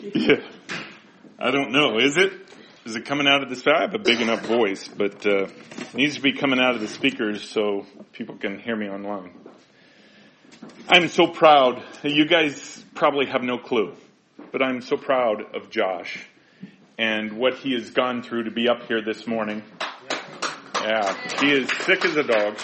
Yeah. 0.00 0.40
I 1.38 1.50
don't 1.50 1.72
know. 1.72 1.98
Is 1.98 2.16
it? 2.16 2.32
Is 2.84 2.96
it 2.96 3.04
coming 3.04 3.26
out 3.26 3.42
of 3.42 3.50
the 3.50 3.70
I 3.70 3.82
have 3.82 3.94
a 3.94 3.98
big 3.98 4.20
enough 4.20 4.46
voice, 4.46 4.88
but 4.88 5.26
uh, 5.26 5.44
it 5.44 5.94
needs 5.94 6.14
to 6.14 6.22
be 6.22 6.32
coming 6.32 6.58
out 6.58 6.74
of 6.74 6.80
the 6.80 6.88
speakers 6.88 7.48
so 7.48 7.84
people 8.12 8.36
can 8.36 8.58
hear 8.58 8.74
me 8.74 8.88
online. 8.88 9.32
I'm 10.88 11.08
so 11.08 11.26
proud. 11.26 11.82
You 12.02 12.26
guys 12.26 12.82
probably 12.94 13.26
have 13.26 13.42
no 13.42 13.58
clue, 13.58 13.94
but 14.52 14.62
I'm 14.62 14.80
so 14.80 14.96
proud 14.96 15.54
of 15.54 15.70
Josh 15.70 16.18
and 16.96 17.34
what 17.34 17.54
he 17.54 17.74
has 17.74 17.90
gone 17.90 18.22
through 18.22 18.44
to 18.44 18.50
be 18.50 18.68
up 18.68 18.84
here 18.84 19.02
this 19.02 19.26
morning. 19.26 19.62
Yeah, 20.74 21.14
he 21.40 21.52
is 21.52 21.70
sick 21.84 22.04
as 22.04 22.16
a 22.16 22.22
dog. 22.22 22.58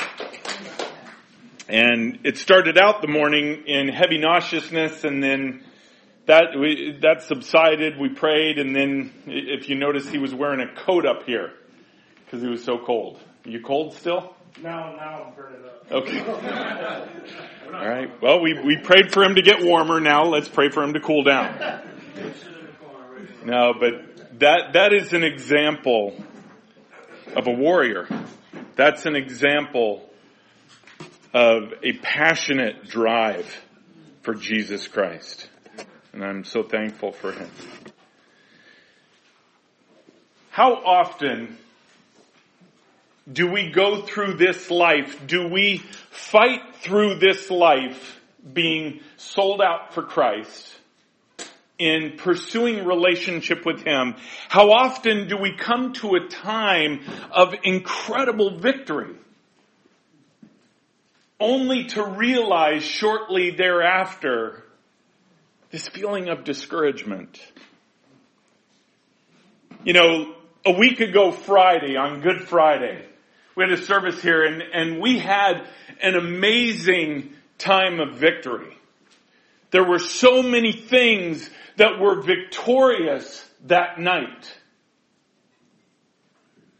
And 1.68 2.20
it 2.24 2.38
started 2.38 2.78
out 2.78 3.02
the 3.02 3.08
morning 3.08 3.64
in 3.66 3.88
heavy 3.88 4.18
nauseousness 4.18 5.04
and 5.04 5.22
then 5.22 5.64
that 6.26 6.58
we, 6.58 6.98
that 7.02 7.22
subsided. 7.22 7.98
We 7.98 8.08
prayed, 8.08 8.58
and 8.58 8.74
then 8.74 9.12
if 9.26 9.68
you 9.68 9.76
notice, 9.76 10.08
he 10.08 10.18
was 10.18 10.34
wearing 10.34 10.60
a 10.60 10.74
coat 10.74 11.06
up 11.06 11.24
here 11.24 11.52
because 12.24 12.42
he 12.42 12.48
was 12.48 12.64
so 12.64 12.78
cold. 12.78 13.20
Are 13.44 13.50
you 13.50 13.60
cold 13.60 13.94
still? 13.94 14.34
No, 14.62 14.70
now 14.70 15.26
I'm 15.26 15.34
burning 15.34 15.64
up. 15.64 15.92
Okay. 15.92 16.20
All 16.20 17.86
right. 17.86 18.22
Well, 18.22 18.40
we 18.40 18.54
we 18.64 18.76
prayed 18.78 19.12
for 19.12 19.22
him 19.22 19.34
to 19.34 19.42
get 19.42 19.62
warmer. 19.62 20.00
Now 20.00 20.24
let's 20.24 20.48
pray 20.48 20.70
for 20.70 20.82
him 20.82 20.94
to 20.94 21.00
cool 21.00 21.24
down. 21.24 21.82
No, 23.44 23.74
but 23.78 24.38
that 24.38 24.72
that 24.74 24.92
is 24.92 25.12
an 25.12 25.24
example 25.24 26.14
of 27.36 27.46
a 27.46 27.50
warrior. 27.50 28.08
That's 28.76 29.06
an 29.06 29.16
example 29.16 30.08
of 31.34 31.74
a 31.82 31.92
passionate 31.94 32.88
drive 32.88 33.52
for 34.22 34.34
Jesus 34.34 34.88
Christ 34.88 35.48
and 36.14 36.24
I'm 36.24 36.44
so 36.44 36.62
thankful 36.62 37.10
for 37.10 37.32
him. 37.32 37.50
How 40.50 40.74
often 40.74 41.58
do 43.30 43.50
we 43.50 43.70
go 43.70 44.02
through 44.02 44.34
this 44.34 44.70
life? 44.70 45.26
Do 45.26 45.48
we 45.48 45.78
fight 46.10 46.76
through 46.76 47.16
this 47.16 47.50
life 47.50 48.20
being 48.52 49.00
sold 49.16 49.60
out 49.60 49.92
for 49.94 50.02
Christ? 50.02 50.70
in 51.76 52.12
pursuing 52.16 52.84
relationship 52.84 53.66
with 53.66 53.82
Him, 53.82 54.14
how 54.48 54.70
often 54.70 55.26
do 55.26 55.36
we 55.36 55.56
come 55.56 55.92
to 55.92 56.14
a 56.14 56.28
time 56.28 57.00
of 57.32 57.52
incredible 57.64 58.58
victory? 58.58 59.16
Only 61.40 61.86
to 61.86 62.04
realize 62.04 62.84
shortly 62.84 63.50
thereafter 63.50 64.63
this 65.74 65.88
feeling 65.88 66.28
of 66.28 66.44
discouragement. 66.44 67.40
You 69.82 69.92
know, 69.92 70.32
a 70.64 70.70
week 70.70 71.00
ago 71.00 71.32
Friday, 71.32 71.96
on 71.96 72.20
Good 72.20 72.42
Friday, 72.42 73.04
we 73.56 73.64
had 73.64 73.72
a 73.72 73.82
service 73.82 74.22
here 74.22 74.44
and, 74.44 74.62
and 74.62 75.00
we 75.00 75.18
had 75.18 75.66
an 76.00 76.14
amazing 76.14 77.32
time 77.58 77.98
of 77.98 78.18
victory. 78.18 78.78
There 79.72 79.82
were 79.82 79.98
so 79.98 80.44
many 80.44 80.70
things 80.70 81.50
that 81.74 81.98
were 81.98 82.22
victorious 82.22 83.44
that 83.64 83.98
night. 83.98 84.56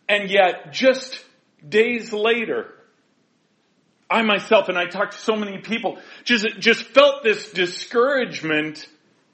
And 0.08 0.30
yet, 0.30 0.72
just 0.72 1.18
days 1.68 2.12
later, 2.12 2.73
I 4.14 4.22
myself, 4.22 4.68
and 4.68 4.78
I 4.78 4.86
talked 4.86 5.14
to 5.14 5.18
so 5.18 5.34
many 5.34 5.58
people, 5.58 5.98
just, 6.22 6.46
just 6.60 6.84
felt 6.84 7.24
this 7.24 7.50
discouragement 7.50 8.86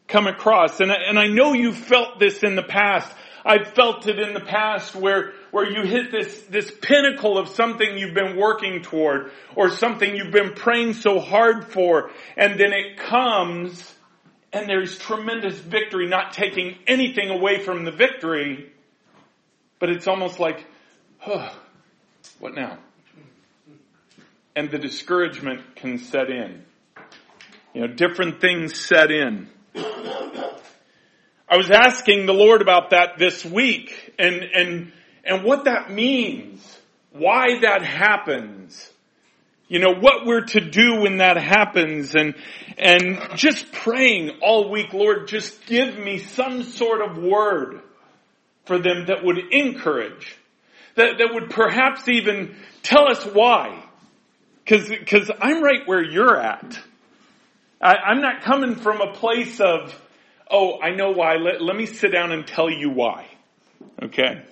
come 0.09 0.27
across. 0.27 0.81
And 0.81 0.91
I, 0.91 0.97
and 1.06 1.19
I 1.19 1.27
know 1.27 1.53
you 1.53 1.75
felt 1.75 2.19
this 2.19 2.42
in 2.42 2.56
the 2.56 2.62
past. 2.62 3.14
I've 3.45 3.69
felt 3.75 4.06
it 4.06 4.19
in 4.19 4.33
the 4.33 4.41
past 4.41 4.95
where, 4.95 5.34
where 5.50 5.70
you 5.70 5.83
hit 5.83 6.11
this, 6.11 6.41
this 6.48 6.72
pinnacle 6.81 7.37
of 7.37 7.50
something 7.50 7.98
you've 7.98 8.15
been 8.15 8.38
working 8.38 8.81
toward 8.81 9.31
or 9.55 9.69
something 9.69 10.16
you've 10.16 10.32
been 10.32 10.55
praying 10.55 10.94
so 10.94 11.21
hard 11.21 11.66
for 11.66 12.10
and 12.38 12.59
then 12.59 12.72
it 12.72 12.97
comes 12.97 13.94
and 14.55 14.66
there's 14.69 14.99
tremendous 14.99 15.59
victory, 15.59 16.09
not 16.09 16.32
taking 16.32 16.76
anything 16.87 17.28
away 17.28 17.62
from 17.62 17.84
the 17.84 17.93
victory, 17.93 18.72
but 19.78 19.91
it's 19.91 20.09
almost 20.09 20.41
like, 20.41 20.66
huh, 21.19 21.53
what 22.38 22.55
now? 22.55 22.78
And 24.56 24.71
the 24.71 24.78
discouragement 24.78 25.77
can 25.77 25.99
set 25.99 26.31
in. 26.31 26.65
You 27.75 27.83
know, 27.83 27.87
different 27.88 28.41
things 28.41 28.78
set 28.78 29.11
in. 29.11 29.49
I 31.49 31.56
was 31.56 31.71
asking 31.71 32.27
the 32.27 32.34
Lord 32.34 32.62
about 32.62 32.91
that 32.91 33.19
this 33.19 33.44
week 33.44 34.15
and, 34.19 34.43
and, 34.43 34.93
and 35.25 35.44
what 35.44 35.65
that 35.65 35.91
means. 35.91 36.78
Why 37.12 37.61
that 37.62 37.84
happens. 37.84 38.91
You 39.69 39.78
know, 39.78 39.94
what 39.94 40.27
we're 40.27 40.47
to 40.47 40.61
do 40.61 41.00
when 41.03 41.19
that 41.19 41.37
happens 41.37 42.15
and, 42.15 42.34
and 42.77 43.19
just 43.37 43.71
praying 43.71 44.38
all 44.43 44.71
week, 44.71 44.93
Lord, 44.93 45.28
just 45.28 45.67
give 45.67 45.97
me 45.97 46.19
some 46.19 46.65
sort 46.65 47.00
of 47.03 47.19
word 47.19 47.81
for 48.65 48.78
them 48.78 49.06
that 49.06 49.25
would 49.25 49.38
encourage, 49.53 50.37
that, 50.94 51.19
that 51.19 51.34
would 51.34 51.50
perhaps 51.50 52.09
even 52.09 52.56
tell 52.82 53.09
us 53.09 53.25
why. 53.27 53.84
Cause, 54.70 54.88
cause 55.04 55.28
I'm 55.41 55.64
right 55.64 55.81
where 55.86 56.00
you're 56.00 56.41
at. 56.41 56.78
I, 57.82 57.97
I'm 57.97 58.20
not 58.20 58.42
coming 58.42 58.76
from 58.76 59.00
a 59.00 59.12
place 59.14 59.58
of, 59.58 59.92
oh, 60.48 60.81
I 60.81 60.91
know 60.91 61.10
why. 61.10 61.38
Let, 61.38 61.60
let 61.60 61.75
me 61.75 61.86
sit 61.86 62.12
down 62.12 62.31
and 62.31 62.47
tell 62.47 62.70
you 62.70 62.88
why. 62.88 63.26
Okay. 64.00 64.44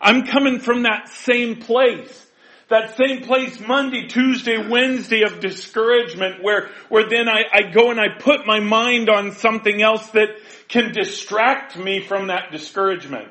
I'm 0.00 0.26
coming 0.26 0.58
from 0.58 0.82
that 0.82 1.08
same 1.08 1.60
place. 1.60 2.26
That 2.68 2.96
same 2.96 3.22
place 3.22 3.60
Monday, 3.60 4.08
Tuesday, 4.08 4.58
Wednesday 4.58 5.22
of 5.22 5.38
discouragement 5.38 6.42
where, 6.42 6.70
where 6.88 7.08
then 7.08 7.28
I, 7.28 7.44
I 7.52 7.70
go 7.70 7.92
and 7.92 8.00
I 8.00 8.08
put 8.08 8.46
my 8.46 8.58
mind 8.58 9.08
on 9.08 9.30
something 9.30 9.80
else 9.80 10.04
that 10.10 10.30
can 10.66 10.90
distract 10.90 11.78
me 11.78 12.00
from 12.00 12.26
that 12.26 12.50
discouragement. 12.50 13.30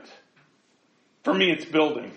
For 1.26 1.34
me, 1.34 1.52
it's 1.52 1.66
building. 1.66 2.14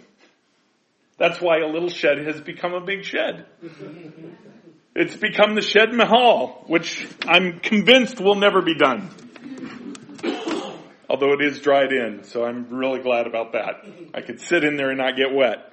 That's 1.18 1.40
why 1.40 1.58
a 1.58 1.66
little 1.66 1.88
shed 1.88 2.18
has 2.26 2.40
become 2.40 2.74
a 2.74 2.80
big 2.80 3.04
shed. 3.04 3.46
Mm-hmm. 3.64 4.28
It's 4.94 5.16
become 5.16 5.54
the 5.54 5.62
shed 5.62 5.92
mahal, 5.92 6.64
which 6.66 7.06
I'm 7.26 7.60
convinced 7.60 8.20
will 8.20 8.34
never 8.34 8.62
be 8.62 8.74
done. 8.74 9.10
Although 11.08 11.34
it 11.34 11.42
is 11.42 11.60
dried 11.60 11.92
in, 11.92 12.24
so 12.24 12.44
I'm 12.44 12.68
really 12.70 13.00
glad 13.00 13.26
about 13.26 13.52
that. 13.52 13.84
I 14.14 14.22
could 14.22 14.40
sit 14.40 14.64
in 14.64 14.76
there 14.76 14.90
and 14.90 14.98
not 14.98 15.16
get 15.16 15.32
wet. 15.32 15.72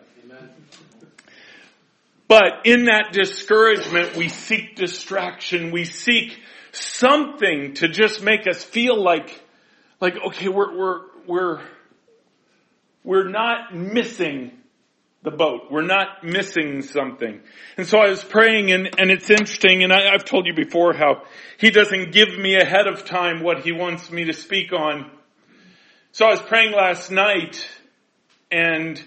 But 2.28 2.66
in 2.66 2.86
that 2.86 3.12
discouragement, 3.12 4.16
we 4.16 4.28
seek 4.30 4.76
distraction. 4.76 5.72
We 5.72 5.86
seek 5.86 6.40
something 6.72 7.76
to 7.76 7.88
just 7.88 8.22
make 8.24 8.48
us 8.48 8.64
feel 8.64 9.02
like, 9.02 9.42
like, 10.00 10.16
okay, 10.28 10.48
we're, 10.48 10.78
we're, 10.78 11.02
we're, 11.28 11.62
we're 13.04 13.30
not 13.30 13.76
missing 13.76 14.52
the 15.24 15.32
boat. 15.32 15.72
We're 15.72 15.84
not 15.86 16.24
missing 16.24 16.82
something. 16.82 17.42
And 17.78 17.88
so 17.88 17.98
I 17.98 18.10
was 18.10 18.24
praying 18.24 18.72
and, 18.72 19.00
and 19.00 19.10
it's 19.10 19.30
interesting 19.30 19.84
and 19.84 19.92
I, 19.92 20.14
I've 20.14 20.26
told 20.26 20.46
you 20.46 20.54
before 20.54 20.94
how 20.94 21.24
he 21.58 21.72
doesn't 21.72 22.12
give 22.12 22.38
me 22.38 22.56
ahead 22.56 22.88
of 22.88 23.06
time 23.06 23.42
what 23.42 23.62
he 23.62 23.72
wants 23.72 24.12
me 24.12 24.26
to 24.26 24.34
speak 24.34 24.74
on. 24.74 25.10
So 26.12 26.26
I 26.26 26.32
was 26.32 26.42
praying 26.42 26.74
last 26.74 27.10
night 27.10 27.66
and 28.52 29.02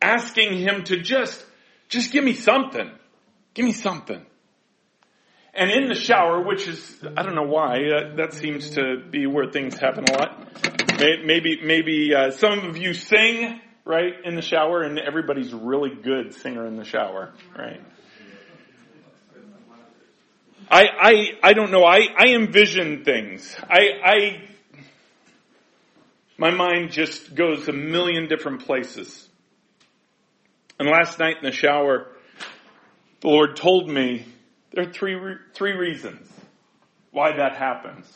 asking 0.00 0.58
him 0.58 0.84
to 0.84 0.98
just, 0.98 1.44
just 1.88 2.12
give 2.12 2.22
me 2.22 2.34
something. 2.34 2.90
Give 3.54 3.64
me 3.64 3.72
something. 3.72 4.24
And 5.54 5.70
in 5.70 5.88
the 5.88 5.94
shower, 5.94 6.40
which 6.42 6.66
is, 6.66 6.98
I 7.16 7.22
don't 7.22 7.34
know 7.34 7.42
why, 7.42 7.76
uh, 7.76 8.16
that 8.16 8.32
seems 8.32 8.70
to 8.70 9.02
be 9.10 9.26
where 9.26 9.50
things 9.50 9.76
happen 9.76 10.04
a 10.08 10.12
lot. 10.12 10.48
Maybe, 10.98 11.60
maybe, 11.62 12.14
uh, 12.14 12.30
some 12.30 12.60
of 12.60 12.78
you 12.78 12.94
sing 12.94 13.60
right, 13.84 14.14
in 14.24 14.36
the 14.36 14.42
shower, 14.42 14.82
and 14.82 14.98
everybody's 14.98 15.52
really 15.52 15.94
good 15.94 16.34
singer 16.34 16.66
in 16.66 16.76
the 16.76 16.84
shower, 16.84 17.32
right? 17.56 17.80
I, 20.70 20.84
I, 21.00 21.14
I 21.42 21.52
don't 21.52 21.70
know. 21.70 21.84
I, 21.84 22.06
I 22.16 22.28
envision 22.28 23.04
things. 23.04 23.54
I, 23.68 23.80
I, 24.04 24.42
my 26.38 26.50
mind 26.50 26.92
just 26.92 27.34
goes 27.34 27.68
a 27.68 27.72
million 27.72 28.28
different 28.28 28.64
places. 28.64 29.28
And 30.78 30.88
last 30.88 31.18
night 31.18 31.36
in 31.38 31.44
the 31.44 31.52
shower, 31.52 32.06
the 33.20 33.28
Lord 33.28 33.56
told 33.56 33.88
me 33.90 34.24
there 34.72 34.88
are 34.88 34.92
three, 34.92 35.16
three 35.54 35.72
reasons 35.72 36.26
why 37.10 37.36
that 37.36 37.56
happens 37.56 38.06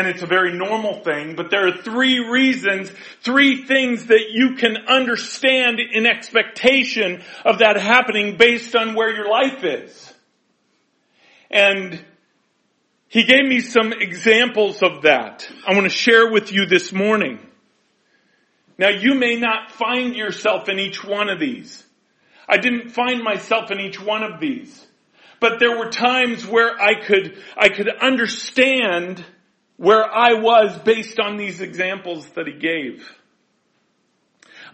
and 0.00 0.08
it's 0.08 0.22
a 0.22 0.26
very 0.26 0.56
normal 0.56 1.04
thing, 1.04 1.36
but 1.36 1.50
there 1.50 1.68
are 1.68 1.76
three 1.76 2.20
reasons, 2.20 2.90
three 3.20 3.64
things 3.66 4.06
that 4.06 4.30
you 4.30 4.54
can 4.54 4.78
understand 4.88 5.78
in 5.78 6.06
expectation 6.06 7.22
of 7.44 7.58
that 7.58 7.76
happening 7.76 8.38
based 8.38 8.74
on 8.74 8.94
where 8.94 9.14
your 9.14 9.28
life 9.28 9.62
is. 9.62 10.14
And 11.50 12.02
He 13.08 13.24
gave 13.24 13.44
me 13.44 13.60
some 13.60 13.92
examples 13.92 14.82
of 14.82 15.02
that 15.02 15.46
I 15.66 15.74
want 15.74 15.84
to 15.84 15.90
share 15.90 16.30
with 16.30 16.50
you 16.50 16.64
this 16.64 16.94
morning. 16.94 17.38
Now 18.78 18.88
you 18.88 19.14
may 19.14 19.36
not 19.36 19.70
find 19.70 20.16
yourself 20.16 20.70
in 20.70 20.78
each 20.78 21.04
one 21.04 21.28
of 21.28 21.38
these. 21.38 21.84
I 22.48 22.56
didn't 22.56 22.88
find 22.88 23.22
myself 23.22 23.70
in 23.70 23.80
each 23.80 24.00
one 24.00 24.22
of 24.22 24.40
these. 24.40 24.86
But 25.40 25.58
there 25.58 25.76
were 25.76 25.90
times 25.90 26.46
where 26.46 26.80
I 26.80 26.94
could, 26.94 27.36
I 27.54 27.68
could 27.68 27.88
understand 27.88 29.22
where 29.80 30.04
I 30.04 30.34
was 30.34 30.76
based 30.80 31.18
on 31.18 31.38
these 31.38 31.62
examples 31.62 32.28
that 32.32 32.46
he 32.46 32.52
gave. 32.52 33.10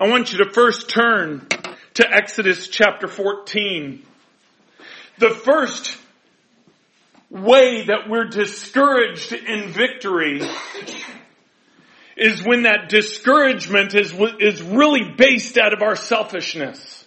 I 0.01 0.09
want 0.09 0.33
you 0.33 0.39
to 0.39 0.53
first 0.53 0.91
turn 0.91 1.47
to 1.95 2.13
Exodus 2.13 2.67
chapter 2.67 3.07
14. 3.07 4.05
The 5.19 5.31
first 5.31 5.97
way 7.31 7.85
that 7.85 8.09
we're 8.09 8.25
discouraged 8.25 9.33
in 9.33 9.69
victory 9.69 10.43
is 12.17 12.43
when 12.45 12.65
that 12.65 12.89
discouragement 12.89 13.95
is, 13.95 14.13
is 14.41 14.61
really 14.61 15.15
based 15.17 15.57
out 15.57 15.73
of 15.73 15.83
our 15.83 15.95
selfishness. 15.95 17.05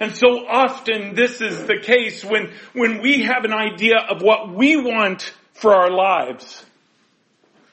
And 0.00 0.14
so 0.14 0.46
often 0.46 1.14
this 1.14 1.40
is 1.40 1.64
the 1.64 1.78
case 1.78 2.22
when, 2.22 2.52
when 2.74 3.00
we 3.00 3.22
have 3.22 3.44
an 3.44 3.54
idea 3.54 3.96
of 3.96 4.20
what 4.20 4.54
we 4.54 4.76
want 4.76 5.32
for 5.54 5.74
our 5.74 5.90
lives. 5.90 6.62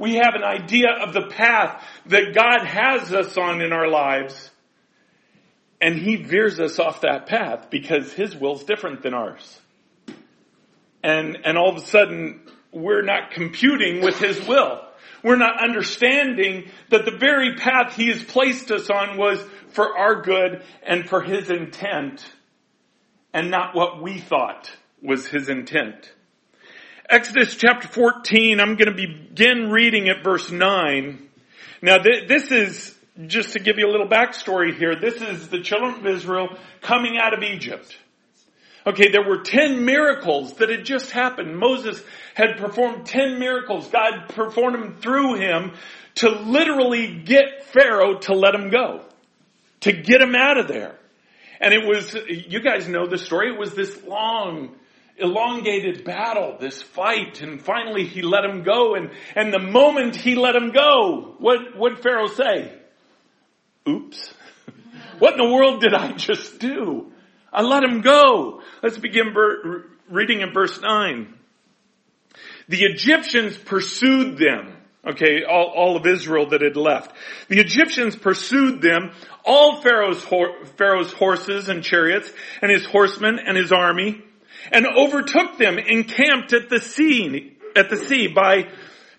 We 0.01 0.15
have 0.15 0.35
an 0.35 0.43
idea 0.43 0.89
of 1.01 1.13
the 1.13 1.27
path 1.27 1.83
that 2.07 2.33
God 2.33 2.65
has 2.65 3.13
us 3.13 3.37
on 3.37 3.61
in 3.61 3.71
our 3.71 3.87
lives. 3.87 4.49
And 5.79 5.97
He 5.97 6.17
veers 6.17 6.59
us 6.59 6.79
off 6.79 7.01
that 7.01 7.27
path 7.27 7.69
because 7.69 8.11
His 8.11 8.35
will's 8.35 8.63
different 8.63 9.03
than 9.03 9.13
ours 9.13 9.61
and, 11.03 11.37
and 11.45 11.57
all 11.57 11.69
of 11.69 11.77
a 11.77 11.85
sudden 11.85 12.41
we're 12.71 13.01
not 13.01 13.31
computing 13.31 14.03
with 14.03 14.19
His 14.19 14.47
will. 14.47 14.81
We're 15.23 15.37
not 15.37 15.61
understanding 15.63 16.69
that 16.89 17.05
the 17.05 17.17
very 17.17 17.55
path 17.55 17.95
He 17.95 18.07
has 18.07 18.23
placed 18.23 18.71
us 18.71 18.89
on 18.89 19.17
was 19.17 19.43
for 19.69 19.97
our 19.97 20.21
good 20.21 20.63
and 20.83 21.07
for 21.07 21.21
His 21.21 21.49
intent 21.49 22.25
and 23.33 23.51
not 23.51 23.75
what 23.75 24.01
we 24.01 24.19
thought 24.19 24.71
was 25.01 25.27
His 25.27 25.49
intent. 25.49 26.11
Exodus 27.11 27.57
chapter 27.57 27.89
14, 27.89 28.61
I'm 28.61 28.77
going 28.77 28.87
to 28.87 28.95
begin 28.95 29.69
reading 29.69 30.07
at 30.07 30.23
verse 30.23 30.49
9. 30.49 31.27
Now 31.81 31.97
th- 31.97 32.29
this 32.29 32.53
is, 32.53 32.97
just 33.27 33.51
to 33.51 33.59
give 33.59 33.77
you 33.77 33.85
a 33.85 33.91
little 33.91 34.07
backstory 34.07 34.73
here, 34.73 34.95
this 34.95 35.15
is 35.15 35.49
the 35.49 35.59
children 35.59 35.95
of 35.95 36.05
Israel 36.05 36.57
coming 36.79 37.17
out 37.17 37.33
of 37.33 37.43
Egypt. 37.43 37.97
Okay, 38.87 39.09
there 39.11 39.27
were 39.27 39.39
10 39.41 39.83
miracles 39.83 40.53
that 40.53 40.69
had 40.69 40.85
just 40.85 41.11
happened. 41.11 41.57
Moses 41.57 42.01
had 42.33 42.55
performed 42.57 43.07
10 43.07 43.39
miracles. 43.39 43.89
God 43.89 44.29
performed 44.29 44.81
them 44.81 44.95
through 45.01 45.35
him 45.35 45.73
to 46.15 46.29
literally 46.29 47.19
get 47.25 47.65
Pharaoh 47.73 48.19
to 48.19 48.33
let 48.33 48.55
him 48.55 48.69
go. 48.69 49.01
To 49.81 49.91
get 49.91 50.21
him 50.21 50.33
out 50.33 50.57
of 50.57 50.69
there. 50.69 50.95
And 51.59 51.73
it 51.73 51.85
was, 51.85 52.15
you 52.29 52.61
guys 52.61 52.87
know 52.87 53.05
the 53.05 53.17
story, 53.17 53.51
it 53.51 53.59
was 53.59 53.73
this 53.73 54.01
long, 54.05 54.77
elongated 55.21 56.03
battle, 56.03 56.57
this 56.59 56.81
fight, 56.81 57.41
and 57.41 57.61
finally 57.61 58.05
he 58.05 58.21
let 58.21 58.43
him 58.43 58.63
go, 58.63 58.95
and, 58.95 59.11
and 59.35 59.53
the 59.53 59.59
moment 59.59 60.15
he 60.15 60.35
let 60.35 60.55
him 60.55 60.71
go, 60.71 61.35
what, 61.39 61.77
what 61.77 62.01
Pharaoh 62.01 62.27
say? 62.27 62.73
Oops. 63.87 64.33
what 65.19 65.33
in 65.33 65.45
the 65.45 65.53
world 65.53 65.81
did 65.81 65.93
I 65.93 66.13
just 66.13 66.59
do? 66.59 67.11
I 67.51 67.61
let 67.61 67.83
him 67.83 68.01
go. 68.01 68.61
Let's 68.81 68.97
begin 68.97 69.33
reading 70.09 70.41
in 70.41 70.53
verse 70.53 70.79
9. 70.81 71.33
The 72.67 72.83
Egyptians 72.83 73.57
pursued 73.57 74.37
them. 74.37 74.77
Okay, 75.05 75.43
all, 75.43 75.73
all, 75.75 75.97
of 75.97 76.05
Israel 76.05 76.49
that 76.49 76.61
had 76.61 76.77
left. 76.77 77.15
The 77.47 77.59
Egyptians 77.59 78.15
pursued 78.15 78.83
them, 78.83 79.11
all 79.43 79.81
Pharaoh's, 79.81 80.23
Pharaoh's 80.77 81.11
horses 81.11 81.69
and 81.69 81.83
chariots, 81.83 82.31
and 82.61 82.71
his 82.71 82.85
horsemen 82.85 83.39
and 83.43 83.57
his 83.57 83.71
army, 83.71 84.23
and 84.71 84.85
overtook 84.85 85.57
them, 85.57 85.77
encamped 85.77 86.53
at 86.53 86.69
the 86.69 86.79
sea, 86.79 87.57
at 87.75 87.89
the 87.89 87.97
sea 87.97 88.27
by 88.27 88.69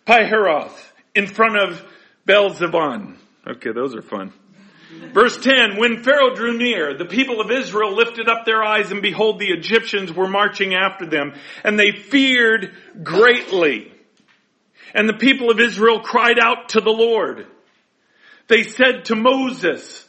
Pihahiroth, 0.06 0.76
in 1.14 1.26
front 1.26 1.56
of 1.56 1.84
Baal-zephon. 2.26 3.16
Okay, 3.46 3.72
those 3.72 3.94
are 3.94 4.02
fun. 4.02 4.32
Verse 5.12 5.36
10, 5.38 5.76
when 5.78 6.02
Pharaoh 6.02 6.34
drew 6.34 6.56
near, 6.56 6.96
the 6.96 7.06
people 7.06 7.40
of 7.40 7.50
Israel 7.50 7.94
lifted 7.94 8.28
up 8.28 8.44
their 8.44 8.62
eyes 8.62 8.90
and 8.90 9.02
behold 9.02 9.38
the 9.38 9.50
Egyptians 9.50 10.12
were 10.12 10.28
marching 10.28 10.74
after 10.74 11.06
them 11.06 11.34
and 11.64 11.78
they 11.78 11.92
feared 11.92 12.74
greatly. 13.02 13.92
And 14.94 15.08
the 15.08 15.16
people 15.16 15.50
of 15.50 15.60
Israel 15.60 16.00
cried 16.00 16.38
out 16.38 16.70
to 16.70 16.80
the 16.80 16.90
Lord. 16.90 17.46
They 18.48 18.62
said 18.62 19.06
to 19.06 19.16
Moses, 19.16 20.06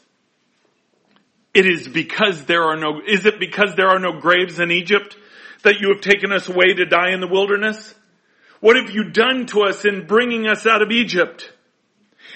it 1.53 1.65
is 1.65 1.87
because 1.87 2.45
there 2.45 2.63
are 2.63 2.77
no, 2.77 2.99
is 3.05 3.25
it 3.25 3.39
because 3.39 3.75
there 3.75 3.89
are 3.89 3.99
no 3.99 4.19
graves 4.19 4.59
in 4.59 4.71
Egypt 4.71 5.15
that 5.63 5.79
you 5.79 5.89
have 5.89 6.01
taken 6.01 6.31
us 6.31 6.47
away 6.47 6.73
to 6.75 6.85
die 6.85 7.11
in 7.11 7.19
the 7.19 7.27
wilderness? 7.27 7.93
What 8.59 8.77
have 8.77 8.91
you 8.91 9.09
done 9.09 9.47
to 9.47 9.63
us 9.63 9.83
in 9.83 10.07
bringing 10.07 10.47
us 10.47 10.65
out 10.65 10.81
of 10.81 10.91
Egypt? 10.91 11.51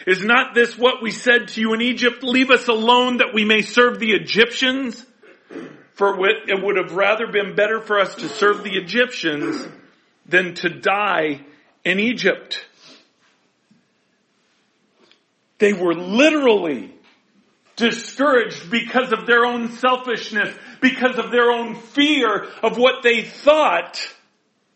Is 0.05 0.23
not 0.23 0.53
this 0.53 0.77
what 0.77 1.01
we 1.01 1.11
said 1.11 1.49
to 1.49 1.61
you 1.61 1.73
in 1.73 1.81
Egypt? 1.81 2.23
Leave 2.23 2.51
us 2.51 2.67
alone 2.67 3.17
that 3.17 3.33
we 3.33 3.45
may 3.45 3.61
serve 3.61 3.99
the 3.99 4.11
Egyptians? 4.11 5.05
For 5.93 6.17
it 6.27 6.63
would 6.63 6.77
have 6.77 6.93
rather 6.93 7.27
been 7.27 7.55
better 7.55 7.81
for 7.81 7.99
us 7.99 8.15
to 8.15 8.29
serve 8.29 8.63
the 8.63 8.75
Egyptians 8.77 9.67
than 10.25 10.53
to 10.55 10.69
die 10.69 11.41
in 11.83 11.99
Egypt. 11.99 12.63
They 15.57 15.73
were 15.73 15.95
literally 15.95 16.93
discouraged 17.77 18.69
because 18.69 19.13
of 19.13 19.25
their 19.25 19.45
own 19.45 19.71
selfishness, 19.71 20.53
because 20.81 21.17
of 21.17 21.31
their 21.31 21.51
own 21.51 21.75
fear 21.75 22.47
of 22.61 22.77
what 22.77 23.03
they 23.03 23.21
thought 23.21 23.99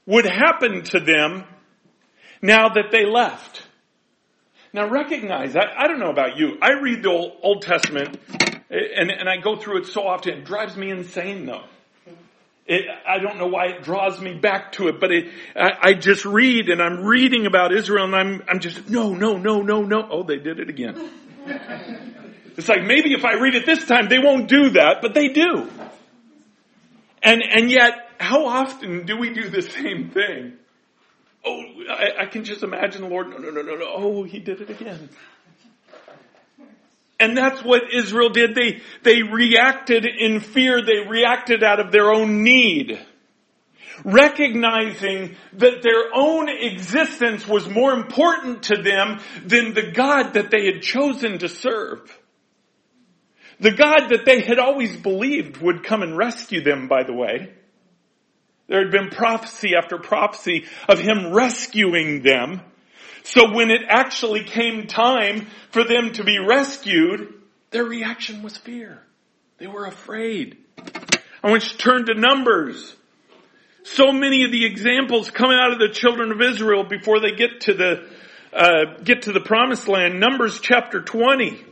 would 0.06 0.26
happen 0.26 0.84
to 0.84 1.00
them 1.00 1.44
now 2.42 2.70
that 2.70 2.92
they 2.92 3.06
left. 3.06 3.64
Now 4.74 4.88
recognize, 4.88 5.56
I, 5.56 5.66
I 5.78 5.88
don't 5.88 6.00
know 6.00 6.12
about 6.12 6.38
you, 6.38 6.58
I 6.62 6.74
read 6.74 7.04
the 7.04 7.10
Old, 7.10 7.34
Old 7.42 7.62
Testament 7.64 8.18
eh, 8.70 8.78
and, 8.96 9.12
and 9.12 9.28
I 9.28 9.38
go 9.38 9.58
through 9.58 9.80
it 9.80 9.88
so 9.88 10.08
often, 10.08 10.36
it 10.36 10.46
drives 10.46 10.78
me 10.78 10.92
insane 10.92 11.46
though. 11.46 11.66
It, 12.68 12.86
I 13.06 13.18
don't 13.18 13.38
know 13.38 13.48
why 13.48 13.66
it 13.66 13.84
draws 13.84 14.22
me 14.22 14.36
back 14.36 14.74
to 14.74 14.88
it, 14.88 15.00
but 15.00 15.12
it, 15.12 15.32
I, 15.56 15.72
I, 15.82 15.94
just 15.94 16.24
read 16.24 16.70
and 16.70 16.82
I'm 16.82 17.04
reading 17.04 17.48
about 17.48 17.74
Israel 17.74 18.06
and 18.06 18.16
I'm, 18.16 18.44
I'm 18.48 18.60
just, 18.60 18.88
no, 18.88 19.14
no, 19.14 19.36
no, 19.36 19.62
no, 19.62 19.82
no. 19.82 20.08
Oh, 20.10 20.24
they 20.24 20.38
did 20.38 20.60
it 20.60 20.70
again. 20.70 21.10
It's 22.62 22.70
like 22.70 22.84
maybe 22.84 23.14
if 23.14 23.26
I 23.26 23.40
read 23.40 23.56
it 23.56 23.66
this 23.66 23.86
time, 23.86 24.08
they 24.08 24.20
won't 24.20 24.48
do 24.48 24.70
that, 24.72 24.98
but 25.02 25.16
they 25.16 25.30
do. 25.30 25.68
And, 27.24 27.42
and 27.42 27.72
yet, 27.72 28.08
how 28.20 28.46
often 28.46 29.08
do 29.08 29.18
we 29.18 29.32
do 29.32 29.50
the 29.50 29.62
same 29.80 30.12
thing? 30.12 30.54
Oh, 31.44 31.60
I, 31.90 32.22
I 32.22 32.26
can 32.28 32.44
just 32.44 32.62
imagine 32.62 33.02
the 33.02 33.08
Lord. 33.08 33.30
No, 33.30 33.38
no, 33.38 33.50
no, 33.50 33.64
no, 33.64 33.76
no. 33.76 33.86
Oh, 33.88 34.24
he 34.24 34.38
did 34.38 34.62
it 34.62 34.70
again. 34.70 35.10
And 37.20 37.36
that's 37.36 37.64
what 37.64 37.92
Israel 37.92 38.30
did. 38.30 38.54
They, 38.54 38.82
they 39.02 39.24
reacted 39.24 40.06
in 40.06 40.40
fear. 40.40 40.84
They 40.84 41.08
reacted 41.10 41.64
out 41.64 41.80
of 41.80 41.92
their 41.92 42.12
own 42.12 42.44
need. 42.44 43.04
Recognizing 44.06 45.36
that 45.54 45.82
their 45.82 46.14
own 46.14 46.48
existence 46.48 47.48
was 47.48 47.68
more 47.68 47.94
important 47.94 48.64
to 48.64 48.84
them 48.84 49.20
than 49.44 49.74
the 49.74 49.92
God 49.92 50.34
that 50.34 50.52
they 50.52 50.68
had 50.68 50.84
chosen 50.84 51.40
to 51.40 51.50
serve. 51.50 52.21
The 53.62 53.72
God 53.72 54.10
that 54.10 54.26
they 54.26 54.42
had 54.42 54.60
always 54.60 54.98
believed 54.98 55.58
would 55.58 55.84
come 55.84 56.02
and 56.02 56.18
rescue 56.18 56.64
them, 56.64 56.88
by 56.88 57.04
the 57.04 57.14
way. 57.14 57.54
There 58.68 58.82
had 58.82 58.92
been 58.92 59.10
prophecy 59.10 59.76
after 59.76 59.98
prophecy 59.98 60.66
of 60.90 60.98
him 60.98 61.32
rescuing 61.32 62.24
them. 62.24 62.62
So 63.24 63.54
when 63.54 63.70
it 63.70 63.82
actually 63.88 64.44
came 64.44 64.88
time 64.88 65.48
for 65.70 65.84
them 65.84 66.12
to 66.14 66.24
be 66.24 66.40
rescued, 66.40 67.36
their 67.70 67.84
reaction 67.84 68.42
was 68.42 68.58
fear. 68.58 69.04
They 69.60 69.68
were 69.68 69.86
afraid. 69.86 70.58
I 71.44 71.52
want 71.52 71.64
you 71.64 71.70
to 71.70 71.78
turn 71.78 72.06
to 72.08 72.16
Numbers. 72.16 72.96
So 73.84 74.12
many 74.12 74.44
of 74.44 74.52
the 74.52 74.66
examples 74.66 75.30
coming 75.30 75.58
out 75.62 75.72
of 75.72 75.80
the 75.80 75.90
children 75.90 76.32
of 76.32 76.42
Israel 76.42 76.84
before 76.84 77.20
they 77.20 77.32
get 77.32 77.62
to 77.62 77.74
the 77.74 78.10
uh, 78.54 79.02
get 79.04 79.24
to 79.24 79.32
the 79.32 79.40
promised 79.40 79.88
land. 79.88 80.20
Numbers 80.20 80.60
chapter 80.60 81.02
twenty, 81.02 81.64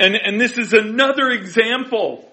and 0.00 0.16
and 0.16 0.40
this 0.40 0.58
is 0.58 0.72
another 0.72 1.30
example 1.30 2.26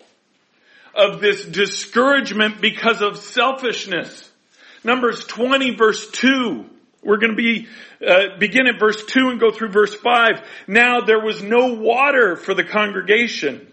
of 0.96 1.22
this 1.22 1.46
discouragement 1.46 2.60
because 2.60 3.02
of 3.02 3.18
selfishness. 3.18 4.30
Numbers 4.84 5.26
20 5.26 5.76
verse 5.76 6.10
2. 6.12 6.66
We're 7.04 7.18
going 7.18 7.36
to 7.36 7.38
be, 7.38 7.68
uh, 8.06 8.38
begin 8.40 8.68
at 8.68 8.80
verse 8.80 9.06
2 9.06 9.30
and 9.30 9.40
go 9.40 9.52
through 9.52 9.70
verse 9.70 9.94
5. 9.94 10.46
Now 10.68 11.02
there 11.02 11.24
was 11.24 11.42
no 11.42 11.76
water 11.76 12.36
for 12.36 12.54
the 12.54 12.64
congregation 12.64 13.72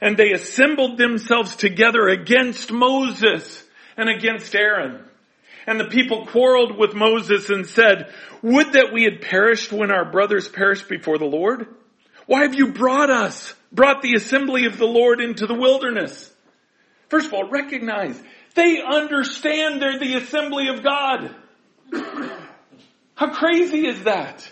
and 0.00 0.16
they 0.16 0.32
assembled 0.32 0.98
themselves 0.98 1.56
together 1.56 2.08
against 2.08 2.72
Moses 2.72 3.64
and 3.96 4.08
against 4.08 4.54
Aaron. 4.54 5.04
And 5.66 5.78
the 5.78 5.88
people 5.88 6.26
quarreled 6.26 6.76
with 6.76 6.94
Moses 6.94 7.50
and 7.50 7.66
said, 7.66 8.12
would 8.42 8.72
that 8.72 8.92
we 8.92 9.04
had 9.04 9.20
perished 9.20 9.72
when 9.72 9.90
our 9.90 10.10
brothers 10.10 10.48
perished 10.48 10.88
before 10.88 11.18
the 11.18 11.26
Lord? 11.26 11.66
Why 12.28 12.42
have 12.42 12.54
you 12.54 12.72
brought 12.74 13.08
us, 13.08 13.54
brought 13.72 14.02
the 14.02 14.12
assembly 14.12 14.66
of 14.66 14.76
the 14.76 14.86
Lord 14.86 15.22
into 15.22 15.46
the 15.46 15.54
wilderness? 15.54 16.30
First 17.08 17.28
of 17.28 17.32
all, 17.32 17.48
recognize 17.48 18.22
they 18.54 18.82
understand 18.82 19.80
they're 19.80 19.98
the 19.98 20.16
assembly 20.16 20.68
of 20.68 20.82
God. 20.82 21.34
How 23.14 23.32
crazy 23.32 23.86
is 23.86 24.04
that? 24.04 24.46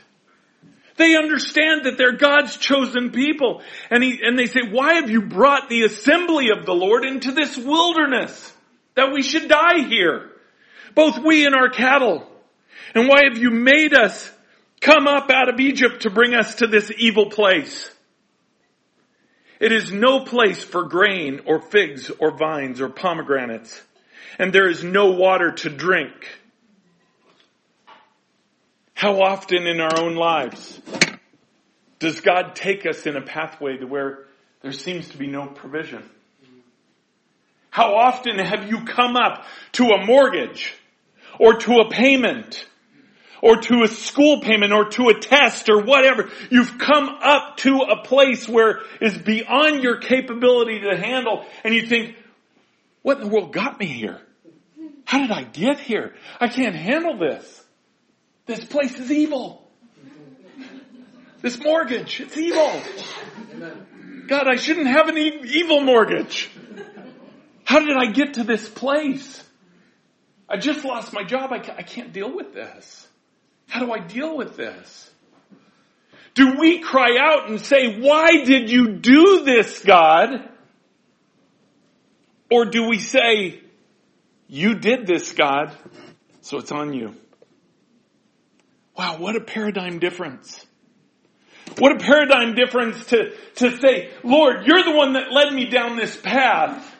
They 0.96 1.16
understand 1.16 1.84
that 1.84 1.98
they're 1.98 2.16
God's 2.16 2.56
chosen 2.56 3.10
people. 3.10 3.60
And 3.90 4.02
he, 4.02 4.20
and 4.22 4.38
they 4.38 4.46
say, 4.46 4.62
why 4.70 4.94
have 4.94 5.10
you 5.10 5.20
brought 5.20 5.68
the 5.68 5.82
assembly 5.82 6.48
of 6.48 6.64
the 6.64 6.72
Lord 6.74 7.04
into 7.04 7.32
this 7.32 7.58
wilderness? 7.58 8.54
That 8.94 9.12
we 9.12 9.22
should 9.22 9.48
die 9.48 9.86
here. 9.86 10.30
Both 10.94 11.18
we 11.18 11.44
and 11.44 11.54
our 11.54 11.68
cattle. 11.68 12.26
And 12.94 13.06
why 13.06 13.24
have 13.28 13.36
you 13.36 13.50
made 13.50 13.92
us 13.92 14.32
come 14.80 15.06
up 15.06 15.30
out 15.30 15.48
of 15.48 15.60
Egypt 15.60 16.02
to 16.02 16.10
bring 16.10 16.34
us 16.34 16.56
to 16.56 16.66
this 16.66 16.90
evil 16.96 17.30
place? 17.30 17.90
It 19.58 19.72
is 19.72 19.90
no 19.90 20.20
place 20.20 20.62
for 20.62 20.84
grain 20.84 21.40
or 21.46 21.60
figs 21.60 22.10
or 22.18 22.36
vines 22.36 22.80
or 22.80 22.88
pomegranates. 22.88 23.80
And 24.38 24.52
there 24.52 24.68
is 24.68 24.84
no 24.84 25.12
water 25.12 25.52
to 25.52 25.70
drink. 25.70 26.12
How 28.92 29.22
often 29.22 29.66
in 29.66 29.80
our 29.80 30.00
own 30.00 30.14
lives 30.14 30.80
does 31.98 32.20
God 32.20 32.54
take 32.54 32.86
us 32.86 33.06
in 33.06 33.16
a 33.16 33.22
pathway 33.22 33.78
to 33.78 33.86
where 33.86 34.24
there 34.62 34.72
seems 34.72 35.08
to 35.10 35.18
be 35.18 35.26
no 35.26 35.46
provision? 35.46 36.02
How 37.70 37.94
often 37.94 38.38
have 38.38 38.68
you 38.70 38.84
come 38.84 39.16
up 39.16 39.44
to 39.72 39.84
a 39.88 40.04
mortgage 40.04 40.74
or 41.38 41.54
to 41.54 41.80
a 41.80 41.90
payment 41.90 42.66
or 43.42 43.56
to 43.56 43.82
a 43.82 43.88
school 43.88 44.40
payment 44.40 44.72
or 44.72 44.88
to 44.90 45.08
a 45.08 45.18
test 45.18 45.68
or 45.68 45.82
whatever? 45.82 46.30
You've 46.50 46.78
come 46.78 47.08
up 47.08 47.56
to 47.58 47.78
a 47.78 48.02
place 48.02 48.48
where 48.48 48.80
is 49.00 49.16
beyond 49.16 49.82
your 49.82 49.98
capability 49.98 50.80
to 50.80 50.96
handle 50.96 51.44
and 51.64 51.74
you 51.74 51.86
think, 51.86 52.16
what 53.02 53.18
in 53.18 53.24
the 53.24 53.30
world 53.30 53.52
got 53.52 53.78
me 53.78 53.86
here? 53.86 54.20
How 55.04 55.20
did 55.20 55.30
I 55.30 55.44
get 55.44 55.78
here? 55.78 56.14
I 56.40 56.48
can't 56.48 56.74
handle 56.74 57.16
this. 57.16 57.64
This 58.46 58.64
place 58.64 58.98
is 58.98 59.12
evil. 59.12 59.62
This 61.42 61.58
mortgage, 61.62 62.20
it's 62.20 62.36
evil. 62.36 62.80
God, 64.26 64.48
I 64.48 64.56
shouldn't 64.56 64.88
have 64.88 65.08
an 65.08 65.16
evil 65.16 65.80
mortgage. 65.80 66.50
How 67.64 67.78
did 67.80 67.96
I 67.96 68.06
get 68.06 68.34
to 68.34 68.44
this 68.44 68.68
place? 68.68 69.44
I 70.48 70.56
just 70.56 70.84
lost 70.84 71.12
my 71.12 71.22
job. 71.24 71.52
I 71.52 71.82
can't 71.82 72.12
deal 72.12 72.34
with 72.34 72.54
this. 72.54 73.05
How 73.68 73.80
do 73.80 73.92
I 73.92 73.98
deal 73.98 74.36
with 74.36 74.56
this? 74.56 75.10
Do 76.34 76.58
we 76.58 76.80
cry 76.80 77.16
out 77.18 77.48
and 77.48 77.60
say, 77.60 77.98
why 77.98 78.44
did 78.44 78.70
you 78.70 78.96
do 78.96 79.44
this, 79.44 79.82
God? 79.82 80.48
Or 82.50 82.66
do 82.66 82.88
we 82.88 82.98
say, 82.98 83.60
you 84.46 84.74
did 84.74 85.06
this, 85.06 85.32
God, 85.32 85.76
so 86.42 86.58
it's 86.58 86.70
on 86.70 86.92
you? 86.92 87.14
Wow, 88.96 89.18
what 89.18 89.34
a 89.34 89.40
paradigm 89.40 89.98
difference. 89.98 90.64
What 91.78 91.92
a 91.92 91.98
paradigm 91.98 92.54
difference 92.54 93.04
to, 93.06 93.32
to 93.56 93.76
say, 93.78 94.10
Lord, 94.22 94.66
you're 94.66 94.84
the 94.84 94.94
one 94.94 95.14
that 95.14 95.32
led 95.32 95.52
me 95.52 95.66
down 95.66 95.96
this 95.96 96.16
path. 96.16 96.94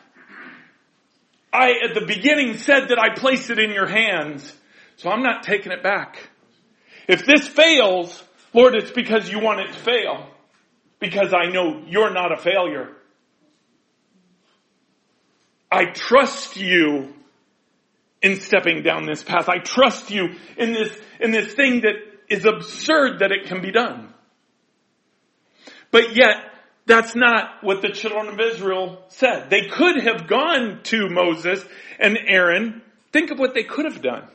I, 1.53 1.73
at 1.87 1.95
the 1.95 2.05
beginning, 2.05 2.57
said 2.57 2.89
that 2.89 2.99
I 2.99 3.15
placed 3.15 3.49
it 3.49 3.57
in 3.57 3.71
your 3.71 3.87
hands, 3.87 4.53
so 4.97 5.09
I'm 5.09 5.23
not 5.23 5.43
taking 5.43 5.71
it 5.71 5.81
back. 5.81 6.29
If 7.07 7.25
this 7.25 7.47
fails, 7.47 8.23
Lord, 8.53 8.75
it's 8.75 8.91
because 8.91 9.29
you 9.29 9.39
want 9.39 9.61
it 9.61 9.73
to 9.73 9.79
fail. 9.79 10.27
Because 10.99 11.33
I 11.33 11.51
know 11.51 11.83
you're 11.87 12.13
not 12.13 12.31
a 12.31 12.37
failure. 12.37 12.89
I 15.71 15.85
trust 15.85 16.57
you 16.57 17.13
in 18.21 18.39
stepping 18.39 18.83
down 18.83 19.05
this 19.05 19.23
path. 19.23 19.47
I 19.47 19.59
trust 19.59 20.11
you 20.11 20.35
in 20.57 20.73
this, 20.73 20.97
in 21.19 21.31
this 21.31 21.53
thing 21.53 21.81
that 21.81 21.95
is 22.29 22.45
absurd 22.45 23.19
that 23.19 23.31
it 23.31 23.47
can 23.47 23.61
be 23.61 23.71
done. 23.71 24.13
But 25.91 26.15
yet, 26.15 26.35
that's 26.85 27.15
not 27.15 27.63
what 27.63 27.81
the 27.81 27.89
children 27.89 28.27
of 28.27 28.39
Israel 28.39 29.03
said. 29.09 29.49
They 29.49 29.67
could 29.67 30.01
have 30.01 30.27
gone 30.27 30.81
to 30.85 31.09
Moses 31.09 31.63
and 31.99 32.17
Aaron. 32.27 32.81
Think 33.11 33.31
of 33.31 33.39
what 33.39 33.53
they 33.53 33.63
could 33.63 33.85
have 33.85 34.01
done. 34.01 34.27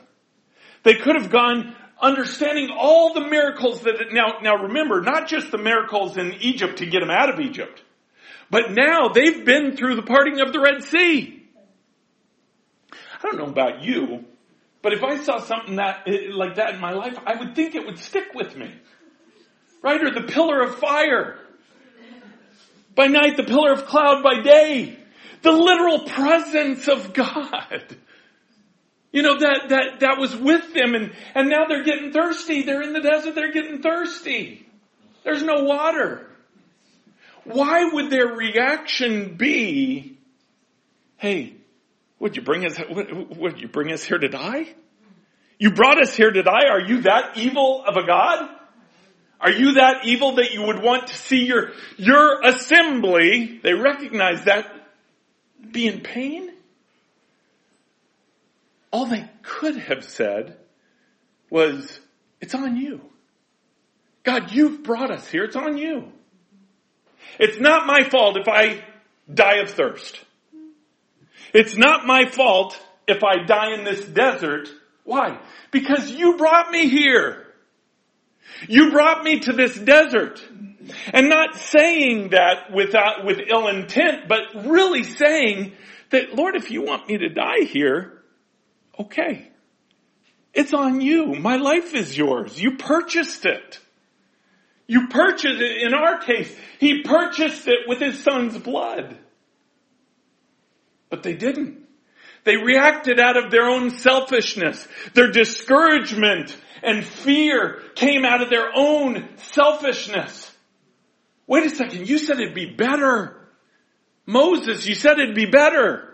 They 0.83 0.95
could 0.95 1.15
have 1.15 1.31
gone 1.31 1.75
understanding 2.03 2.69
all 2.77 3.13
the 3.13 3.21
miracles 3.21 3.81
that, 3.81 3.95
it, 3.95 4.07
now, 4.11 4.39
now 4.41 4.63
remember, 4.63 5.01
not 5.01 5.27
just 5.27 5.49
the 5.51 5.57
miracles 5.57 6.17
in 6.17 6.33
Egypt 6.41 6.79
to 6.79 6.85
get 6.85 6.99
them 6.99 7.09
out 7.09 7.33
of 7.33 7.39
Egypt, 7.39 7.81
but 8.51 8.71
now 8.71 9.07
they've 9.07 9.45
been 9.45 9.75
through 9.75 9.95
the 9.95 10.03
parting 10.03 10.41
of 10.41 10.51
the 10.51 10.59
Red 10.59 10.83
Sea. 10.83 11.41
I 12.91 13.21
don't 13.23 13.37
know 13.37 13.45
about 13.45 13.83
you, 13.83 14.25
but 14.81 14.91
if 14.91 15.01
I 15.01 15.17
saw 15.23 15.39
something 15.39 15.77
that, 15.77 16.03
eh, 16.05 16.29
like 16.33 16.55
that 16.55 16.75
in 16.75 16.81
my 16.81 16.91
life, 16.91 17.17
I 17.25 17.35
would 17.39 17.55
think 17.55 17.73
it 17.73 17.85
would 17.85 17.97
stick 17.97 18.33
with 18.35 18.55
me. 18.57 18.69
Right? 19.81 20.01
Or 20.03 20.11
the 20.11 20.27
pillar 20.27 20.61
of 20.61 20.75
fire. 20.75 21.39
By 22.95 23.07
night, 23.07 23.37
the 23.37 23.43
pillar 23.43 23.71
of 23.71 23.85
cloud 23.85 24.23
by 24.23 24.41
day. 24.41 24.97
The 25.41 25.51
literal 25.51 26.01
presence 26.01 26.87
of 26.87 27.13
God. 27.13 27.97
You 29.13 29.21
know, 29.21 29.39
that, 29.39 29.69
that, 29.69 29.99
that 29.99 30.17
was 30.17 30.35
with 30.35 30.73
them 30.73 30.95
and, 30.95 31.13
and 31.35 31.47
now 31.47 31.65
they're 31.69 31.83
getting 31.83 32.11
thirsty. 32.11 32.63
They're 32.63 32.81
in 32.81 32.93
the 32.93 32.99
desert, 32.99 33.35
they're 33.35 33.53
getting 33.53 33.81
thirsty. 33.81 34.67
There's 35.23 35.43
no 35.43 35.63
water. 35.63 36.27
Why 37.45 37.85
would 37.85 38.09
their 38.09 38.27
reaction 38.27 39.35
be, 39.37 40.17
hey, 41.17 41.53
would 42.19 42.35
you 42.35 42.41
bring 42.41 42.65
us, 42.65 42.79
would, 42.89 43.37
would 43.37 43.59
you 43.59 43.67
bring 43.67 43.91
us 43.91 44.03
here 44.03 44.17
to 44.17 44.29
die? 44.29 44.73
You 45.59 45.71
brought 45.71 46.01
us 46.01 46.15
here 46.15 46.31
to 46.31 46.41
die. 46.41 46.67
Are 46.69 46.81
you 46.81 47.01
that 47.01 47.37
evil 47.37 47.83
of 47.87 47.95
a 47.95 48.07
God? 48.07 48.49
Are 49.39 49.51
you 49.51 49.73
that 49.73 50.05
evil 50.05 50.35
that 50.35 50.53
you 50.53 50.63
would 50.63 50.81
want 50.81 51.07
to 51.07 51.15
see 51.15 51.45
your, 51.45 51.71
your 51.97 52.41
assembly, 52.41 53.59
they 53.61 53.73
recognize 53.73 54.45
that, 54.45 54.73
be 55.71 55.85
in 55.85 55.99
pain? 55.99 56.52
All 58.93 59.07
they 59.07 59.27
could 59.41 59.75
have 59.75 60.03
said 60.03 60.55
was, 61.49 61.99
it's 62.39 62.53
on 62.53 62.77
you. 62.77 63.01
God, 64.21 64.51
you've 64.51 64.83
brought 64.83 65.09
us 65.09 65.27
here. 65.27 65.45
It's 65.45 65.55
on 65.55 65.77
you. 65.77 66.11
It's 67.39 67.59
not 67.59 67.87
my 67.87 68.07
fault 68.07 68.37
if 68.37 68.47
I 68.47 68.85
die 69.33 69.61
of 69.63 69.71
thirst. 69.71 70.23
It's 71.55 71.75
not 71.75 72.05
my 72.05 72.27
fault 72.27 72.79
if 73.07 73.23
I 73.23 73.43
die 73.47 73.73
in 73.73 73.83
this 73.83 74.05
desert. 74.05 74.69
Why? 75.05 75.39
Because 75.71 76.11
you 76.11 76.37
brought 76.37 76.69
me 76.69 76.87
here. 76.87 77.47
You 78.69 78.91
brought 78.91 79.23
me 79.23 79.39
to 79.39 79.53
this 79.53 79.75
desert. 79.75 80.39
And 81.11 81.29
not 81.29 81.55
saying 81.55 82.29
that 82.29 82.71
without, 82.71 83.25
with 83.25 83.39
ill 83.49 83.67
intent, 83.69 84.27
but 84.27 84.67
really 84.67 85.01
saying 85.01 85.73
that, 86.11 86.35
Lord, 86.35 86.55
if 86.55 86.69
you 86.69 86.83
want 86.83 87.07
me 87.07 87.17
to 87.17 87.29
die 87.29 87.65
here, 87.65 88.22
okay. 88.99 89.49
It's 90.53 90.73
on 90.73 91.01
you. 91.01 91.35
My 91.35 91.55
life 91.55 91.93
is 91.93 92.15
yours. 92.15 92.59
You 92.59 92.77
purchased 92.77 93.45
it. 93.45 93.79
You 94.87 95.07
purchased 95.07 95.61
it, 95.61 95.81
in 95.81 95.93
our 95.93 96.19
case, 96.19 96.53
he 96.79 97.03
purchased 97.03 97.67
it 97.67 97.87
with 97.87 97.99
his 97.99 98.21
son's 98.21 98.57
blood. 98.57 99.17
But 101.09 101.23
they 101.23 101.33
didn't. 101.33 101.79
They 102.43 102.57
reacted 102.57 103.19
out 103.19 103.37
of 103.37 103.49
their 103.49 103.69
own 103.69 103.91
selfishness. 103.91 104.85
Their 105.13 105.31
discouragement 105.31 106.55
and 106.83 107.05
fear 107.05 107.81
came 107.95 108.25
out 108.25 108.41
of 108.41 108.49
their 108.49 108.69
own 108.75 109.29
selfishness. 109.37 110.51
Wait 111.47 111.65
a 111.65 111.69
second, 111.69 112.07
you 112.07 112.17
said 112.17 112.39
it'd 112.39 112.53
be 112.53 112.73
better. 112.75 113.39
Moses, 114.25 114.85
you 114.85 114.95
said 114.95 115.19
it'd 115.19 115.35
be 115.35 115.45
better. 115.45 116.12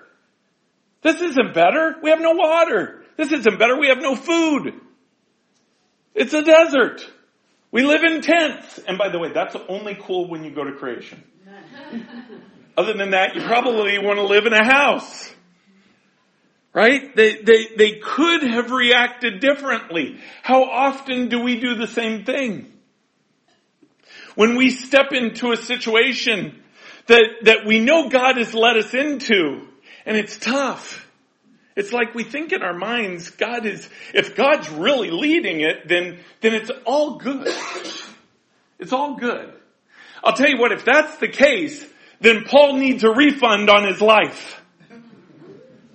This 1.01 1.21
isn't 1.21 1.53
better. 1.53 1.95
We 2.01 2.09
have 2.09 2.19
no 2.19 2.33
water. 2.33 3.03
This 3.17 3.31
isn't 3.31 3.59
better. 3.59 3.77
We 3.79 3.87
have 3.87 3.99
no 3.99 4.15
food. 4.15 4.73
It's 6.13 6.33
a 6.33 6.41
desert. 6.41 7.09
We 7.71 7.83
live 7.83 8.03
in 8.03 8.21
tents. 8.21 8.79
And 8.87 8.97
by 8.97 9.09
the 9.09 9.19
way, 9.19 9.31
that's 9.33 9.55
only 9.67 9.97
cool 10.01 10.29
when 10.29 10.43
you 10.43 10.51
go 10.51 10.63
to 10.63 10.73
creation. 10.73 11.23
Other 12.77 12.93
than 12.93 13.11
that, 13.11 13.35
you 13.35 13.41
probably 13.41 13.97
want 13.99 14.17
to 14.17 14.23
live 14.23 14.45
in 14.45 14.53
a 14.53 14.65
house. 14.65 15.33
Right? 16.73 17.15
They, 17.15 17.41
they, 17.41 17.67
they 17.77 17.99
could 17.99 18.43
have 18.43 18.71
reacted 18.71 19.39
differently. 19.39 20.19
How 20.43 20.63
often 20.63 21.29
do 21.29 21.41
we 21.41 21.59
do 21.59 21.75
the 21.75 21.87
same 21.87 22.25
thing? 22.25 22.71
When 24.35 24.55
we 24.55 24.69
step 24.69 25.11
into 25.11 25.51
a 25.51 25.57
situation 25.57 26.61
that, 27.07 27.23
that 27.43 27.65
we 27.65 27.79
know 27.79 28.09
God 28.09 28.37
has 28.37 28.53
led 28.53 28.77
us 28.77 28.93
into, 28.93 29.67
and 30.09 30.17
it's 30.17 30.37
tough. 30.39 31.07
It's 31.75 31.93
like 31.93 32.15
we 32.15 32.23
think 32.23 32.51
in 32.51 32.63
our 32.63 32.73
minds, 32.73 33.29
God 33.29 33.67
is, 33.67 33.87
if 34.11 34.35
God's 34.35 34.67
really 34.67 35.11
leading 35.11 35.61
it, 35.61 35.87
then, 35.87 36.17
then 36.41 36.55
it's 36.55 36.71
all 36.83 37.17
good. 37.17 37.47
It's 38.79 38.91
all 38.91 39.17
good. 39.17 39.53
I'll 40.23 40.33
tell 40.33 40.49
you 40.49 40.57
what, 40.57 40.71
if 40.71 40.83
that's 40.83 41.17
the 41.17 41.27
case, 41.27 41.85
then 42.21 42.43
Paul 42.45 42.77
needs 42.77 43.03
a 43.03 43.11
refund 43.11 43.69
on 43.69 43.87
his 43.87 44.01
life. 44.01 44.59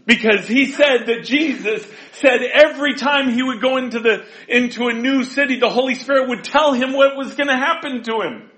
Because 0.07 0.47
he 0.47 0.67
said 0.67 1.07
that 1.07 1.25
Jesus 1.25 1.85
said 2.13 2.43
every 2.43 2.95
time 2.95 3.31
he 3.31 3.43
would 3.43 3.61
go 3.61 3.79
into 3.79 3.99
the, 3.99 4.25
into 4.49 4.87
a 4.87 4.93
new 4.93 5.25
city, 5.25 5.59
the 5.59 5.71
Holy 5.71 5.97
Spirit 5.97 6.29
would 6.29 6.45
tell 6.45 6.73
him 6.73 6.93
what 6.93 7.17
was 7.17 7.35
going 7.35 7.49
to 7.49 7.57
happen 7.57 8.05
to 8.05 8.21
him. 8.21 8.51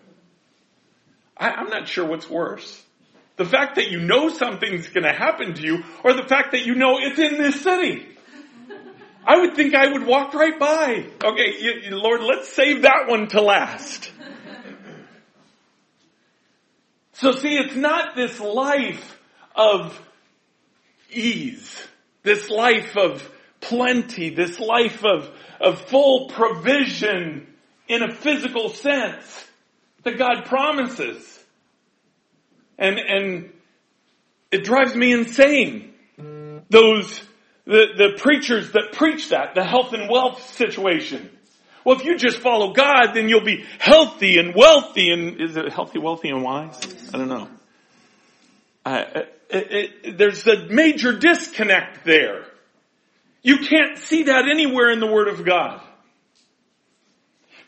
I, 1.34 1.52
I'm 1.52 1.70
not 1.70 1.88
sure 1.88 2.04
what's 2.04 2.28
worse. 2.28 2.82
The 3.36 3.44
fact 3.44 3.76
that 3.76 3.90
you 3.90 4.00
know 4.00 4.30
something's 4.30 4.88
going 4.88 5.04
to 5.04 5.12
happen 5.12 5.54
to 5.54 5.62
you 5.62 5.84
or 6.02 6.14
the 6.14 6.24
fact 6.24 6.52
that 6.52 6.64
you 6.64 6.74
know 6.74 6.98
it's 6.98 7.18
in 7.18 7.36
this 7.36 7.60
city. 7.60 8.06
I 9.26 9.38
would 9.38 9.54
think 9.54 9.74
I 9.74 9.88
would 9.88 10.06
walk 10.06 10.34
right 10.34 10.58
by. 10.58 11.06
Okay, 11.22 11.56
you, 11.60 11.96
Lord, 11.96 12.22
let's 12.22 12.52
save 12.52 12.82
that 12.82 13.08
one 13.08 13.26
to 13.28 13.42
last. 13.42 14.10
So 17.14 17.32
see, 17.32 17.56
it's 17.56 17.74
not 17.74 18.14
this 18.14 18.38
life 18.40 19.18
of 19.54 19.98
ease, 21.10 21.82
this 22.22 22.50
life 22.50 22.96
of 22.96 23.28
plenty, 23.60 24.30
this 24.30 24.60
life 24.60 25.04
of, 25.04 25.30
of 25.60 25.80
full 25.88 26.28
provision 26.28 27.46
in 27.88 28.02
a 28.02 28.14
physical 28.14 28.68
sense 28.68 29.44
that 30.04 30.18
God 30.18 30.44
promises. 30.44 31.35
And, 32.78 32.98
and 32.98 33.52
it 34.50 34.64
drives 34.64 34.94
me 34.94 35.12
insane. 35.12 35.92
Those, 36.68 37.20
the, 37.64 37.86
the 37.96 38.18
preachers 38.18 38.72
that 38.72 38.92
preach 38.92 39.30
that, 39.30 39.54
the 39.54 39.64
health 39.64 39.92
and 39.92 40.10
wealth 40.10 40.54
situation. 40.54 41.30
Well, 41.84 41.96
if 41.96 42.04
you 42.04 42.16
just 42.16 42.38
follow 42.38 42.72
God, 42.72 43.12
then 43.14 43.28
you'll 43.28 43.44
be 43.44 43.64
healthy 43.78 44.38
and 44.38 44.54
wealthy 44.54 45.10
and, 45.10 45.40
is 45.40 45.56
it 45.56 45.72
healthy, 45.72 46.00
wealthy, 46.00 46.30
and 46.30 46.42
wise? 46.42 46.76
I 47.14 47.18
don't 47.18 47.28
know. 47.28 47.48
It, 48.84 49.28
it, 49.50 50.18
there's 50.18 50.46
a 50.48 50.66
major 50.66 51.16
disconnect 51.16 52.04
there. 52.04 52.46
You 53.42 53.58
can't 53.58 53.98
see 53.98 54.24
that 54.24 54.48
anywhere 54.48 54.90
in 54.90 54.98
the 54.98 55.06
Word 55.06 55.28
of 55.28 55.44
God. 55.44 55.80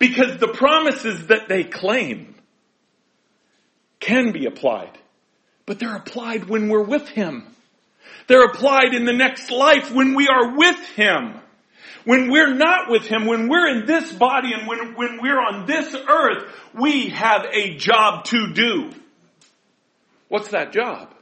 Because 0.01 0.39
the 0.39 0.49
promises 0.49 1.29
that 1.29 1.49
they 1.49 1.63
claim 1.63 2.35
can 4.01 4.33
be 4.33 4.47
applied. 4.47 4.97
But 5.67 5.79
they're 5.79 5.97
applied 5.97 6.49
when 6.49 6.69
we're 6.69 6.85
with 6.85 7.09
Him. 7.09 7.45
They're 8.27 8.45
applied 8.45 8.95
in 8.95 9.05
the 9.05 9.13
next 9.13 9.51
life 9.51 9.93
when 9.93 10.15
we 10.15 10.29
are 10.29 10.57
with 10.57 10.79
Him. 10.97 11.35
When 12.05 12.31
we're 12.31 12.55
not 12.55 12.91
with 12.91 13.07
Him, 13.07 13.27
when 13.27 13.49
we're 13.49 13.69
in 13.69 13.87
this 13.87 14.13
body 14.13 14.53
and 14.53 14.67
when, 14.67 14.95
when 14.95 15.21
we're 15.21 15.41
on 15.41 15.67
this 15.67 15.95
earth, 15.95 16.51
we 16.75 17.11
have 17.11 17.45
a 17.53 17.77
job 17.77 18.25
to 18.27 18.53
do. 18.55 18.91
What's 20.29 20.51
that 20.51 20.73
job? 20.73 21.13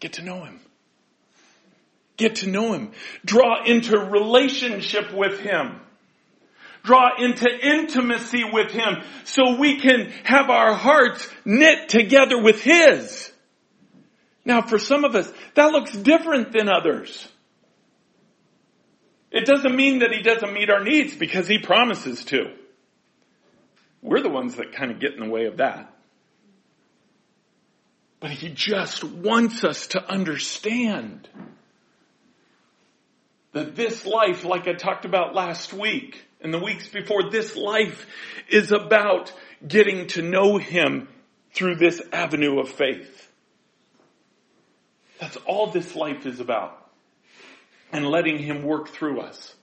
Get 0.00 0.14
to 0.14 0.22
know 0.22 0.44
Him. 0.44 0.60
Get 2.16 2.36
to 2.36 2.48
know 2.48 2.72
Him. 2.72 2.92
Draw 3.24 3.64
into 3.64 3.98
relationship 3.98 5.14
with 5.14 5.40
Him 5.40 5.80
draw 6.86 7.10
into 7.18 7.46
intimacy 7.50 8.44
with 8.50 8.70
Him 8.70 9.02
so 9.24 9.58
we 9.58 9.80
can 9.80 10.10
have 10.24 10.48
our 10.48 10.72
hearts 10.72 11.28
knit 11.44 11.90
together 11.90 12.40
with 12.40 12.62
His. 12.62 13.30
Now 14.44 14.62
for 14.62 14.78
some 14.78 15.04
of 15.04 15.14
us, 15.14 15.30
that 15.54 15.72
looks 15.72 15.92
different 15.92 16.52
than 16.52 16.68
others. 16.68 17.28
It 19.30 19.44
doesn't 19.44 19.74
mean 19.74 19.98
that 19.98 20.12
He 20.12 20.22
doesn't 20.22 20.54
meet 20.54 20.70
our 20.70 20.82
needs 20.82 21.14
because 21.14 21.48
He 21.48 21.58
promises 21.58 22.24
to. 22.26 22.54
We're 24.00 24.22
the 24.22 24.30
ones 24.30 24.54
that 24.56 24.72
kind 24.72 24.92
of 24.92 25.00
get 25.00 25.14
in 25.14 25.20
the 25.20 25.28
way 25.28 25.46
of 25.46 25.56
that. 25.58 25.92
But 28.20 28.30
He 28.30 28.48
just 28.48 29.02
wants 29.02 29.64
us 29.64 29.88
to 29.88 30.08
understand 30.08 31.28
that 33.52 33.74
this 33.74 34.06
life, 34.06 34.44
like 34.44 34.68
I 34.68 34.74
talked 34.74 35.06
about 35.06 35.34
last 35.34 35.72
week, 35.72 36.22
and 36.46 36.54
the 36.54 36.60
weeks 36.60 36.86
before, 36.86 37.28
this 37.28 37.56
life 37.56 38.06
is 38.48 38.70
about 38.70 39.32
getting 39.66 40.06
to 40.06 40.22
know 40.22 40.58
Him 40.58 41.08
through 41.52 41.74
this 41.74 42.00
avenue 42.12 42.60
of 42.60 42.68
faith. 42.68 43.28
That's 45.18 45.36
all 45.38 45.72
this 45.72 45.96
life 45.96 46.24
is 46.24 46.38
about. 46.38 46.88
And 47.90 48.06
letting 48.06 48.38
Him 48.38 48.62
work 48.62 48.90
through 48.90 49.22
us. 49.22 49.56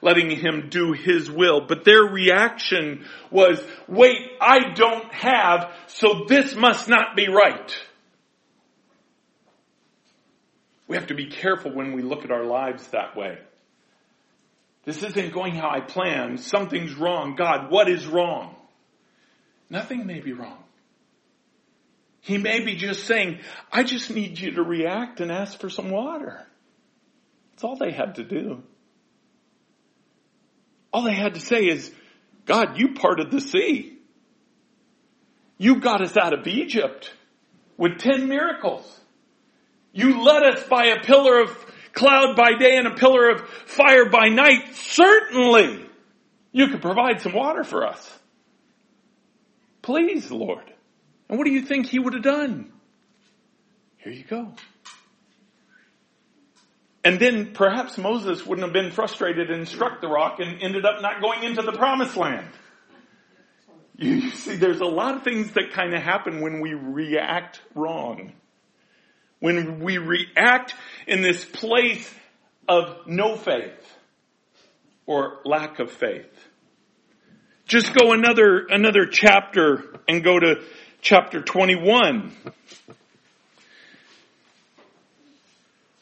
Letting 0.00 0.30
Him 0.30 0.70
do 0.70 0.92
His 0.92 1.30
will. 1.30 1.66
But 1.66 1.84
their 1.84 2.00
reaction 2.00 3.04
was, 3.30 3.62
wait, 3.86 4.16
I 4.40 4.72
don't 4.72 5.12
have, 5.12 5.70
so 5.86 6.24
this 6.26 6.54
must 6.54 6.88
not 6.88 7.14
be 7.14 7.28
right. 7.28 7.76
We 10.88 10.96
have 10.96 11.08
to 11.08 11.14
be 11.14 11.26
careful 11.26 11.74
when 11.74 11.92
we 11.92 12.00
look 12.00 12.24
at 12.24 12.30
our 12.30 12.44
lives 12.44 12.86
that 12.88 13.18
way. 13.18 13.36
This 14.84 15.02
isn't 15.02 15.32
going 15.32 15.54
how 15.54 15.70
I 15.70 15.80
planned. 15.80 16.40
Something's 16.40 16.94
wrong. 16.94 17.36
God, 17.36 17.70
what 17.70 17.88
is 17.88 18.06
wrong? 18.06 18.56
Nothing 19.70 20.06
may 20.06 20.20
be 20.20 20.32
wrong. 20.32 20.58
He 22.20 22.38
may 22.38 22.64
be 22.64 22.76
just 22.76 23.06
saying, 23.06 23.40
I 23.70 23.82
just 23.82 24.10
need 24.10 24.38
you 24.38 24.52
to 24.52 24.62
react 24.62 25.20
and 25.20 25.30
ask 25.32 25.58
for 25.58 25.70
some 25.70 25.90
water. 25.90 26.46
That's 27.50 27.64
all 27.64 27.76
they 27.76 27.92
had 27.92 28.16
to 28.16 28.24
do. 28.24 28.62
All 30.92 31.02
they 31.02 31.14
had 31.14 31.34
to 31.34 31.40
say 31.40 31.66
is, 31.66 31.92
God, 32.44 32.78
you 32.78 32.94
parted 32.94 33.30
the 33.30 33.40
sea. 33.40 33.98
You 35.58 35.80
got 35.80 36.02
us 36.02 36.16
out 36.16 36.32
of 36.32 36.46
Egypt 36.46 37.12
with 37.76 37.98
ten 37.98 38.28
miracles. 38.28 39.00
You 39.92 40.22
led 40.22 40.42
us 40.42 40.62
by 40.68 40.86
a 40.86 41.00
pillar 41.00 41.42
of 41.42 41.71
cloud 41.92 42.36
by 42.36 42.54
day 42.58 42.76
and 42.76 42.86
a 42.86 42.94
pillar 42.94 43.30
of 43.30 43.48
fire 43.66 44.08
by 44.08 44.28
night, 44.28 44.74
certainly 44.74 45.84
you 46.52 46.68
could 46.68 46.82
provide 46.82 47.20
some 47.20 47.32
water 47.32 47.64
for 47.64 47.86
us. 47.86 48.18
Please, 49.82 50.30
Lord. 50.30 50.64
And 51.28 51.38
what 51.38 51.46
do 51.46 51.52
you 51.52 51.62
think 51.62 51.86
he 51.86 51.98
would 51.98 52.14
have 52.14 52.22
done? 52.22 52.72
Here 53.98 54.12
you 54.12 54.24
go. 54.24 54.52
And 57.04 57.18
then 57.18 57.52
perhaps 57.52 57.98
Moses 57.98 58.46
wouldn't 58.46 58.64
have 58.64 58.72
been 58.72 58.92
frustrated 58.92 59.50
and 59.50 59.66
struck 59.66 60.00
the 60.00 60.08
rock 60.08 60.38
and 60.38 60.62
ended 60.62 60.84
up 60.84 61.02
not 61.02 61.20
going 61.20 61.42
into 61.42 61.62
the 61.62 61.72
promised 61.72 62.16
land. 62.16 62.46
You 63.96 64.30
see, 64.30 64.56
there's 64.56 64.80
a 64.80 64.86
lot 64.86 65.16
of 65.16 65.24
things 65.24 65.52
that 65.52 65.72
kind 65.72 65.94
of 65.94 66.02
happen 66.02 66.40
when 66.40 66.60
we 66.60 66.74
react 66.74 67.60
wrong 67.74 68.32
when 69.42 69.80
we 69.80 69.98
react 69.98 70.74
in 71.06 71.22
this 71.22 71.44
place 71.44 72.12
of 72.68 73.06
no 73.06 73.36
faith 73.36 73.96
or 75.06 75.40
lack 75.44 75.78
of 75.78 75.90
faith. 75.90 76.48
Just 77.66 77.94
go 77.94 78.12
another, 78.12 78.66
another 78.68 79.06
chapter 79.06 79.98
and 80.08 80.22
go 80.22 80.38
to 80.38 80.62
chapter 81.00 81.40
21. 81.40 82.32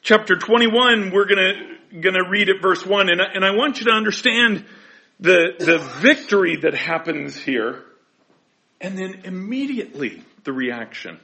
Chapter 0.02 0.36
21, 0.36 1.10
we're 1.12 1.26
gonna, 1.26 1.52
gonna 2.00 2.28
read 2.28 2.48
at 2.48 2.60
verse 2.60 2.84
1, 2.84 3.10
and 3.10 3.22
I, 3.22 3.26
and 3.34 3.44
I 3.44 3.54
want 3.54 3.78
you 3.78 3.86
to 3.86 3.92
understand 3.92 4.64
the, 5.20 5.52
the 5.58 5.78
victory 6.00 6.56
that 6.56 6.74
happens 6.74 7.36
here, 7.36 7.84
and 8.80 8.98
then 8.98 9.20
immediately 9.24 10.24
the 10.44 10.52
reaction. 10.52 11.20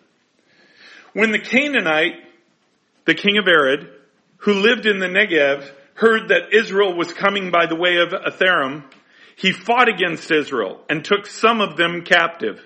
When 1.14 1.32
the 1.32 1.38
Canaanite, 1.38 2.14
the 3.06 3.14
king 3.14 3.38
of 3.38 3.46
Arad, 3.46 3.88
who 4.38 4.52
lived 4.52 4.86
in 4.86 4.98
the 4.98 5.06
Negev, 5.06 5.68
heard 5.94 6.28
that 6.28 6.52
Israel 6.52 6.94
was 6.94 7.12
coming 7.12 7.50
by 7.50 7.66
the 7.66 7.76
way 7.76 7.96
of 7.96 8.10
Atharim, 8.10 8.84
he 9.36 9.52
fought 9.52 9.88
against 9.88 10.30
Israel 10.30 10.80
and 10.88 11.04
took 11.04 11.26
some 11.26 11.60
of 11.60 11.76
them 11.76 12.02
captive. 12.02 12.60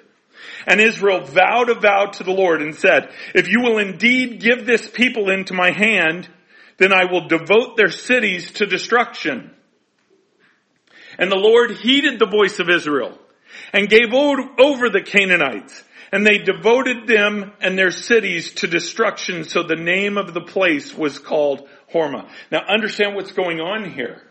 And 0.67 0.81
Israel 0.81 1.25
vowed 1.25 1.69
a 1.69 1.75
vow 1.75 2.07
to 2.07 2.25
the 2.25 2.33
Lord 2.33 2.63
and 2.63 2.75
said, 2.75 3.11
if 3.35 3.49
you 3.49 3.61
will 3.63 3.79
indeed 3.79 4.41
give 4.41 4.67
this 4.67 4.89
people 4.89 5.31
into 5.31 5.55
my 5.55 5.71
hand, 5.71 6.29
then 6.79 6.93
I 6.93 7.05
will 7.05 7.29
devote 7.29 7.77
their 7.77 7.91
cities 7.91 8.53
to 8.53 8.67
destruction. 8.67 9.51
And 11.19 11.31
the 11.31 11.37
Lord 11.37 11.73
heeded 11.73 12.19
the 12.19 12.27
voice 12.27 12.59
of 12.59 12.71
Israel 12.71 13.19
and 13.73 13.89
gave 13.89 14.13
over 14.15 14.89
the 14.89 15.03
Canaanites 15.05 15.85
and 16.13 16.27
they 16.27 16.39
devoted 16.39 17.07
them 17.07 17.53
and 17.61 17.79
their 17.79 17.91
cities 17.91 18.55
to 18.55 18.67
destruction, 18.67 19.45
so 19.45 19.63
the 19.63 19.77
name 19.77 20.19
of 20.19 20.35
the 20.35 20.41
place 20.41 20.95
was 20.95 21.19
called 21.19 21.69
Hormah. 21.93 22.29
Now 22.51 22.63
understand 22.69 23.15
what's 23.15 23.33
going 23.33 23.61
on 23.61 23.91
here. 23.91 24.23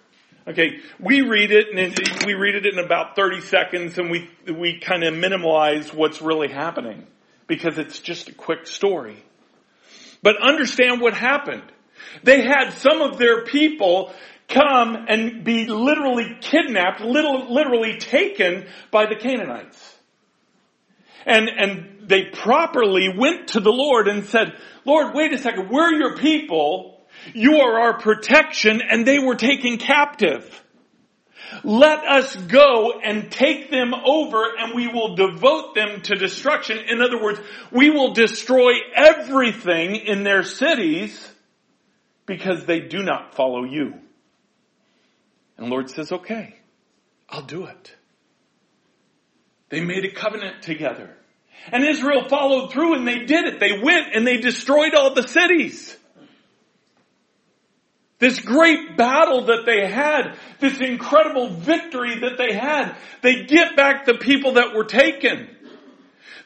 Okay, 0.47 0.79
we 0.99 1.21
read 1.21 1.51
it 1.51 1.67
and 1.75 2.25
we 2.25 2.33
read 2.33 2.55
it 2.55 2.65
in 2.65 2.79
about 2.79 3.15
30 3.15 3.41
seconds 3.41 3.97
and 3.97 4.09
we, 4.09 4.29
we 4.51 4.79
kind 4.79 5.03
of 5.03 5.13
minimize 5.13 5.93
what's 5.93 6.21
really 6.21 6.49
happening 6.49 7.05
because 7.47 7.77
it's 7.77 7.99
just 7.99 8.29
a 8.29 8.33
quick 8.33 8.65
story. 8.65 9.23
But 10.23 10.41
understand 10.41 11.01
what 11.01 11.13
happened. 11.13 11.71
They 12.23 12.41
had 12.41 12.71
some 12.71 13.01
of 13.01 13.17
their 13.17 13.45
people 13.45 14.13
come 14.47 15.05
and 15.07 15.43
be 15.43 15.65
literally 15.65 16.37
kidnapped, 16.41 17.01
literally 17.01 17.97
taken 17.97 18.65
by 18.91 19.05
the 19.05 19.15
Canaanites. 19.15 19.98
And, 21.25 21.49
and 21.49 22.07
they 22.09 22.25
properly 22.25 23.09
went 23.09 23.49
to 23.49 23.59
the 23.59 23.71
Lord 23.71 24.07
and 24.07 24.25
said, 24.25 24.53
Lord, 24.85 25.13
wait 25.13 25.33
a 25.33 25.37
second, 25.37 25.69
we're 25.69 25.93
your 25.93 26.17
people, 26.17 27.01
you 27.33 27.57
are 27.57 27.79
our 27.79 27.99
protection, 27.99 28.81
and 28.81 29.05
they 29.05 29.19
were 29.19 29.35
taken 29.35 29.77
captive. 29.77 30.63
Let 31.63 32.05
us 32.05 32.35
go 32.35 32.99
and 33.03 33.31
take 33.31 33.71
them 33.71 33.93
over 33.93 34.43
and 34.57 34.75
we 34.75 34.87
will 34.87 35.15
devote 35.15 35.75
them 35.75 36.01
to 36.03 36.15
destruction. 36.15 36.77
In 36.77 37.01
other 37.01 37.21
words, 37.21 37.39
we 37.71 37.89
will 37.89 38.13
destroy 38.13 38.73
everything 38.95 39.95
in 39.95 40.23
their 40.23 40.43
cities 40.43 41.27
because 42.25 42.65
they 42.65 42.81
do 42.81 43.01
not 43.01 43.33
follow 43.33 43.63
you. 43.63 43.95
And 45.57 45.65
the 45.65 45.71
Lord 45.71 45.89
says, 45.89 46.11
okay, 46.11 46.55
I'll 47.27 47.41
do 47.41 47.65
it. 47.65 47.95
They 49.69 49.81
made 49.81 50.05
a 50.05 50.11
covenant 50.11 50.63
together. 50.63 51.15
And 51.71 51.83
Israel 51.83 52.27
followed 52.27 52.71
through 52.71 52.95
and 52.95 53.07
they 53.07 53.19
did 53.25 53.45
it. 53.45 53.59
They 53.59 53.79
went 53.81 54.15
and 54.15 54.25
they 54.25 54.37
destroyed 54.37 54.95
all 54.95 55.13
the 55.13 55.27
cities. 55.27 55.95
This 58.19 58.39
great 58.41 58.97
battle 58.97 59.45
that 59.45 59.65
they 59.65 59.89
had, 59.89 60.37
this 60.59 60.79
incredible 60.81 61.49
victory 61.51 62.19
that 62.19 62.37
they 62.37 62.53
had, 62.53 62.95
they 63.21 63.45
get 63.45 63.77
back 63.77 64.05
the 64.05 64.15
people 64.15 64.53
that 64.53 64.75
were 64.75 64.83
taken. 64.83 65.47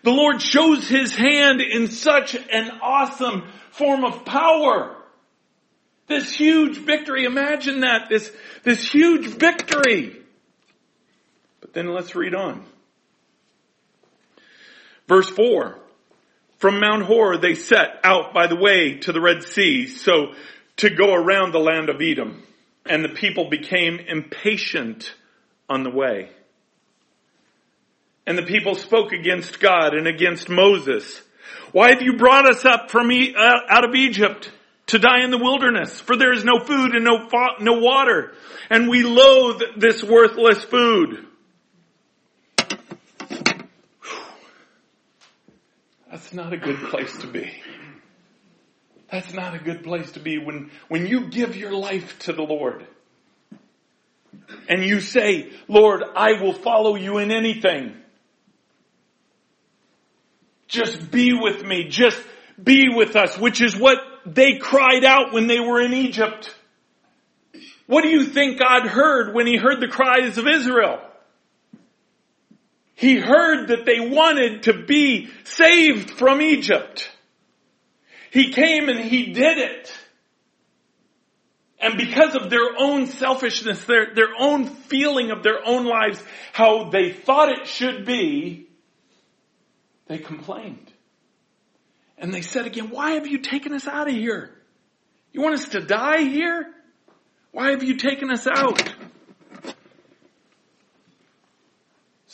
The 0.03 0.11
Lord 0.11 0.41
shows 0.41 0.87
His 0.87 1.15
hand 1.15 1.61
in 1.61 1.87
such 1.87 2.35
an 2.35 2.71
awesome 2.81 3.47
form 3.71 4.03
of 4.03 4.23
power. 4.23 4.95
This 6.07 6.31
huge 6.31 6.77
victory, 6.77 7.23
imagine 7.23 7.79
that, 7.79 8.07
this, 8.07 8.31
this 8.63 8.87
huge 8.91 9.25
victory. 9.25 10.21
But 11.61 11.73
then 11.73 11.87
let's 11.87 12.13
read 12.13 12.35
on. 12.35 12.63
Verse 15.07 15.29
4. 15.29 15.79
From 16.57 16.79
Mount 16.79 17.03
Hor 17.03 17.37
they 17.37 17.55
set 17.55 17.99
out 18.03 18.33
by 18.33 18.47
the 18.47 18.55
way 18.55 18.97
to 18.99 19.11
the 19.11 19.21
Red 19.21 19.43
Sea, 19.43 19.87
so 19.87 20.33
to 20.77 20.89
go 20.89 21.13
around 21.13 21.51
the 21.51 21.59
land 21.59 21.89
of 21.89 22.01
Edom. 22.01 22.43
And 22.85 23.03
the 23.03 23.09
people 23.09 23.49
became 23.49 23.99
impatient 23.99 25.13
on 25.69 25.83
the 25.83 25.89
way. 25.89 26.29
And 28.25 28.37
the 28.37 28.43
people 28.43 28.75
spoke 28.75 29.11
against 29.11 29.59
God 29.59 29.93
and 29.93 30.07
against 30.07 30.49
Moses. 30.49 31.21
Why 31.71 31.89
have 31.89 32.01
you 32.01 32.17
brought 32.17 32.49
us 32.49 32.63
up 32.65 32.89
from 32.89 33.11
e- 33.11 33.35
uh, 33.35 33.59
out 33.69 33.83
of 33.83 33.95
Egypt 33.95 34.49
to 34.87 34.99
die 34.99 35.23
in 35.23 35.31
the 35.31 35.37
wilderness? 35.37 35.99
For 35.99 36.15
there 36.15 36.31
is 36.31 36.45
no 36.45 36.59
food 36.59 36.95
and 36.95 37.03
no, 37.03 37.27
no 37.59 37.79
water. 37.79 38.33
And 38.69 38.87
we 38.87 39.03
loathe 39.03 39.61
this 39.77 40.03
worthless 40.03 40.63
food. 40.63 41.25
That's 46.13 46.31
not 46.31 46.53
a 46.53 46.57
good 46.57 46.77
place 46.77 47.11
to 47.21 47.27
be. 47.27 47.51
That's 49.09 49.33
not 49.33 49.55
a 49.55 49.57
good 49.57 49.83
place 49.83 50.11
to 50.11 50.19
be 50.19 50.37
when, 50.37 50.69
when 50.87 51.07
you 51.07 51.25
give 51.31 51.57
your 51.57 51.73
life 51.73 52.19
to 52.19 52.33
the 52.33 52.43
Lord. 52.43 52.85
And 54.69 54.83
you 54.83 54.99
say, 54.99 55.51
Lord, 55.67 56.03
I 56.15 56.33
will 56.33 56.53
follow 56.53 56.95
you 56.95 57.17
in 57.17 57.31
anything. 57.31 57.95
Just 60.67 61.09
be 61.09 61.33
with 61.33 61.65
me. 61.65 61.87
Just 61.89 62.21
be 62.63 62.89
with 62.89 63.15
us, 63.15 63.35
which 63.39 63.59
is 63.59 63.75
what 63.75 63.97
they 64.23 64.59
cried 64.59 65.03
out 65.03 65.33
when 65.33 65.47
they 65.47 65.59
were 65.59 65.81
in 65.81 65.95
Egypt. 65.95 66.55
What 67.87 68.03
do 68.03 68.09
you 68.09 68.25
think 68.25 68.59
God 68.59 68.85
heard 68.85 69.33
when 69.33 69.47
he 69.47 69.57
heard 69.57 69.81
the 69.81 69.87
cries 69.87 70.37
of 70.37 70.45
Israel? 70.47 70.99
He 73.03 73.19
heard 73.19 73.67
that 73.67 73.85
they 73.85 73.99
wanted 73.99 74.63
to 74.63 74.85
be 74.85 75.29
saved 75.43 76.11
from 76.11 76.41
Egypt. 76.41 77.11
He 78.31 78.53
came 78.53 78.87
and 78.87 78.97
he 78.97 79.33
did 79.33 79.57
it. 79.57 79.93
And 81.81 81.97
because 81.97 82.33
of 82.33 82.49
their 82.49 82.77
own 82.79 83.07
selfishness, 83.07 83.83
their, 83.83 84.15
their 84.15 84.29
own 84.39 84.67
feeling 84.67 85.31
of 85.31 85.43
their 85.43 85.59
own 85.65 85.85
lives, 85.85 86.23
how 86.53 86.91
they 86.91 87.11
thought 87.11 87.49
it 87.49 87.67
should 87.67 88.05
be, 88.05 88.69
they 90.07 90.19
complained. 90.19 90.89
And 92.17 92.33
they 92.33 92.41
said 92.41 92.67
again, 92.67 92.89
why 92.89 93.15
have 93.15 93.27
you 93.27 93.39
taken 93.39 93.73
us 93.73 93.85
out 93.85 94.07
of 94.07 94.15
here? 94.15 94.49
You 95.33 95.41
want 95.41 95.55
us 95.55 95.67
to 95.69 95.81
die 95.81 96.21
here? 96.21 96.67
Why 97.51 97.71
have 97.71 97.83
you 97.83 97.97
taken 97.97 98.31
us 98.31 98.47
out? 98.47 98.81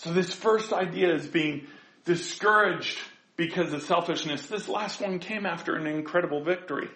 So 0.01 0.13
this 0.13 0.33
first 0.33 0.71
idea 0.71 1.13
is 1.13 1.27
being 1.27 1.67
discouraged 2.05 2.97
because 3.35 3.73
of 3.73 3.81
selfishness. 3.81 4.47
This 4.47 4.69
last 4.69 5.01
one 5.01 5.19
came 5.19 5.45
after 5.45 5.75
an 5.75 5.88
incredible 5.88 6.41
victory. 6.41 6.88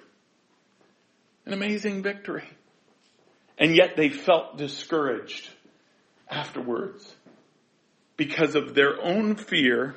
An 1.45 1.51
amazing 1.51 2.01
victory. 2.01 2.45
And 3.57 3.75
yet 3.75 3.97
they 3.97 4.07
felt 4.07 4.57
discouraged 4.57 5.49
afterwards 6.29 7.13
because 8.15 8.55
of 8.55 8.73
their 8.73 9.01
own 9.01 9.35
fear. 9.35 9.95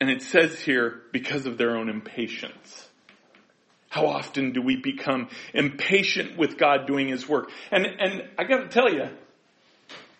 And 0.00 0.08
it 0.08 0.22
says 0.22 0.60
here, 0.60 1.02
because 1.12 1.44
of 1.44 1.58
their 1.58 1.76
own 1.76 1.88
impatience. 1.88 2.88
How 3.88 4.06
often 4.06 4.52
do 4.52 4.62
we 4.62 4.76
become 4.76 5.28
impatient 5.54 6.38
with 6.38 6.56
God 6.56 6.86
doing 6.86 7.08
His 7.08 7.28
work? 7.28 7.50
And, 7.72 7.84
and 7.84 8.28
I 8.38 8.44
gotta 8.44 8.68
tell 8.68 8.92
you, 8.92 9.08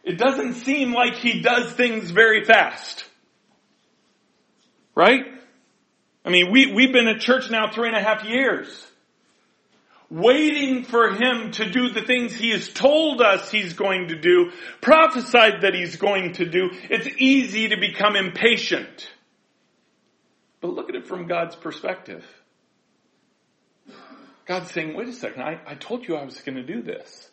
it 0.04 0.18
doesn't 0.18 0.54
seem 0.54 0.92
like 0.92 1.16
he 1.16 1.40
does 1.40 1.72
things 1.72 2.10
very 2.10 2.44
fast. 2.44 3.04
Right? 4.94 5.24
I 6.24 6.30
mean, 6.30 6.52
we, 6.52 6.72
we've 6.72 6.92
been 6.92 7.08
at 7.08 7.20
church 7.20 7.50
now 7.50 7.70
three 7.70 7.88
and 7.88 7.96
a 7.96 8.02
half 8.02 8.24
years. 8.24 8.86
Waiting 10.10 10.84
for 10.84 11.10
him 11.10 11.50
to 11.52 11.70
do 11.70 11.88
the 11.88 12.02
things 12.02 12.34
he 12.34 12.50
has 12.50 12.68
told 12.68 13.20
us 13.20 13.50
he's 13.50 13.72
going 13.72 14.08
to 14.08 14.20
do, 14.20 14.52
prophesied 14.80 15.62
that 15.62 15.74
he's 15.74 15.96
going 15.96 16.34
to 16.34 16.48
do. 16.48 16.70
It's 16.90 17.08
easy 17.18 17.68
to 17.68 17.76
become 17.80 18.14
impatient. 18.14 19.10
But 20.60 20.74
look 20.74 20.90
at 20.90 20.94
it 20.94 21.06
from 21.06 21.26
God's 21.26 21.56
perspective. 21.56 22.24
God's 24.46 24.70
saying, 24.70 24.94
wait 24.94 25.08
a 25.08 25.12
second, 25.12 25.42
I, 25.42 25.58
I 25.66 25.74
told 25.74 26.06
you 26.06 26.16
I 26.16 26.24
was 26.24 26.38
going 26.42 26.56
to 26.56 26.62
do 26.62 26.82
this. 26.82 27.30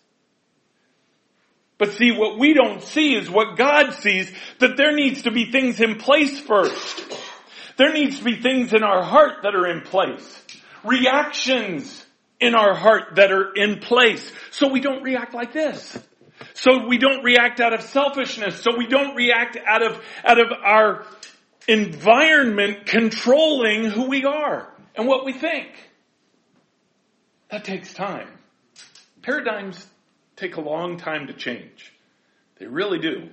But 1.81 1.93
see, 1.93 2.11
what 2.11 2.37
we 2.37 2.53
don't 2.53 2.83
see 2.83 3.15
is 3.15 3.27
what 3.27 3.57
God 3.57 3.95
sees, 3.95 4.31
that 4.59 4.77
there 4.77 4.93
needs 4.95 5.23
to 5.23 5.31
be 5.31 5.51
things 5.51 5.81
in 5.81 5.95
place 5.95 6.39
first. 6.39 7.03
There 7.75 7.91
needs 7.91 8.19
to 8.19 8.23
be 8.23 8.39
things 8.39 8.71
in 8.71 8.83
our 8.83 9.01
heart 9.01 9.37
that 9.41 9.55
are 9.55 9.65
in 9.65 9.81
place. 9.81 10.45
Reactions 10.83 12.05
in 12.39 12.53
our 12.53 12.75
heart 12.75 13.15
that 13.15 13.31
are 13.31 13.51
in 13.55 13.79
place. 13.79 14.31
So 14.51 14.67
we 14.67 14.79
don't 14.79 15.01
react 15.01 15.33
like 15.33 15.53
this. 15.53 15.97
So 16.53 16.85
we 16.85 16.99
don't 16.99 17.23
react 17.23 17.59
out 17.59 17.73
of 17.73 17.81
selfishness. 17.81 18.61
So 18.61 18.77
we 18.77 18.85
don't 18.85 19.15
react 19.15 19.57
out 19.65 19.81
of, 19.81 19.99
out 20.23 20.39
of 20.39 20.51
our 20.63 21.07
environment 21.67 22.85
controlling 22.85 23.85
who 23.85 24.07
we 24.07 24.23
are 24.23 24.71
and 24.93 25.07
what 25.07 25.25
we 25.25 25.33
think. 25.33 25.69
That 27.49 27.63
takes 27.63 27.91
time. 27.91 28.27
Paradigms 29.23 29.83
take 30.41 30.57
a 30.57 30.61
long 30.61 30.97
time 30.97 31.27
to 31.27 31.33
change. 31.33 31.93
They 32.57 32.65
really 32.65 32.99
do. 32.99 33.29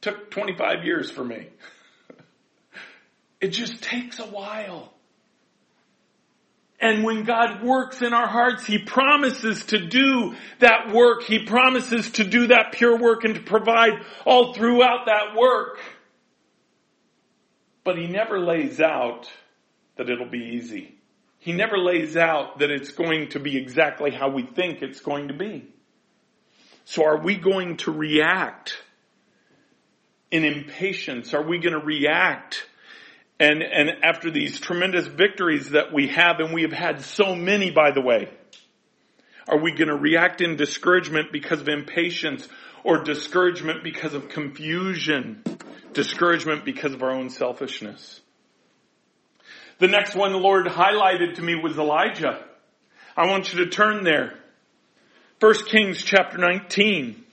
Took 0.00 0.30
25 0.30 0.84
years 0.84 1.10
for 1.10 1.22
me. 1.22 1.48
it 3.40 3.48
just 3.48 3.82
takes 3.82 4.18
a 4.18 4.26
while. 4.26 4.92
And 6.80 7.04
when 7.04 7.24
God 7.24 7.62
works 7.62 8.02
in 8.02 8.12
our 8.12 8.26
hearts, 8.26 8.66
He 8.66 8.78
promises 8.78 9.66
to 9.66 9.86
do 9.86 10.34
that 10.58 10.92
work. 10.92 11.22
He 11.22 11.44
promises 11.44 12.10
to 12.12 12.24
do 12.24 12.48
that 12.48 12.72
pure 12.72 12.98
work 12.98 13.24
and 13.24 13.36
to 13.36 13.40
provide 13.40 13.92
all 14.24 14.54
throughout 14.54 15.06
that 15.06 15.36
work. 15.38 15.78
But 17.84 17.98
He 17.98 18.08
never 18.08 18.40
lays 18.40 18.80
out 18.80 19.30
that 19.96 20.08
it'll 20.10 20.28
be 20.28 20.56
easy. 20.56 20.96
He 21.38 21.52
never 21.52 21.76
lays 21.76 22.16
out 22.16 22.60
that 22.60 22.70
it's 22.70 22.92
going 22.92 23.28
to 23.30 23.40
be 23.40 23.56
exactly 23.56 24.10
how 24.10 24.30
we 24.30 24.42
think 24.42 24.82
it's 24.82 25.00
going 25.00 25.28
to 25.28 25.34
be. 25.34 25.72
So 26.84 27.04
are 27.04 27.22
we 27.22 27.36
going 27.36 27.76
to 27.78 27.92
react 27.92 28.76
in 30.30 30.44
impatience? 30.44 31.34
Are 31.34 31.42
we 31.42 31.58
going 31.58 31.78
to 31.78 31.84
react 31.84 32.66
and, 33.42 33.60
and 33.60 33.90
after 34.04 34.30
these 34.30 34.60
tremendous 34.60 35.06
victories 35.08 35.70
that 35.70 35.92
we 35.92 36.06
have, 36.08 36.38
and 36.38 36.54
we 36.54 36.62
have 36.62 36.72
had 36.72 37.00
so 37.00 37.34
many 37.34 37.72
by 37.72 37.90
the 37.90 38.00
way, 38.00 38.28
are 39.48 39.58
we 39.58 39.72
going 39.72 39.88
to 39.88 39.96
react 39.96 40.40
in 40.40 40.54
discouragement 40.54 41.32
because 41.32 41.60
of 41.60 41.68
impatience 41.68 42.46
or 42.84 43.02
discouragement 43.02 43.82
because 43.82 44.14
of 44.14 44.28
confusion? 44.28 45.42
Discouragement 45.92 46.64
because 46.64 46.92
of 46.92 47.02
our 47.02 47.10
own 47.10 47.30
selfishness? 47.30 48.20
The 49.80 49.88
next 49.88 50.14
one 50.14 50.30
the 50.30 50.38
Lord 50.38 50.66
highlighted 50.66 51.34
to 51.34 51.42
me 51.42 51.56
was 51.56 51.76
Elijah. 51.76 52.44
I 53.16 53.26
want 53.26 53.52
you 53.52 53.64
to 53.64 53.70
turn 53.70 54.04
there. 54.04 54.38
1 55.42 55.54
Kings 55.64 56.00
chapter 56.00 56.38
19. 56.38 57.24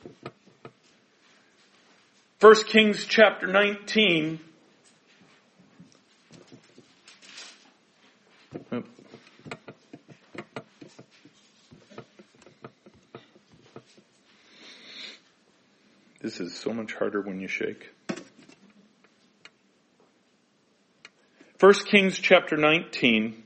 1 2.40 2.56
Kings 2.66 3.06
chapter 3.06 3.46
19. 3.46 4.40
This 16.20 16.40
is 16.40 16.56
so 16.56 16.74
much 16.74 16.96
harder 16.96 17.22
when 17.22 17.40
you 17.40 17.48
shake. 17.48 17.94
1 21.60 21.74
Kings 21.86 22.18
chapter 22.18 22.58
19, 22.58 23.44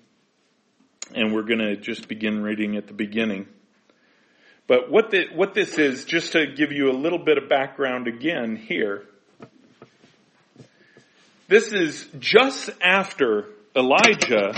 and 1.13 1.33
we're 1.33 1.43
going 1.43 1.59
to 1.59 1.75
just 1.75 2.07
begin 2.07 2.41
reading 2.41 2.77
at 2.77 2.87
the 2.87 2.93
beginning. 2.93 3.49
But 4.67 4.89
what, 4.89 5.11
the, 5.11 5.25
what 5.33 5.53
this 5.53 5.77
is, 5.77 6.05
just 6.05 6.31
to 6.33 6.47
give 6.47 6.71
you 6.71 6.89
a 6.89 6.93
little 6.93 7.19
bit 7.19 7.37
of 7.37 7.49
background 7.49 8.07
again 8.07 8.55
here, 8.55 9.05
this 11.47 11.73
is 11.73 12.07
just 12.19 12.69
after 12.81 13.49
Elijah 13.75 14.55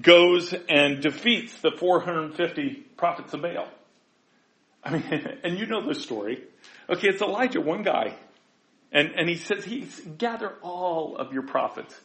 goes 0.00 0.54
and 0.68 1.00
defeats 1.02 1.56
the 1.60 1.70
450 1.70 2.74
prophets 2.96 3.34
of 3.34 3.42
Baal. 3.42 3.68
I 4.82 4.90
mean, 4.90 5.38
and 5.44 5.58
you 5.58 5.66
know 5.66 5.86
the 5.86 5.94
story. 5.94 6.42
Okay, 6.88 7.08
it's 7.08 7.22
Elijah, 7.22 7.60
one 7.60 7.82
guy. 7.82 8.16
And, 8.92 9.12
and 9.16 9.28
he 9.28 9.36
says, 9.36 9.64
he's, 9.64 10.00
gather 10.00 10.54
all 10.62 11.16
of 11.16 11.32
your 11.32 11.42
prophets. 11.42 11.98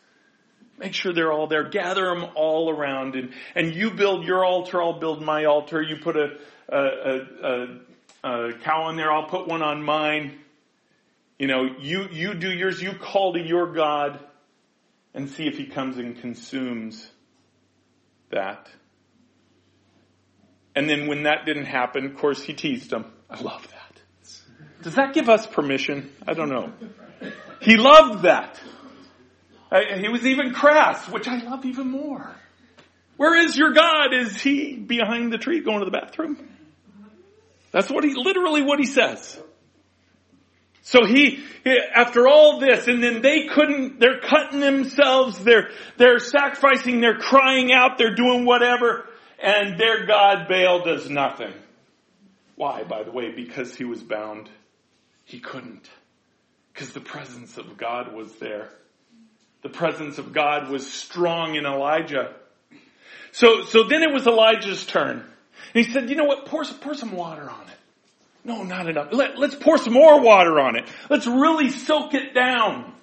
Make 0.79 0.93
sure 0.93 1.11
they're 1.11 1.31
all 1.31 1.47
there. 1.47 1.67
Gather 1.69 2.05
them 2.05 2.25
all 2.35 2.69
around. 2.69 3.15
And, 3.15 3.33
and 3.53 3.75
you 3.75 3.91
build 3.91 4.25
your 4.25 4.45
altar, 4.45 4.81
I'll 4.81 4.97
build 4.97 5.21
my 5.21 5.43
altar. 5.45 5.81
You 5.81 5.97
put 5.97 6.15
a, 6.15 6.37
a, 6.69 6.79
a, 7.43 7.67
a, 8.23 8.53
cow 8.59 8.83
on 8.83 8.95
there, 8.95 9.11
I'll 9.11 9.27
put 9.27 9.45
one 9.45 9.61
on 9.61 9.83
mine. 9.83 10.39
You 11.37 11.47
know, 11.47 11.65
you, 11.79 12.07
you 12.11 12.33
do 12.33 12.49
yours, 12.49 12.81
you 12.81 12.93
call 12.93 13.33
to 13.33 13.41
your 13.41 13.73
God 13.73 14.19
and 15.13 15.29
see 15.29 15.47
if 15.47 15.57
he 15.57 15.65
comes 15.65 15.97
and 15.97 16.19
consumes 16.21 17.05
that. 18.29 18.69
And 20.75 20.89
then 20.89 21.07
when 21.07 21.23
that 21.23 21.45
didn't 21.45 21.65
happen, 21.65 22.05
of 22.05 22.15
course, 22.15 22.41
he 22.41 22.53
teased 22.53 22.89
them. 22.89 23.05
I 23.29 23.41
love 23.41 23.67
that. 23.67 24.01
Does 24.81 24.95
that 24.95 25.13
give 25.13 25.27
us 25.27 25.45
permission? 25.45 26.09
I 26.25 26.33
don't 26.33 26.49
know. 26.49 26.71
He 27.61 27.75
loved 27.75 28.23
that. 28.23 28.61
Uh, 29.71 29.79
he 29.97 30.07
was 30.07 30.25
even 30.25 30.53
crass, 30.53 31.07
which 31.09 31.27
I 31.27 31.37
love 31.43 31.65
even 31.65 31.89
more. 31.89 32.35
Where 33.17 33.35
is 33.35 33.57
your 33.57 33.73
God? 33.73 34.13
Is 34.13 34.41
he 34.41 34.75
behind 34.75 35.31
the 35.31 35.37
tree 35.37 35.59
going 35.61 35.79
to 35.79 35.85
the 35.85 35.91
bathroom? 35.91 36.37
That's 37.71 37.89
what 37.89 38.03
he, 38.03 38.13
literally 38.15 38.63
what 38.63 38.79
he 38.79 38.85
says. 38.85 39.39
So 40.81 41.05
he, 41.05 41.43
after 41.93 42.27
all 42.27 42.59
this, 42.59 42.87
and 42.87 43.03
then 43.03 43.21
they 43.21 43.45
couldn't, 43.45 43.99
they're 43.99 44.21
cutting 44.21 44.59
themselves, 44.59 45.37
they're, 45.43 45.69
they're 45.97 46.19
sacrificing, 46.19 47.01
they're 47.01 47.19
crying 47.19 47.71
out, 47.71 47.97
they're 47.97 48.15
doing 48.15 48.45
whatever, 48.45 49.05
and 49.41 49.79
their 49.79 50.07
God 50.07 50.47
Baal 50.47 50.83
does 50.83 51.09
nothing. 51.09 51.53
Why, 52.55 52.83
by 52.83 53.03
the 53.03 53.11
way? 53.11 53.31
Because 53.31 53.75
he 53.75 53.83
was 53.83 54.01
bound 54.01 54.49
he 55.29 55.39
couldn't. 55.39 55.87
Because 56.73 56.91
the 56.91 57.01
presence 57.01 57.59
of 57.59 57.77
God 57.77 58.15
was 58.15 58.33
there. 58.39 58.71
The 59.61 59.69
presence 59.69 60.17
of 60.17 60.33
God 60.33 60.69
was 60.69 60.91
strong 60.91 61.55
in 61.55 61.65
Elijah. 61.65 62.33
So, 63.31 63.63
so 63.65 63.83
then 63.83 64.03
it 64.03 64.11
was 64.11 64.25
Elijah's 64.25 64.85
turn. 64.85 65.25
And 65.73 65.85
he 65.85 65.91
said, 65.91 66.09
you 66.09 66.15
know 66.15 66.25
what? 66.25 66.45
Pour, 66.45 66.63
pour 66.65 66.93
some 66.93 67.11
water 67.11 67.49
on 67.49 67.61
it. 67.61 67.77
No, 68.43 68.63
not 68.63 68.89
enough. 68.89 69.09
Let, 69.11 69.37
let's 69.37 69.55
pour 69.55 69.77
some 69.77 69.93
more 69.93 70.21
water 70.21 70.59
on 70.59 70.77
it. 70.77 70.85
Let's 71.09 71.27
really 71.27 71.69
soak 71.69 72.13
it 72.13 72.33
down. 72.33 72.93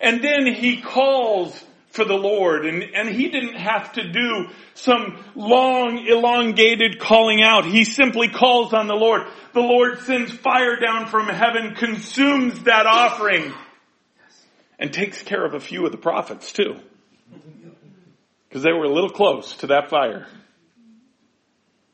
And 0.00 0.22
then 0.22 0.46
he 0.46 0.80
calls 0.80 1.64
for 1.88 2.04
the 2.04 2.14
Lord. 2.14 2.66
And, 2.66 2.82
and 2.82 3.08
he 3.08 3.28
didn't 3.28 3.56
have 3.56 3.92
to 3.92 4.12
do 4.12 4.48
some 4.74 5.24
long, 5.34 6.06
elongated 6.06 6.98
calling 6.98 7.42
out. 7.42 7.64
He 7.64 7.84
simply 7.84 8.28
calls 8.28 8.72
on 8.72 8.86
the 8.86 8.94
Lord. 8.94 9.22
The 9.54 9.60
Lord 9.60 10.00
sends 10.00 10.32
fire 10.32 10.76
down 10.76 11.06
from 11.06 11.28
heaven, 11.28 11.74
consumes 11.74 12.62
that 12.64 12.86
offering, 12.86 13.52
and 14.82 14.92
takes 14.92 15.22
care 15.22 15.44
of 15.44 15.54
a 15.54 15.60
few 15.60 15.86
of 15.86 15.92
the 15.92 15.96
prophets 15.96 16.50
too. 16.50 16.74
Because 18.48 18.64
they 18.64 18.72
were 18.72 18.82
a 18.82 18.92
little 18.92 19.10
close 19.10 19.54
to 19.58 19.68
that 19.68 19.88
fire. 19.88 20.26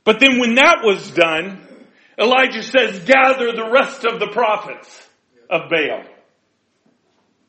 But 0.05 0.21
then 0.21 0.39
when 0.39 0.55
that 0.55 0.79
was 0.83 1.11
done, 1.11 1.61
Elijah 2.19 2.63
says, 2.63 3.01
gather 3.01 3.53
the 3.53 3.71
rest 3.71 4.07
of 4.07 4.19
the 4.19 4.29
prophets 4.29 5.07
of 5.51 5.69
Baal. 5.69 6.03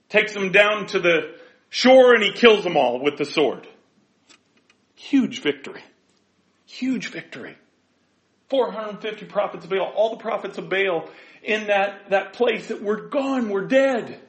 Takes 0.10 0.34
them 0.34 0.52
down 0.52 0.88
to 0.88 1.00
the 1.00 1.38
shore 1.70 2.16
and 2.16 2.24
he 2.24 2.34
kills 2.34 2.66
them 2.66 2.76
all 2.76 3.00
with 3.00 3.18
the 3.18 3.24
sword. 3.24 3.66
Huge 4.96 5.42
victory. 5.42 5.84
Huge 6.66 7.08
victory. 7.08 7.56
450 8.50 9.26
prophets 9.28 9.64
of 9.64 9.70
Baal, 9.70 9.94
all 9.96 10.10
the 10.10 10.22
prophets 10.22 10.58
of 10.58 10.70
Baal 10.70 11.08
in 11.42 11.68
that, 11.68 12.10
that 12.10 12.34
place 12.34 12.68
that 12.68 12.84
were 12.84 13.08
gone, 13.08 13.50
were 13.50 13.66
dead. 13.66 14.20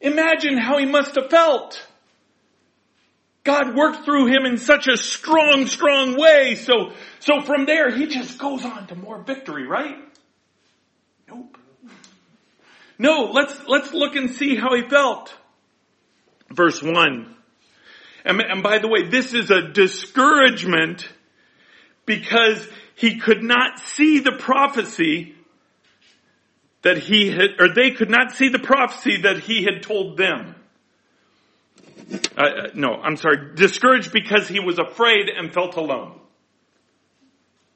Imagine 0.00 0.56
how 0.58 0.78
he 0.78 0.86
must 0.86 1.14
have 1.16 1.30
felt. 1.30 1.84
God 3.44 3.74
worked 3.74 4.04
through 4.04 4.26
him 4.26 4.44
in 4.44 4.58
such 4.58 4.88
a 4.88 4.96
strong, 4.96 5.66
strong 5.66 6.18
way. 6.18 6.54
So, 6.54 6.92
so 7.20 7.40
from 7.40 7.66
there, 7.66 7.90
he 7.90 8.06
just 8.06 8.38
goes 8.38 8.64
on 8.64 8.86
to 8.88 8.94
more 8.94 9.22
victory, 9.22 9.66
right? 9.66 9.96
Nope. 11.28 11.56
No, 12.98 13.30
let's, 13.32 13.54
let's 13.66 13.92
look 13.92 14.16
and 14.16 14.30
see 14.30 14.56
how 14.56 14.74
he 14.74 14.82
felt 14.88 15.34
verse 16.50 16.82
1. 16.82 17.34
And, 18.24 18.40
and 18.40 18.62
by 18.62 18.78
the 18.78 18.88
way, 18.88 19.08
this 19.08 19.34
is 19.34 19.50
a 19.50 19.68
discouragement 19.68 21.08
because 22.04 22.66
he 22.94 23.18
could 23.18 23.42
not 23.42 23.78
see 23.78 24.20
the 24.20 24.32
prophecy 24.32 25.34
that 26.88 26.96
he 26.96 27.30
had, 27.30 27.60
or 27.60 27.68
they 27.74 27.90
could 27.90 28.08
not 28.08 28.32
see 28.32 28.48
the 28.48 28.58
prophecy 28.58 29.20
that 29.20 29.40
he 29.40 29.62
had 29.62 29.82
told 29.82 30.16
them. 30.16 30.54
Uh, 32.34 32.40
uh 32.40 32.68
no, 32.72 32.94
I'm 32.94 33.16
sorry, 33.16 33.54
discouraged 33.54 34.10
because 34.10 34.48
he 34.48 34.58
was 34.58 34.78
afraid 34.78 35.28
and 35.28 35.52
felt 35.52 35.76
alone. 35.76 36.18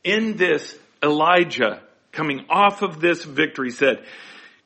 In 0.03 0.39
this, 0.39 0.75
Elijah, 1.03 1.83
coming 2.11 2.47
off 2.49 2.81
of 2.81 3.01
this 3.01 3.23
victory 3.23 3.71
said, 3.71 4.03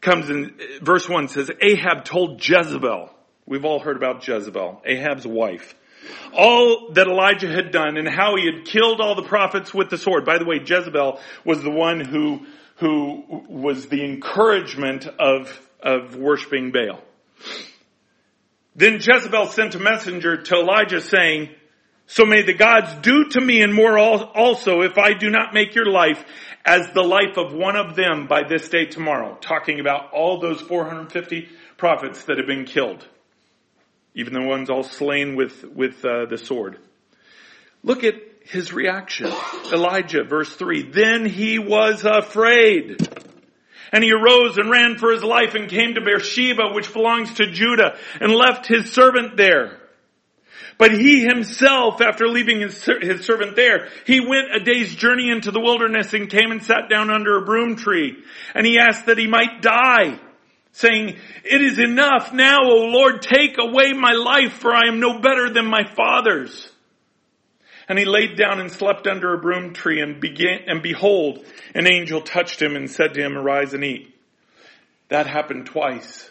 comes 0.01 0.31
in, 0.31 0.57
verse 0.81 1.09
1 1.09 1.27
says, 1.27 1.51
Ahab 1.61 2.05
told 2.05 2.41
Jezebel, 2.41 3.11
We've 3.47 3.65
all 3.65 3.81
heard 3.81 3.97
about 3.97 4.27
Jezebel, 4.27 4.81
Ahab's 4.85 5.27
wife. 5.27 5.75
All 6.33 6.93
that 6.93 7.09
Elijah 7.09 7.49
had 7.49 7.73
done 7.73 7.97
and 7.97 8.09
how 8.09 8.37
he 8.37 8.47
had 8.47 8.65
killed 8.65 9.01
all 9.01 9.17
the 9.17 9.23
prophets 9.23 9.75
with 9.75 9.91
the 9.91 9.99
sword. 9.99 10.25
By 10.25 10.39
the 10.39 10.45
way, 10.45 10.61
Jezebel 10.65 11.19
was 11.45 11.65
the 11.65 11.71
one 11.71 11.99
who, 11.99 12.47
who 12.77 13.25
was 13.49 13.87
the 13.87 14.05
encouragement 14.05 15.07
of, 15.07 15.61
of 15.81 16.17
worshiping 16.17 16.73
Baal. 16.73 17.01
Then 18.75 18.95
Jezebel 18.95 19.47
sent 19.47 19.75
a 19.75 19.79
messenger 19.79 20.43
to 20.43 20.57
Elijah 20.57 21.01
saying, 21.01 21.51
so 22.07 22.25
may 22.25 22.43
the 22.43 22.55
gods 22.55 22.95
do 23.03 23.29
to 23.31 23.41
me 23.41 23.63
and 23.63 23.75
more 23.75 23.99
also 23.99 24.83
if 24.83 24.99
I 24.99 25.15
do 25.15 25.31
not 25.31 25.55
make 25.55 25.75
your 25.75 25.91
life 25.91 26.23
as 26.65 26.91
the 26.93 27.03
life 27.03 27.37
of 27.37 27.53
one 27.53 27.77
of 27.77 27.97
them 27.97 28.27
by 28.27 28.43
this 28.49 28.69
day 28.69 28.85
tomorrow. 28.87 29.37
Talking 29.41 29.81
about 29.81 30.13
all 30.13 30.39
those 30.39 30.61
450 30.61 31.49
prophets 31.79 32.25
that 32.25 32.39
have 32.39 32.47
been 32.47 32.65
killed 32.65 33.07
even 34.17 34.33
the 34.33 34.43
ones 34.43 34.71
all 34.71 34.83
slain 34.83 35.37
with, 35.37 35.63
with 35.63 36.03
uh, 36.05 36.25
the 36.25 36.39
sword. 36.39 36.79
Look 37.83 38.03
at 38.03 38.15
his 38.49 38.73
reaction. 38.73 39.33
Elijah, 39.73 40.25
verse 40.25 40.55
3. 40.55 40.91
Then 40.91 41.27
he 41.27 41.59
was 41.59 42.05
afraid. 42.05 43.09
And 43.93 44.03
he 44.03 44.13
arose 44.13 44.59
and 44.59 44.71
ran 44.71 44.99
for 44.99 45.13
his 45.13 45.23
life 45.23 45.55
and 45.55 45.69
came 45.69 45.95
to 45.95 46.01
Beersheba, 46.01 46.73
which 46.73 46.93
belongs 46.93 47.35
to 47.35 47.51
Judah, 47.51 47.97
and 48.21 48.33
left 48.33 48.67
his 48.67 48.93
servant 48.93 49.37
there. 49.37 49.79
But 50.79 50.93
he 50.93 51.25
himself, 51.25 52.01
after 52.03 52.29
leaving 52.29 52.61
his, 52.61 52.85
his 52.85 53.25
servant 53.25 53.57
there, 53.57 53.89
he 54.05 54.21
went 54.21 54.55
a 54.55 54.61
day's 54.61 54.95
journey 54.95 55.31
into 55.31 55.51
the 55.51 55.61
wilderness 55.61 56.13
and 56.13 56.29
came 56.29 56.51
and 56.51 56.63
sat 56.63 56.91
down 56.91 57.11
under 57.11 57.39
a 57.39 57.45
broom 57.45 57.77
tree. 57.77 58.17
And 58.55 58.67
he 58.67 58.79
asked 58.79 59.07
that 59.07 59.19
he 59.19 59.27
might 59.27 59.63
die 59.63 60.21
saying, 60.73 61.17
it 61.43 61.63
is 61.63 61.79
enough 61.79 62.35
now, 62.35 62.59
O 62.63 62.91
Lord, 62.91 63.23
take 63.23 63.57
away 63.59 63.95
my 63.95 64.13
life 64.13 64.53
for 64.53 64.75
I 64.75 64.89
am 64.89 65.01
no 65.01 65.21
better 65.21 65.49
than 65.51 65.65
my 65.65 65.85
fathers. 65.95 66.71
And 67.89 67.99
he 67.99 68.05
laid 68.05 68.37
down 68.37 68.59
and 68.59 68.71
slept 68.71 69.07
under 69.07 69.33
a 69.33 69.39
broom 69.39 69.73
tree 69.73 70.01
and 70.01 70.21
began, 70.21 70.61
and 70.67 70.83
behold, 70.83 71.45
an 71.75 71.87
angel 71.87 72.21
touched 72.21 72.61
him 72.61 72.75
and 72.75 72.91
said 72.91 73.15
to 73.15 73.23
him, 73.23 73.39
arise 73.39 73.75
and 73.75 73.85
eat. 73.85 74.13
That 75.09 75.27
happened 75.27 75.67
twice 75.67 76.29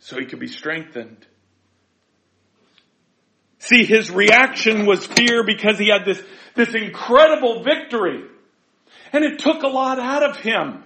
so 0.00 0.18
he 0.18 0.26
could 0.26 0.40
be 0.40 0.48
strengthened. 0.48 1.24
See, 3.60 3.84
his 3.84 4.10
reaction 4.10 4.86
was 4.86 5.06
fear 5.06 5.44
because 5.44 5.78
he 5.78 5.88
had 5.88 6.04
this, 6.04 6.20
this 6.56 6.74
incredible 6.74 7.62
victory. 7.62 8.24
And 9.12 9.24
it 9.24 9.38
took 9.38 9.62
a 9.62 9.68
lot 9.68 10.00
out 10.00 10.28
of 10.28 10.36
him. 10.38 10.82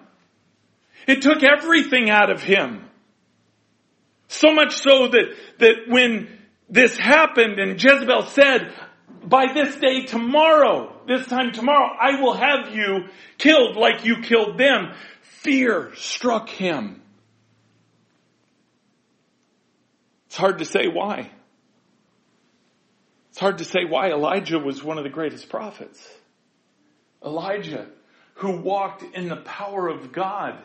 It 1.07 1.23
took 1.23 1.43
everything 1.43 2.11
out 2.11 2.31
of 2.31 2.43
him. 2.43 2.85
So 4.29 4.53
much 4.53 4.75
so 4.75 5.09
that, 5.09 5.35
that 5.59 5.75
when 5.89 6.29
this 6.69 6.99
happened 6.99 7.59
and 7.59 7.83
Jezebel 7.83 8.27
said, 8.27 8.75
by 9.27 9.53
this 9.53 9.77
day 9.77 10.05
tomorrow, 10.05 10.93
this 11.07 11.27
time 11.27 11.53
tomorrow, 11.53 11.95
I 12.01 12.21
will 12.21 12.35
have 12.35 12.75
you 12.75 13.09
killed 13.39 13.77
like 13.77 14.05
you 14.05 14.23
killed 14.23 14.57
them. 14.57 14.95
Fear 15.43 15.93
struck 15.97 16.49
him. 16.49 17.03
It's 20.27 20.37
hard 20.37 20.59
to 20.59 20.65
say 20.65 20.87
why. 20.87 21.31
It's 23.31 23.39
hard 23.39 23.59
to 23.59 23.65
say 23.65 23.85
why 23.85 24.11
Elijah 24.11 24.59
was 24.59 24.83
one 24.83 24.99
of 24.99 25.05
the 25.05 25.11
greatest 25.11 25.49
prophets. 25.49 26.09
Elijah, 27.25 27.87
who 28.35 28.59
walked 28.59 29.03
in 29.03 29.29
the 29.29 29.37
power 29.37 29.89
of 29.89 30.13
God, 30.13 30.59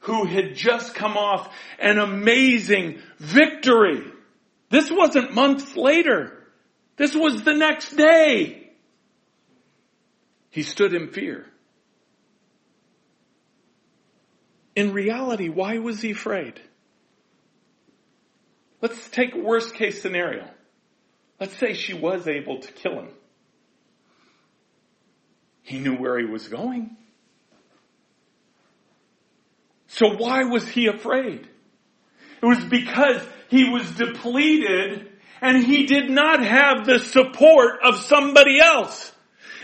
who 0.00 0.26
had 0.26 0.54
just 0.54 0.94
come 0.94 1.16
off 1.16 1.52
an 1.78 1.98
amazing 1.98 3.00
victory. 3.18 4.04
This 4.70 4.90
wasn't 4.90 5.34
months 5.34 5.76
later. 5.76 6.45
This 6.96 7.14
was 7.14 7.42
the 7.42 7.54
next 7.54 7.96
day. 7.96 8.70
He 10.50 10.62
stood 10.62 10.94
in 10.94 11.08
fear. 11.08 11.46
In 14.74 14.92
reality, 14.92 15.48
why 15.48 15.78
was 15.78 16.00
he 16.00 16.12
afraid? 16.12 16.60
Let's 18.80 19.08
take 19.10 19.34
worst 19.34 19.74
case 19.74 20.00
scenario. 20.00 20.48
Let's 21.40 21.56
say 21.58 21.74
she 21.74 21.94
was 21.94 22.26
able 22.26 22.60
to 22.60 22.72
kill 22.72 23.00
him. 23.00 23.08
He 25.62 25.78
knew 25.78 25.96
where 25.96 26.18
he 26.18 26.24
was 26.24 26.48
going. 26.48 26.96
So 29.88 30.14
why 30.16 30.44
was 30.44 30.66
he 30.68 30.86
afraid? 30.86 31.48
It 32.42 32.46
was 32.46 32.64
because 32.64 33.22
he 33.48 33.68
was 33.68 33.90
depleted 33.92 35.10
and 35.40 35.64
he 35.64 35.86
did 35.86 36.10
not 36.10 36.44
have 36.44 36.86
the 36.86 36.98
support 36.98 37.80
of 37.82 37.98
somebody 38.00 38.58
else. 38.60 39.12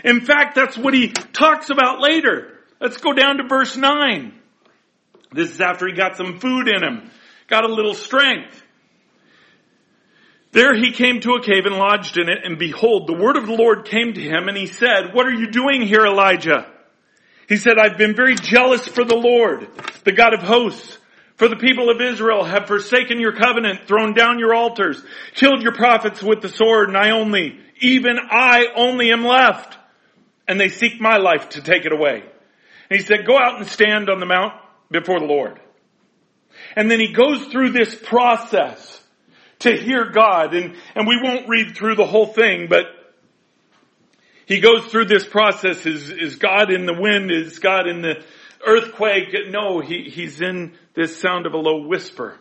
In 0.03 0.21
fact, 0.21 0.55
that's 0.55 0.77
what 0.77 0.93
he 0.93 1.09
talks 1.09 1.69
about 1.69 2.01
later. 2.01 2.59
Let's 2.79 2.97
go 2.97 3.13
down 3.13 3.37
to 3.37 3.47
verse 3.47 3.77
9. 3.77 4.33
This 5.31 5.51
is 5.51 5.61
after 5.61 5.87
he 5.87 5.93
got 5.93 6.17
some 6.17 6.39
food 6.39 6.67
in 6.67 6.83
him, 6.83 7.09
got 7.47 7.63
a 7.63 7.73
little 7.73 7.93
strength. 7.93 8.61
There 10.51 10.75
he 10.75 10.91
came 10.91 11.19
to 11.21 11.33
a 11.33 11.41
cave 11.41 11.65
and 11.65 11.77
lodged 11.77 12.17
in 12.17 12.29
it, 12.29 12.39
and 12.43 12.59
behold, 12.59 13.07
the 13.07 13.17
word 13.17 13.37
of 13.37 13.47
the 13.47 13.55
Lord 13.55 13.85
came 13.85 14.13
to 14.13 14.21
him, 14.21 14.47
and 14.47 14.55
he 14.55 14.67
said, 14.67 15.13
What 15.13 15.25
are 15.25 15.33
you 15.33 15.49
doing 15.49 15.81
here, 15.81 16.05
Elijah? 16.05 16.69
He 17.49 17.57
said, 17.57 17.77
I've 17.79 17.97
been 17.97 18.15
very 18.15 18.35
jealous 18.35 18.87
for 18.87 19.03
the 19.03 19.15
Lord, 19.15 19.67
the 20.03 20.11
God 20.11 20.33
of 20.33 20.41
hosts. 20.41 20.97
For 21.43 21.49
the 21.49 21.57
people 21.57 21.89
of 21.89 21.99
Israel 21.99 22.45
have 22.45 22.67
forsaken 22.67 23.19
your 23.19 23.33
covenant, 23.33 23.85
thrown 23.85 24.13
down 24.13 24.39
your 24.39 24.53
altars, 24.55 25.03
killed 25.35 25.61
your 25.61 25.73
prophets 25.73 26.23
with 26.23 26.41
the 26.41 26.47
sword, 26.47 26.87
and 26.87 26.97
I 26.97 27.09
only, 27.09 27.59
even 27.81 28.17
I 28.17 28.67
only 28.73 29.11
am 29.11 29.25
left. 29.25 29.77
And 30.47 30.57
they 30.57 30.69
seek 30.69 31.01
my 31.01 31.17
life 31.17 31.49
to 31.49 31.61
take 31.61 31.83
it 31.83 31.91
away. 31.91 32.23
And 32.89 32.97
he 32.97 33.05
said, 33.05 33.25
go 33.25 33.37
out 33.37 33.57
and 33.57 33.67
stand 33.67 34.09
on 34.09 34.21
the 34.21 34.25
mount 34.25 34.53
before 34.89 35.19
the 35.19 35.25
Lord. 35.25 35.59
And 36.77 36.89
then 36.89 37.01
he 37.01 37.11
goes 37.11 37.43
through 37.47 37.71
this 37.71 37.93
process 37.93 39.01
to 39.59 39.75
hear 39.75 40.11
God. 40.11 40.53
And, 40.53 40.77
and 40.95 41.05
we 41.05 41.19
won't 41.21 41.49
read 41.49 41.75
through 41.75 41.95
the 41.95 42.05
whole 42.05 42.27
thing, 42.27 42.67
but 42.69 42.85
he 44.45 44.61
goes 44.61 44.85
through 44.85 45.07
this 45.07 45.27
process. 45.27 45.85
Is, 45.85 46.09
is 46.09 46.37
God 46.37 46.71
in 46.71 46.85
the 46.85 46.97
wind? 46.97 47.31
Is 47.31 47.59
God 47.59 47.89
in 47.89 48.01
the 48.01 48.23
earthquake? 48.65 49.35
No, 49.49 49.81
he, 49.81 50.09
he's 50.09 50.39
in 50.39 50.77
this 50.95 51.19
sound 51.19 51.45
of 51.45 51.53
a 51.53 51.57
low 51.57 51.87
whisper. 51.87 52.39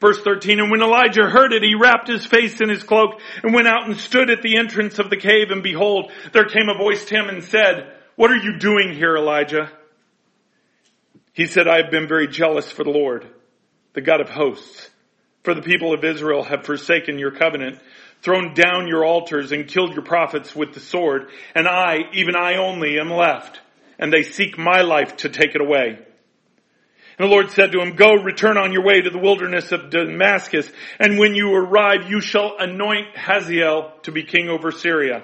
Verse 0.00 0.20
13, 0.20 0.60
and 0.60 0.70
when 0.70 0.82
Elijah 0.82 1.24
heard 1.30 1.52
it, 1.52 1.62
he 1.62 1.74
wrapped 1.74 2.08
his 2.08 2.26
face 2.26 2.60
in 2.60 2.68
his 2.68 2.82
cloak 2.82 3.20
and 3.42 3.54
went 3.54 3.68
out 3.68 3.86
and 3.86 3.96
stood 3.96 4.28
at 4.28 4.42
the 4.42 4.56
entrance 4.58 4.98
of 4.98 5.08
the 5.08 5.16
cave 5.16 5.50
and 5.50 5.62
behold, 5.62 6.10
there 6.32 6.44
came 6.44 6.68
a 6.68 6.76
voice 6.76 7.04
to 7.06 7.14
him 7.14 7.28
and 7.28 7.42
said, 7.42 7.94
what 8.16 8.30
are 8.30 8.36
you 8.36 8.58
doing 8.58 8.92
here, 8.92 9.16
Elijah? 9.16 9.70
He 11.32 11.46
said, 11.46 11.66
I 11.66 11.78
have 11.82 11.90
been 11.90 12.06
very 12.06 12.28
jealous 12.28 12.70
for 12.70 12.84
the 12.84 12.90
Lord, 12.90 13.26
the 13.94 14.00
God 14.00 14.20
of 14.20 14.28
hosts. 14.28 14.90
For 15.42 15.54
the 15.54 15.62
people 15.62 15.92
of 15.92 16.04
Israel 16.04 16.42
have 16.42 16.64
forsaken 16.64 17.18
your 17.18 17.32
covenant, 17.32 17.80
thrown 18.22 18.54
down 18.54 18.88
your 18.88 19.04
altars 19.04 19.52
and 19.52 19.68
killed 19.68 19.92
your 19.92 20.04
prophets 20.04 20.54
with 20.54 20.72
the 20.72 20.80
sword, 20.80 21.28
and 21.54 21.68
I, 21.68 21.98
even 22.14 22.34
I 22.36 22.56
only, 22.56 22.98
am 22.98 23.10
left, 23.10 23.60
and 23.98 24.12
they 24.12 24.22
seek 24.22 24.56
my 24.56 24.82
life 24.82 25.16
to 25.18 25.28
take 25.28 25.54
it 25.54 25.60
away. 25.60 25.98
And 27.18 27.28
the 27.28 27.32
Lord 27.32 27.50
said 27.50 27.72
to 27.72 27.80
him, 27.80 27.94
Go, 27.94 28.14
return 28.14 28.56
on 28.56 28.72
your 28.72 28.84
way 28.84 29.00
to 29.00 29.10
the 29.10 29.18
wilderness 29.18 29.70
of 29.70 29.90
Damascus, 29.90 30.70
and 30.98 31.18
when 31.18 31.34
you 31.34 31.54
arrive, 31.54 32.10
you 32.10 32.20
shall 32.20 32.56
anoint 32.58 33.16
Hazael 33.16 33.92
to 34.02 34.12
be 34.12 34.24
king 34.24 34.48
over 34.48 34.72
Syria. 34.72 35.22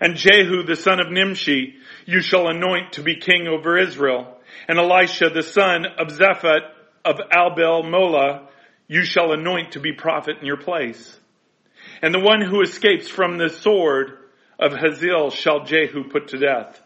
And 0.00 0.16
Jehu, 0.16 0.62
the 0.62 0.76
son 0.76 1.00
of 1.00 1.10
Nimshi, 1.10 1.74
you 2.06 2.20
shall 2.20 2.48
anoint 2.48 2.92
to 2.92 3.02
be 3.02 3.16
king 3.16 3.46
over 3.46 3.76
Israel. 3.76 4.38
And 4.68 4.78
Elisha, 4.78 5.30
the 5.30 5.42
son 5.42 5.84
of 5.98 6.08
Shaphat 6.08 6.60
of 7.04 7.16
Abel 7.30 7.82
Meholah, 7.82 8.48
you 8.88 9.04
shall 9.04 9.32
anoint 9.32 9.72
to 9.72 9.80
be 9.80 9.92
prophet 9.92 10.36
in 10.40 10.46
your 10.46 10.56
place. 10.56 11.18
And 12.02 12.14
the 12.14 12.20
one 12.20 12.40
who 12.40 12.62
escapes 12.62 13.08
from 13.08 13.36
the 13.36 13.50
sword 13.50 14.18
of 14.58 14.72
Hazael 14.72 15.30
shall 15.30 15.64
Jehu 15.64 16.04
put 16.04 16.28
to 16.28 16.38
death. 16.38 16.80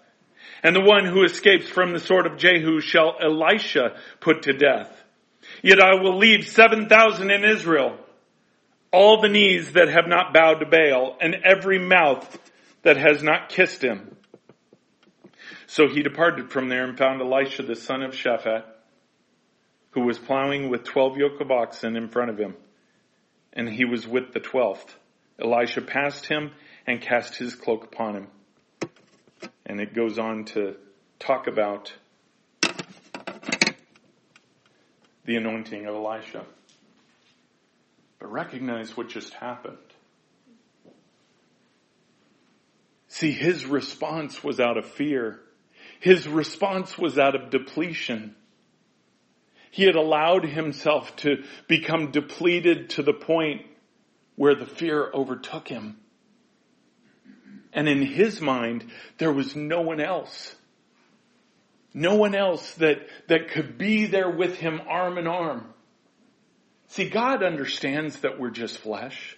And 0.62 0.74
the 0.74 0.84
one 0.84 1.04
who 1.04 1.24
escapes 1.24 1.68
from 1.68 1.92
the 1.92 2.00
sword 2.00 2.26
of 2.26 2.38
Jehu 2.38 2.80
shall 2.80 3.16
Elisha 3.20 3.96
put 4.20 4.42
to 4.42 4.52
death. 4.52 4.92
Yet 5.62 5.80
I 5.80 5.94
will 5.94 6.18
leave 6.18 6.46
7,000 6.46 7.30
in 7.30 7.44
Israel, 7.44 7.98
all 8.92 9.20
the 9.20 9.28
knees 9.28 9.72
that 9.72 9.88
have 9.88 10.06
not 10.06 10.34
bowed 10.34 10.60
to 10.60 10.66
Baal, 10.66 11.16
and 11.20 11.36
every 11.44 11.78
mouth 11.78 12.38
that 12.82 12.96
has 12.96 13.22
not 13.22 13.48
kissed 13.48 13.82
him. 13.82 14.16
So 15.66 15.88
he 15.88 16.02
departed 16.02 16.50
from 16.50 16.68
there 16.68 16.84
and 16.84 16.96
found 16.96 17.20
Elisha 17.20 17.62
the 17.62 17.76
son 17.76 18.02
of 18.02 18.12
Shaphat, 18.12 18.64
who 19.90 20.00
was 20.02 20.18
plowing 20.18 20.70
with 20.70 20.84
twelve 20.84 21.16
yoke 21.16 21.40
of 21.40 21.50
oxen 21.50 21.96
in 21.96 22.08
front 22.08 22.30
of 22.30 22.38
him, 22.38 22.54
and 23.52 23.68
he 23.68 23.84
was 23.84 24.06
with 24.06 24.32
the 24.32 24.40
twelfth. 24.40 24.96
Elisha 25.40 25.82
passed 25.82 26.26
him 26.26 26.52
and 26.86 27.00
cast 27.00 27.36
his 27.36 27.54
cloak 27.54 27.84
upon 27.84 28.16
him. 28.16 28.26
And 29.66 29.80
it 29.80 29.94
goes 29.94 30.18
on 30.18 30.44
to 30.46 30.76
talk 31.18 31.46
about 31.46 31.92
the 35.24 35.36
anointing 35.36 35.86
of 35.86 35.94
Elisha. 35.94 36.44
But 38.18 38.32
recognize 38.32 38.96
what 38.96 39.08
just 39.08 39.34
happened. 39.34 39.76
See, 43.08 43.32
his 43.32 43.66
response 43.66 44.42
was 44.44 44.60
out 44.60 44.76
of 44.76 44.86
fear. 44.86 45.40
His 46.00 46.28
response 46.28 46.96
was 46.96 47.18
out 47.18 47.34
of 47.34 47.50
depletion. 47.50 48.36
He 49.70 49.84
had 49.84 49.96
allowed 49.96 50.44
himself 50.44 51.14
to 51.16 51.44
become 51.66 52.10
depleted 52.10 52.90
to 52.90 53.02
the 53.02 53.12
point 53.12 53.62
where 54.36 54.54
the 54.54 54.66
fear 54.66 55.10
overtook 55.12 55.68
him. 55.68 55.98
And 57.72 57.88
in 57.88 58.02
his 58.02 58.40
mind, 58.40 58.84
there 59.18 59.32
was 59.32 59.54
no 59.54 59.80
one 59.80 60.00
else. 60.00 60.54
No 61.94 62.16
one 62.16 62.34
else 62.34 62.74
that, 62.74 63.06
that 63.28 63.50
could 63.50 63.78
be 63.78 64.06
there 64.06 64.30
with 64.30 64.56
him 64.56 64.80
arm 64.88 65.18
in 65.18 65.26
arm. 65.26 65.66
See, 66.88 67.08
God 67.08 67.42
understands 67.42 68.20
that 68.20 68.38
we're 68.38 68.50
just 68.50 68.78
flesh. 68.78 69.36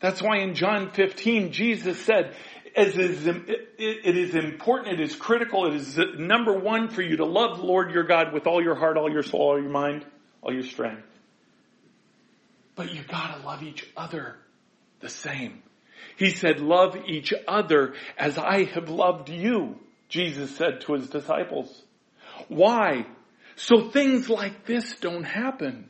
That's 0.00 0.22
why 0.22 0.38
in 0.38 0.54
John 0.54 0.90
15, 0.90 1.52
Jesus 1.52 1.98
said, 2.00 2.34
as 2.76 2.96
is, 2.96 3.26
it 3.26 4.16
is 4.16 4.34
important, 4.34 5.00
it 5.00 5.00
is 5.00 5.16
critical, 5.16 5.66
it 5.66 5.74
is 5.74 5.98
number 6.18 6.52
one 6.52 6.88
for 6.88 7.00
you 7.00 7.16
to 7.16 7.24
love 7.24 7.58
the 7.58 7.64
Lord 7.64 7.90
your 7.90 8.04
God 8.04 8.34
with 8.34 8.46
all 8.46 8.62
your 8.62 8.74
heart, 8.74 8.98
all 8.98 9.10
your 9.10 9.22
soul, 9.22 9.40
all 9.40 9.60
your 9.60 9.70
mind, 9.70 10.04
all 10.42 10.52
your 10.52 10.62
strength. 10.62 11.06
But 12.74 12.92
you 12.92 13.02
gotta 13.08 13.42
love 13.44 13.62
each 13.62 13.88
other 13.96 14.36
the 15.00 15.08
same. 15.08 15.62
He 16.16 16.30
said, 16.30 16.60
love 16.60 16.96
each 17.06 17.32
other 17.46 17.94
as 18.16 18.38
I 18.38 18.64
have 18.64 18.88
loved 18.88 19.28
you, 19.28 19.78
Jesus 20.08 20.56
said 20.56 20.80
to 20.82 20.94
his 20.94 21.08
disciples. 21.08 21.82
Why? 22.48 23.06
So 23.56 23.88
things 23.90 24.28
like 24.28 24.66
this 24.66 24.96
don't 25.00 25.24
happen. 25.24 25.88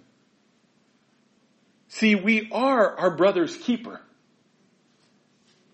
See, 1.88 2.14
we 2.14 2.48
are 2.52 2.98
our 2.98 3.16
brother's 3.16 3.56
keeper. 3.56 4.00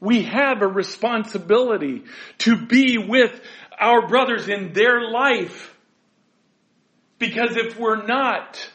We 0.00 0.24
have 0.24 0.62
a 0.62 0.66
responsibility 0.66 2.04
to 2.38 2.66
be 2.66 2.98
with 2.98 3.40
our 3.78 4.08
brothers 4.08 4.48
in 4.48 4.72
their 4.72 5.08
life. 5.08 5.74
Because 7.18 7.56
if 7.56 7.78
we're 7.78 8.04
not, 8.04 8.68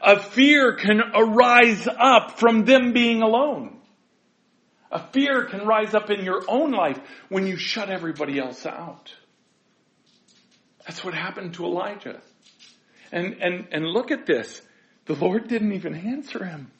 a 0.00 0.18
fear 0.18 0.74
can 0.76 1.00
arise 1.14 1.86
up 1.86 2.38
from 2.38 2.64
them 2.64 2.92
being 2.92 3.22
alone. 3.22 3.76
A 4.92 5.00
fear 5.10 5.46
can 5.46 5.66
rise 5.66 5.94
up 5.94 6.10
in 6.10 6.22
your 6.22 6.42
own 6.46 6.70
life 6.70 7.00
when 7.30 7.46
you 7.46 7.56
shut 7.56 7.88
everybody 7.88 8.38
else 8.38 8.66
out. 8.66 9.10
That's 10.86 11.02
what 11.02 11.14
happened 11.14 11.54
to 11.54 11.64
Elijah. 11.64 12.20
And, 13.10 13.38
and, 13.40 13.68
and 13.72 13.86
look 13.86 14.10
at 14.10 14.26
this. 14.26 14.60
The 15.06 15.14
Lord 15.14 15.48
didn't 15.48 15.72
even 15.72 15.94
answer 15.94 16.44
him. 16.44 16.70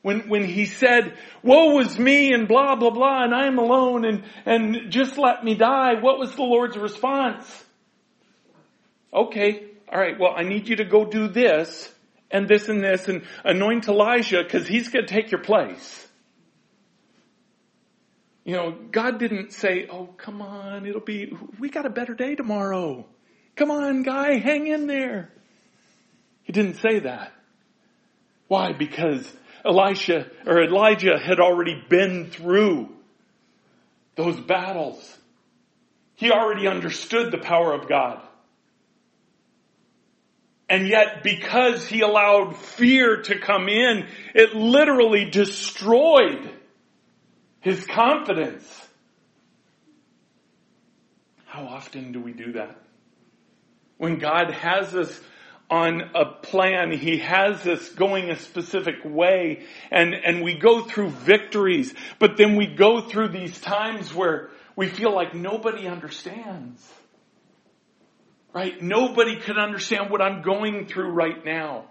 When, 0.00 0.28
when 0.28 0.44
he 0.44 0.64
said, 0.64 1.16
woe 1.42 1.78
is 1.80 1.98
me 1.98 2.32
and 2.32 2.48
blah, 2.48 2.74
blah, 2.74 2.90
blah, 2.90 3.22
and 3.22 3.34
I'm 3.34 3.58
alone 3.58 4.04
and, 4.04 4.24
and 4.46 4.90
just 4.90 5.16
let 5.18 5.44
me 5.44 5.54
die, 5.54 6.00
what 6.00 6.18
was 6.18 6.34
the 6.34 6.42
Lord's 6.42 6.76
response? 6.76 7.64
Okay, 9.14 9.66
alright, 9.88 10.18
well 10.18 10.32
I 10.34 10.42
need 10.42 10.68
you 10.68 10.76
to 10.76 10.84
go 10.84 11.04
do 11.04 11.28
this 11.28 11.92
and 12.30 12.48
this 12.48 12.68
and 12.68 12.82
this 12.82 13.06
and 13.08 13.22
anoint 13.44 13.86
Elijah 13.86 14.42
because 14.42 14.66
he's 14.66 14.88
going 14.88 15.06
to 15.06 15.12
take 15.12 15.30
your 15.30 15.42
place. 15.42 16.01
You 18.44 18.56
know, 18.56 18.72
God 18.90 19.18
didn't 19.18 19.52
say, 19.52 19.86
oh 19.90 20.06
come 20.16 20.42
on, 20.42 20.86
it'll 20.86 21.00
be, 21.00 21.32
we 21.58 21.70
got 21.70 21.86
a 21.86 21.90
better 21.90 22.14
day 22.14 22.34
tomorrow. 22.34 23.06
Come 23.54 23.70
on 23.70 24.02
guy, 24.02 24.38
hang 24.38 24.66
in 24.66 24.86
there. 24.86 25.30
He 26.42 26.52
didn't 26.52 26.76
say 26.76 27.00
that. 27.00 27.32
Why? 28.48 28.72
Because 28.72 29.32
Elisha 29.64 30.26
or 30.44 30.62
Elijah 30.62 31.18
had 31.18 31.38
already 31.38 31.80
been 31.88 32.30
through 32.30 32.88
those 34.16 34.38
battles. 34.40 35.18
He 36.16 36.30
already 36.30 36.66
understood 36.66 37.32
the 37.32 37.38
power 37.38 37.72
of 37.72 37.88
God. 37.88 38.20
And 40.68 40.88
yet, 40.88 41.22
because 41.22 41.86
he 41.86 42.00
allowed 42.00 42.56
fear 42.56 43.22
to 43.22 43.38
come 43.38 43.68
in, 43.68 44.06
it 44.34 44.54
literally 44.54 45.30
destroyed 45.30 46.50
his 47.62 47.84
confidence. 47.86 48.88
How 51.46 51.64
often 51.66 52.12
do 52.12 52.20
we 52.20 52.32
do 52.32 52.52
that? 52.52 52.78
When 53.96 54.18
God 54.18 54.52
has 54.52 54.94
us 54.94 55.20
on 55.72 56.02
a 56.14 56.26
plan. 56.26 56.92
He 56.92 57.16
has 57.18 57.66
us 57.66 57.88
going 57.88 58.28
a 58.28 58.36
specific 58.36 58.96
way 59.06 59.64
and, 59.90 60.12
and 60.12 60.42
we 60.42 60.58
go 60.58 60.82
through 60.82 61.08
victories, 61.08 61.94
but 62.18 62.36
then 62.36 62.56
we 62.56 62.66
go 62.66 63.00
through 63.00 63.28
these 63.28 63.58
times 63.58 64.14
where 64.14 64.50
we 64.76 64.88
feel 64.88 65.14
like 65.14 65.34
nobody 65.34 65.88
understands. 65.88 66.86
Right? 68.52 68.82
Nobody 68.82 69.40
could 69.40 69.56
understand 69.56 70.10
what 70.10 70.20
I'm 70.20 70.42
going 70.42 70.86
through 70.88 71.12
right 71.12 71.42
now. 71.42 71.86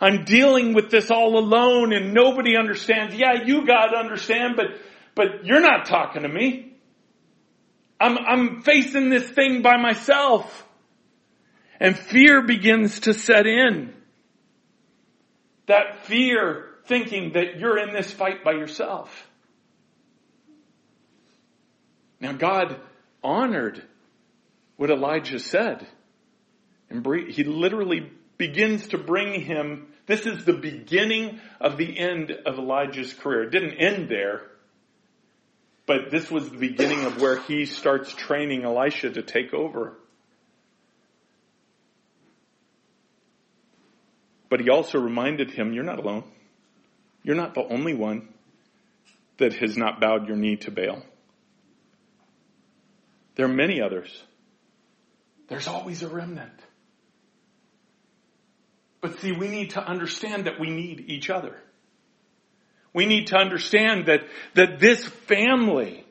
I'm 0.00 0.24
dealing 0.24 0.74
with 0.74 0.90
this 0.90 1.10
all 1.10 1.38
alone 1.38 1.92
and 1.92 2.12
nobody 2.12 2.56
understands. 2.56 3.14
Yeah, 3.14 3.44
you 3.44 3.66
God 3.66 3.94
understand, 3.94 4.56
but, 4.56 4.66
but 5.14 5.44
you're 5.44 5.60
not 5.60 5.86
talking 5.86 6.22
to 6.22 6.28
me. 6.28 6.72
I'm, 8.00 8.18
I'm 8.18 8.62
facing 8.62 9.08
this 9.08 9.28
thing 9.28 9.62
by 9.62 9.76
myself. 9.76 10.66
And 11.80 11.98
fear 11.98 12.42
begins 12.42 13.00
to 13.00 13.14
set 13.14 13.46
in. 13.46 13.94
That 15.66 16.04
fear 16.04 16.68
thinking 16.86 17.32
that 17.32 17.58
you're 17.58 17.78
in 17.78 17.94
this 17.94 18.10
fight 18.10 18.44
by 18.44 18.52
yourself. 18.52 19.28
Now 22.20 22.32
God 22.32 22.80
honored 23.22 23.82
what 24.76 24.90
Elijah 24.90 25.38
said. 25.38 25.86
And 26.90 27.06
he 27.30 27.44
literally 27.44 28.10
begins 28.36 28.88
to 28.88 28.98
bring 28.98 29.40
him, 29.40 29.88
this 30.06 30.26
is 30.26 30.44
the 30.44 30.52
beginning 30.52 31.40
of 31.60 31.76
the 31.76 31.98
end 31.98 32.30
of 32.30 32.58
Elijah's 32.58 33.12
career. 33.12 33.44
It 33.44 33.50
didn't 33.50 33.74
end 33.74 34.08
there, 34.08 34.42
but 35.86 36.10
this 36.10 36.30
was 36.30 36.50
the 36.50 36.58
beginning 36.58 37.04
of 37.04 37.20
where 37.20 37.40
he 37.40 37.66
starts 37.66 38.12
training 38.14 38.64
Elisha 38.64 39.10
to 39.10 39.22
take 39.22 39.54
over. 39.54 39.96
But 44.48 44.60
he 44.60 44.70
also 44.70 44.98
reminded 45.00 45.50
him, 45.50 45.72
you're 45.72 45.84
not 45.84 45.98
alone. 45.98 46.24
You're 47.22 47.36
not 47.36 47.54
the 47.54 47.64
only 47.66 47.94
one 47.94 48.28
that 49.38 49.54
has 49.54 49.76
not 49.76 50.00
bowed 50.00 50.28
your 50.28 50.36
knee 50.36 50.56
to 50.56 50.70
Baal. 50.70 51.02
There 53.34 53.46
are 53.46 53.52
many 53.52 53.80
others. 53.80 54.22
There's 55.48 55.66
always 55.66 56.02
a 56.02 56.08
remnant. 56.08 56.52
But 59.04 59.20
see, 59.20 59.32
we 59.32 59.48
need 59.48 59.72
to 59.72 59.86
understand 59.86 60.46
that 60.46 60.58
we 60.58 60.70
need 60.70 61.04
each 61.08 61.28
other. 61.28 61.54
We 62.94 63.04
need 63.04 63.26
to 63.26 63.36
understand 63.36 64.06
that, 64.06 64.22
that 64.54 64.80
this 64.80 65.04
family, 65.04 66.06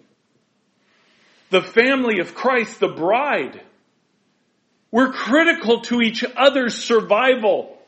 the 1.49 1.63
family 1.63 2.19
of 2.19 2.35
Christ, 2.35 2.79
the 2.79 2.89
bride, 2.89 3.59
we're 4.91 5.11
critical 5.11 5.81
to 5.81 6.01
each 6.01 6.23
other's 6.37 6.75
survival. 6.75 7.79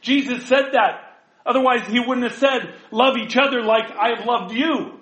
Jesus 0.00 0.46
said 0.46 0.66
that. 0.74 1.18
Otherwise 1.44 1.88
he 1.88 1.98
wouldn't 1.98 2.30
have 2.30 2.38
said, 2.38 2.72
love 2.92 3.16
each 3.16 3.36
other 3.36 3.64
like 3.64 3.90
I 3.90 4.10
have 4.16 4.26
loved 4.26 4.54
you. 4.54 4.95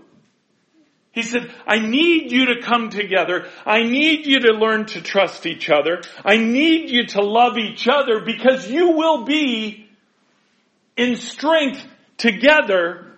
He 1.15 1.23
said, 1.23 1.55
I 1.65 1.79
need 1.79 2.33
you 2.33 2.47
to 2.47 2.61
come 2.61 2.91
together. 2.91 3.47
I 3.65 3.85
need 3.85 4.27
you 4.27 4.41
to 4.41 4.53
learn 4.53 4.87
to 4.87 5.01
trust 5.01 5.47
each 5.47 5.71
other. 5.71 6.03
I 6.25 6.39
need 6.39 6.91
you 6.91 7.07
to 7.07 7.23
love 7.23 7.57
each 7.57 7.87
other 7.87 8.19
because 8.19 8.69
you 8.69 8.91
will 8.91 9.25
be 9.25 9.89
in 10.97 11.15
strength 11.15 11.87
together 12.17 13.13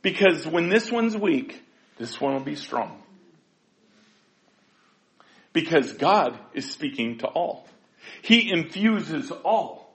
because 0.00 0.46
when 0.46 0.70
this 0.70 0.90
one's 0.90 1.14
weak, 1.14 1.62
this 1.98 2.18
one 2.18 2.32
will 2.32 2.40
be 2.40 2.56
strong. 2.56 3.02
Because 5.52 5.92
God 5.92 6.38
is 6.54 6.70
speaking 6.70 7.18
to 7.18 7.26
all. 7.26 7.68
He 8.22 8.50
infuses 8.50 9.30
all. 9.30 9.94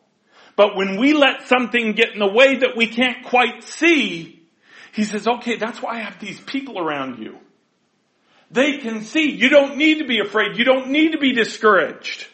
But 0.56 0.76
when 0.76 1.00
we 1.00 1.14
let 1.14 1.48
something 1.48 1.94
get 1.94 2.14
in 2.14 2.20
the 2.20 2.32
way 2.32 2.58
that 2.58 2.78
we 2.78 2.86
can't 2.86 3.26
quite 3.26 3.64
see, 3.64 4.43
he 4.94 5.06
says, 5.06 5.28
okay, 5.28 5.56
that's 5.56 5.82
why 5.82 5.96
I 5.96 6.00
have 6.02 6.20
these 6.20 6.40
people 6.40 6.78
around 6.78 7.18
you. 7.18 7.40
They 8.52 8.78
can 8.78 9.02
see. 9.02 9.32
You 9.32 9.50
don't 9.50 9.78
need 9.78 9.98
to 9.98 10.06
be 10.06 10.20
afraid. 10.20 10.56
You 10.56 10.66
don't 10.66 10.90
need 10.90 11.14
to 11.14 11.18
be 11.18 11.34
discouraged. 11.34 12.28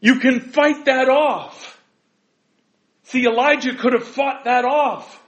You 0.00 0.20
can 0.20 0.40
fight 0.40 0.86
that 0.86 1.10
off. 1.10 1.78
See, 3.02 3.26
Elijah 3.26 3.74
could 3.74 3.92
have 3.92 4.08
fought 4.08 4.44
that 4.44 4.64
off. 4.64 5.22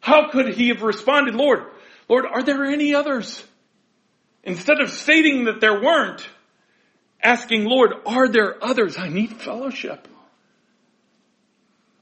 How 0.00 0.30
could 0.30 0.48
he 0.54 0.68
have 0.68 0.82
responded, 0.82 1.36
Lord, 1.36 1.66
Lord, 2.08 2.26
are 2.26 2.42
there 2.42 2.64
any 2.64 2.92
others? 2.92 3.44
Instead 4.42 4.80
of 4.80 4.90
stating 4.90 5.44
that 5.44 5.60
there 5.60 5.80
weren't, 5.80 6.28
asking, 7.22 7.66
Lord, 7.66 7.92
are 8.04 8.26
there 8.26 8.62
others? 8.64 8.98
I 8.98 9.10
need 9.10 9.40
fellowship. 9.40 10.08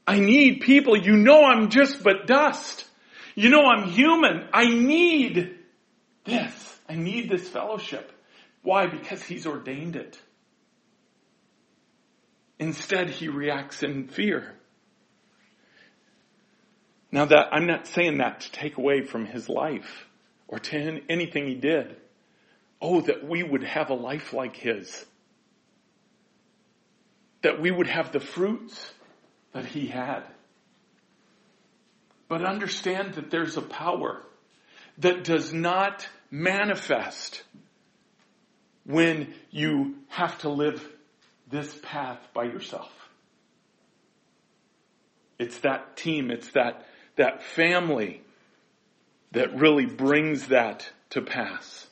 I 0.06 0.18
need 0.18 0.60
people. 0.60 0.96
You 0.96 1.16
know 1.16 1.44
I'm 1.44 1.70
just 1.70 2.02
but 2.02 2.26
dust. 2.26 2.84
You 3.34 3.48
know 3.48 3.64
I'm 3.64 3.88
human. 3.88 4.48
I 4.52 4.66
need 4.66 5.56
this. 6.24 6.78
I 6.88 6.94
need 6.94 7.28
this 7.28 7.48
fellowship. 7.48 8.12
Why? 8.62 8.86
Because 8.86 9.22
he's 9.22 9.46
ordained 9.46 9.96
it. 9.96 10.18
Instead, 12.58 13.10
he 13.10 13.28
reacts 13.28 13.82
in 13.82 14.08
fear. 14.08 14.54
Now 17.10 17.26
that, 17.26 17.48
I'm 17.52 17.66
not 17.66 17.86
saying 17.86 18.18
that 18.18 18.40
to 18.40 18.52
take 18.52 18.76
away 18.76 19.02
from 19.02 19.26
his 19.26 19.48
life 19.48 20.06
or 20.48 20.58
to 20.58 21.00
anything 21.08 21.46
he 21.46 21.54
did. 21.54 21.96
Oh, 22.80 23.00
that 23.02 23.26
we 23.26 23.42
would 23.42 23.64
have 23.64 23.90
a 23.90 23.94
life 23.94 24.32
like 24.32 24.56
his. 24.56 25.04
That 27.42 27.60
we 27.60 27.70
would 27.70 27.86
have 27.86 28.12
the 28.12 28.20
fruits 28.20 28.93
that 29.54 29.64
he 29.64 29.86
had. 29.86 30.24
But 32.28 32.44
understand 32.44 33.14
that 33.14 33.30
there's 33.30 33.56
a 33.56 33.62
power 33.62 34.20
that 34.98 35.24
does 35.24 35.52
not 35.52 36.06
manifest 36.30 37.42
when 38.84 39.32
you 39.50 39.94
have 40.08 40.36
to 40.38 40.48
live 40.50 40.86
this 41.50 41.78
path 41.82 42.18
by 42.34 42.44
yourself. 42.44 42.90
It's 45.38 45.58
that 45.60 45.96
team, 45.96 46.30
it's 46.30 46.50
that, 46.50 46.86
that 47.16 47.42
family 47.42 48.22
that 49.32 49.56
really 49.56 49.86
brings 49.86 50.48
that 50.48 50.88
to 51.10 51.22
pass. 51.22 51.86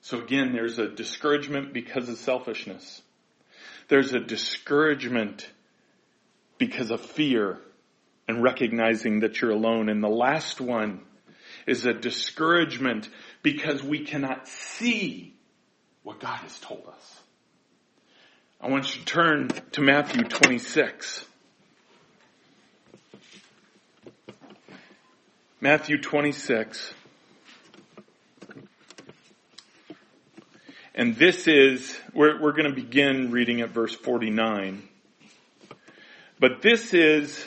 So 0.00 0.20
again, 0.20 0.52
there's 0.52 0.78
a 0.78 0.88
discouragement 0.88 1.72
because 1.72 2.08
of 2.08 2.18
selfishness. 2.18 3.02
There's 3.88 4.12
a 4.12 4.20
discouragement 4.20 5.48
because 6.58 6.90
of 6.90 7.00
fear 7.00 7.58
and 8.26 8.42
recognizing 8.42 9.20
that 9.20 9.40
you're 9.40 9.50
alone. 9.50 9.88
And 9.88 10.02
the 10.02 10.08
last 10.08 10.60
one 10.60 11.00
is 11.66 11.86
a 11.86 11.92
discouragement 11.92 13.08
because 13.42 13.82
we 13.82 14.04
cannot 14.04 14.48
see 14.48 15.34
what 16.02 16.20
God 16.20 16.38
has 16.38 16.58
told 16.60 16.86
us. 16.88 17.20
I 18.60 18.68
want 18.68 18.94
you 18.94 19.00
to 19.00 19.06
turn 19.06 19.48
to 19.72 19.80
Matthew 19.80 20.24
26. 20.24 21.24
Matthew 25.60 26.00
26. 26.00 26.94
And 30.98 31.14
this 31.14 31.46
is, 31.46 31.94
we're, 32.14 32.40
we're 32.40 32.52
going 32.52 32.70
to 32.70 32.74
begin 32.74 33.30
reading 33.30 33.60
at 33.60 33.68
verse 33.68 33.94
49. 33.94 34.82
But 36.40 36.62
this 36.62 36.94
is 36.94 37.46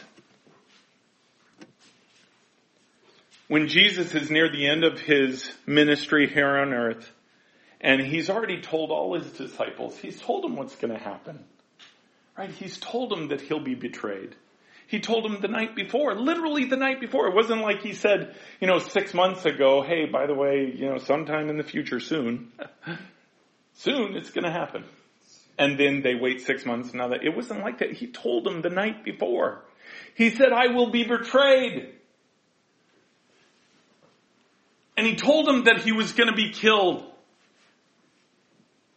when 3.48 3.68
Jesus 3.68 4.14
is 4.14 4.30
near 4.30 4.52
the 4.52 4.68
end 4.68 4.84
of 4.84 5.00
his 5.00 5.52
ministry 5.66 6.30
here 6.30 6.58
on 6.58 6.74
earth, 6.74 7.12
and 7.82 8.00
he's 8.00 8.30
already 8.30 8.62
told 8.62 8.92
all 8.92 9.16
his 9.20 9.32
disciples, 9.32 9.98
he's 9.98 10.22
told 10.22 10.44
them 10.44 10.56
what's 10.56 10.76
going 10.76 10.94
to 10.94 11.04
happen. 11.04 11.44
Right? 12.38 12.52
He's 12.52 12.78
told 12.78 13.10
them 13.10 13.30
that 13.30 13.42
he'll 13.42 13.64
be 13.64 13.74
betrayed. 13.74 14.36
He 14.86 15.00
told 15.00 15.26
them 15.26 15.42
the 15.42 15.48
night 15.48 15.76
before, 15.76 16.14
literally 16.14 16.66
the 16.66 16.78
night 16.78 17.02
before. 17.02 17.28
It 17.28 17.36
wasn't 17.36 17.62
like 17.62 17.82
he 17.82 17.94
said, 17.94 18.36
you 18.62 18.68
know, 18.68 18.78
six 18.78 19.12
months 19.16 19.46
ago, 19.46 19.82
hey, 19.82 20.06
by 20.06 20.28
the 20.28 20.36
way, 20.36 20.72
you 20.76 20.88
know, 20.88 21.00
sometime 21.00 21.50
in 21.50 21.58
the 21.58 21.64
future 21.64 22.00
soon. 22.00 22.52
soon 23.80 24.16
it's 24.16 24.30
going 24.32 24.44
to 24.44 24.52
happen. 24.52 24.84
And 25.58 25.78
then 25.78 26.02
they 26.02 26.16
wait 26.16 26.42
six 26.42 26.66
months. 26.66 26.94
Now 26.94 27.10
that 27.10 27.24
it 27.24 27.36
wasn't 27.36 27.62
like 27.62 27.80
that. 27.80 27.92
He 27.92 28.08
told 28.08 28.46
them 28.46 28.62
the 28.62 28.70
night 28.70 29.04
before. 29.04 29.66
He 30.16 30.30
said, 30.30 30.52
I 30.54 30.68
will 30.68 30.92
be 30.92 31.04
betrayed. 31.04 31.94
And 34.96 35.06
he 35.06 35.16
told 35.16 35.48
them 35.48 35.66
that 35.66 35.82
he 35.82 35.92
was 35.92 36.12
going 36.14 36.30
to 36.30 36.36
be 36.36 36.52
killed. 36.52 37.04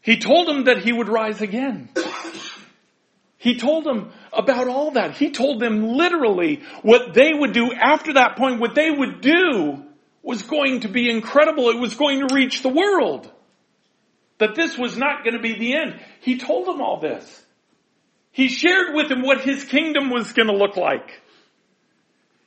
He 0.00 0.18
told 0.18 0.48
them 0.48 0.64
that 0.64 0.78
he 0.78 0.92
would 0.92 1.08
rise 1.08 1.40
again. 1.40 1.88
He 3.38 3.56
told 3.56 3.84
them 3.84 4.12
about 4.32 4.68
all 4.68 4.92
that. 4.92 5.16
He 5.16 5.30
told 5.30 5.60
them 5.60 5.96
literally 5.96 6.62
what 6.82 7.14
they 7.14 7.30
would 7.32 7.52
do 7.52 7.72
after 7.72 8.14
that 8.14 8.36
point, 8.36 8.60
what 8.60 8.74
they 8.74 8.90
would 8.90 9.20
do 9.20 9.82
was 10.22 10.42
going 10.42 10.80
to 10.80 10.88
be 10.88 11.10
incredible. 11.10 11.70
It 11.70 11.78
was 11.78 11.94
going 11.94 12.26
to 12.26 12.34
reach 12.34 12.62
the 12.62 12.68
world. 12.68 13.30
That 14.42 14.56
this 14.56 14.76
was 14.76 14.96
not 14.96 15.22
going 15.22 15.34
to 15.34 15.40
be 15.40 15.56
the 15.56 15.76
end. 15.76 16.00
He 16.20 16.36
told 16.36 16.66
them 16.66 16.80
all 16.80 16.98
this. 16.98 17.44
He 18.32 18.48
shared 18.48 18.92
with 18.92 19.08
them 19.08 19.22
what 19.22 19.42
his 19.42 19.62
kingdom 19.62 20.10
was 20.10 20.32
going 20.32 20.48
to 20.48 20.56
look 20.56 20.76
like. 20.76 21.22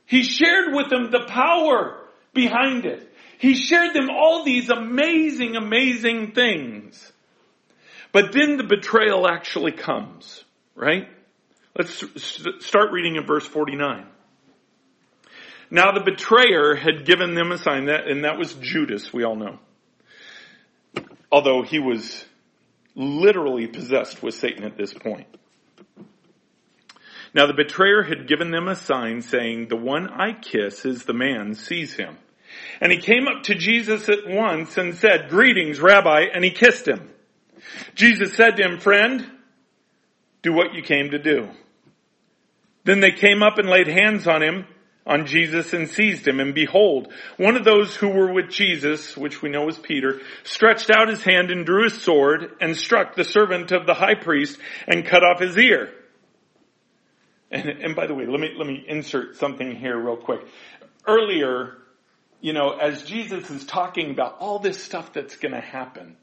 He 0.05 0.23
shared 0.23 0.73
with 0.75 0.89
them 0.89 1.09
the 1.09 1.25
power 1.25 2.01
behind 2.33 2.85
it. 2.85 3.09
He 3.37 3.55
shared 3.55 3.95
them 3.95 4.09
all 4.09 4.43
these 4.43 4.69
amazing, 4.69 5.55
amazing 5.55 6.33
things. 6.33 7.13
But 8.11 8.33
then 8.33 8.57
the 8.57 8.65
betrayal 8.65 9.25
actually 9.25 9.71
comes, 9.71 10.43
right? 10.75 11.07
Let's 11.77 12.03
start 12.59 12.91
reading 12.91 13.15
in 13.15 13.25
verse 13.25 13.45
49. 13.45 14.05
Now 15.71 15.93
the 15.93 16.03
betrayer 16.03 16.75
had 16.75 17.05
given 17.05 17.35
them 17.35 17.53
a 17.53 17.57
sign 17.57 17.85
that, 17.85 18.09
and 18.09 18.25
that 18.25 18.37
was 18.37 18.53
Judas, 18.55 19.13
we 19.13 19.23
all 19.23 19.37
know. 19.37 19.59
Although 21.31 21.63
he 21.63 21.79
was 21.79 22.25
literally 22.95 23.67
possessed 23.67 24.23
with 24.23 24.35
Satan 24.35 24.63
at 24.63 24.77
this 24.77 24.93
point. 24.93 25.27
Now 27.33 27.47
the 27.47 27.53
betrayer 27.53 28.03
had 28.03 28.27
given 28.27 28.51
them 28.51 28.69
a 28.69 28.75
sign 28.75 29.21
saying, 29.21 29.67
the 29.67 29.75
one 29.75 30.07
I 30.07 30.31
kiss 30.33 30.85
is 30.85 31.03
the 31.03 31.13
man, 31.13 31.53
seize 31.53 31.93
him. 31.93 32.17
And 32.79 32.91
he 32.91 32.99
came 32.99 33.27
up 33.27 33.43
to 33.43 33.55
Jesus 33.55 34.07
at 34.07 34.25
once 34.25 34.77
and 34.77 34.95
said, 34.95 35.29
greetings, 35.29 35.81
Rabbi, 35.81 36.25
and 36.33 36.43
he 36.43 36.51
kissed 36.51 36.87
him. 36.87 37.09
Jesus 37.95 38.33
said 38.35 38.55
to 38.55 38.63
him, 38.63 38.79
friend, 38.79 39.29
do 40.41 40.53
what 40.53 40.73
you 40.73 40.81
came 40.81 41.11
to 41.11 41.19
do. 41.19 41.49
Then 42.85 43.01
they 43.01 43.11
came 43.11 43.43
up 43.43 43.57
and 43.57 43.67
laid 43.67 43.87
hands 43.87 44.27
on 44.27 44.41
him, 44.41 44.65
on 45.05 45.27
Jesus 45.27 45.73
and 45.73 45.87
seized 45.87 46.27
him. 46.27 46.39
And 46.39 46.53
behold, 46.53 47.11
one 47.37 47.55
of 47.55 47.63
those 47.63 47.95
who 47.95 48.09
were 48.09 48.33
with 48.33 48.49
Jesus, 48.49 49.15
which 49.15 49.41
we 49.41 49.49
know 49.49 49.65
was 49.65 49.77
Peter, 49.77 50.21
stretched 50.43 50.89
out 50.89 51.09
his 51.09 51.23
hand 51.23 51.51
and 51.51 51.65
drew 51.65 51.83
his 51.83 52.01
sword 52.01 52.51
and 52.59 52.75
struck 52.75 53.15
the 53.15 53.23
servant 53.23 53.71
of 53.71 53.85
the 53.85 53.93
high 53.93 54.15
priest 54.15 54.59
and 54.87 55.05
cut 55.05 55.23
off 55.23 55.39
his 55.39 55.57
ear. 55.57 55.91
And, 57.51 57.69
and 57.69 57.95
by 57.95 58.07
the 58.07 58.15
way, 58.15 58.25
let 58.25 58.39
me, 58.39 58.53
let 58.57 58.67
me 58.67 58.83
insert 58.87 59.35
something 59.37 59.75
here 59.75 59.97
real 59.97 60.17
quick. 60.17 60.41
Earlier, 61.07 61.77
you 62.41 62.53
know, 62.53 62.71
as 62.71 63.03
Jesus 63.03 63.49
is 63.51 63.65
talking 63.65 64.11
about 64.11 64.37
all 64.39 64.59
this 64.59 64.83
stuff 64.83 65.13
that's 65.13 65.35
going 65.37 65.53
to 65.53 65.61
happen, 65.61 66.17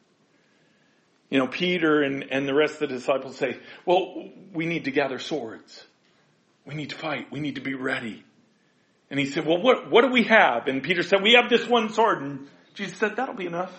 you 1.30 1.38
know, 1.38 1.46
Peter 1.46 2.02
and, 2.02 2.24
and 2.30 2.46
the 2.46 2.52
rest 2.52 2.74
of 2.74 2.80
the 2.80 2.88
disciples 2.88 3.36
say, 3.36 3.56
well, 3.86 4.28
we 4.52 4.66
need 4.66 4.84
to 4.84 4.90
gather 4.90 5.18
swords. 5.18 5.82
We 6.66 6.74
need 6.74 6.90
to 6.90 6.96
fight. 6.96 7.32
We 7.32 7.40
need 7.40 7.54
to 7.54 7.60
be 7.60 7.74
ready. 7.74 8.24
And 9.12 9.20
he 9.20 9.26
said, 9.26 9.44
well, 9.44 9.60
what, 9.60 9.90
what 9.90 10.00
do 10.00 10.08
we 10.10 10.22
have? 10.22 10.68
And 10.68 10.82
Peter 10.82 11.02
said, 11.02 11.22
we 11.22 11.34
have 11.34 11.50
this 11.50 11.68
one 11.68 11.92
sword. 11.92 12.22
And 12.22 12.48
Jesus 12.72 12.96
said, 12.96 13.16
that'll 13.16 13.34
be 13.34 13.44
enough. 13.44 13.70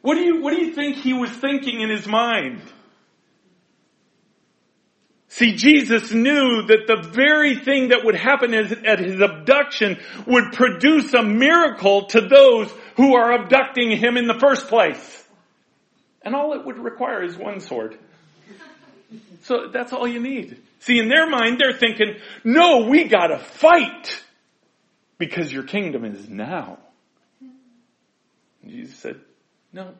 What 0.00 0.14
do 0.14 0.22
you, 0.22 0.40
what 0.40 0.54
do 0.54 0.64
you 0.64 0.72
think 0.72 0.96
he 0.96 1.12
was 1.12 1.28
thinking 1.28 1.82
in 1.82 1.90
his 1.90 2.06
mind? 2.06 2.62
See, 5.28 5.54
Jesus 5.54 6.12
knew 6.12 6.62
that 6.62 6.86
the 6.86 7.06
very 7.10 7.56
thing 7.56 7.88
that 7.88 8.06
would 8.06 8.14
happen 8.14 8.54
at 8.54 8.98
his 9.00 9.20
abduction 9.20 9.98
would 10.26 10.54
produce 10.54 11.12
a 11.12 11.22
miracle 11.22 12.06
to 12.06 12.22
those 12.22 12.72
who 12.96 13.16
are 13.16 13.34
abducting 13.34 13.98
him 13.98 14.16
in 14.16 14.26
the 14.26 14.38
first 14.40 14.66
place. 14.68 15.28
And 16.22 16.34
all 16.34 16.54
it 16.54 16.64
would 16.64 16.78
require 16.78 17.22
is 17.22 17.36
one 17.36 17.60
sword. 17.60 17.98
So 19.42 19.68
that's 19.68 19.92
all 19.92 20.08
you 20.08 20.20
need. 20.20 20.62
See, 20.80 20.98
in 20.98 21.08
their 21.08 21.28
mind, 21.28 21.58
they're 21.60 21.72
thinking, 21.72 22.16
no, 22.44 22.86
we 22.88 23.04
gotta 23.04 23.38
fight 23.38 24.22
because 25.18 25.52
your 25.52 25.64
kingdom 25.64 26.04
is 26.04 26.28
now. 26.28 26.78
And 27.40 28.70
Jesus 28.70 28.96
said, 28.96 29.20
no. 29.72 29.92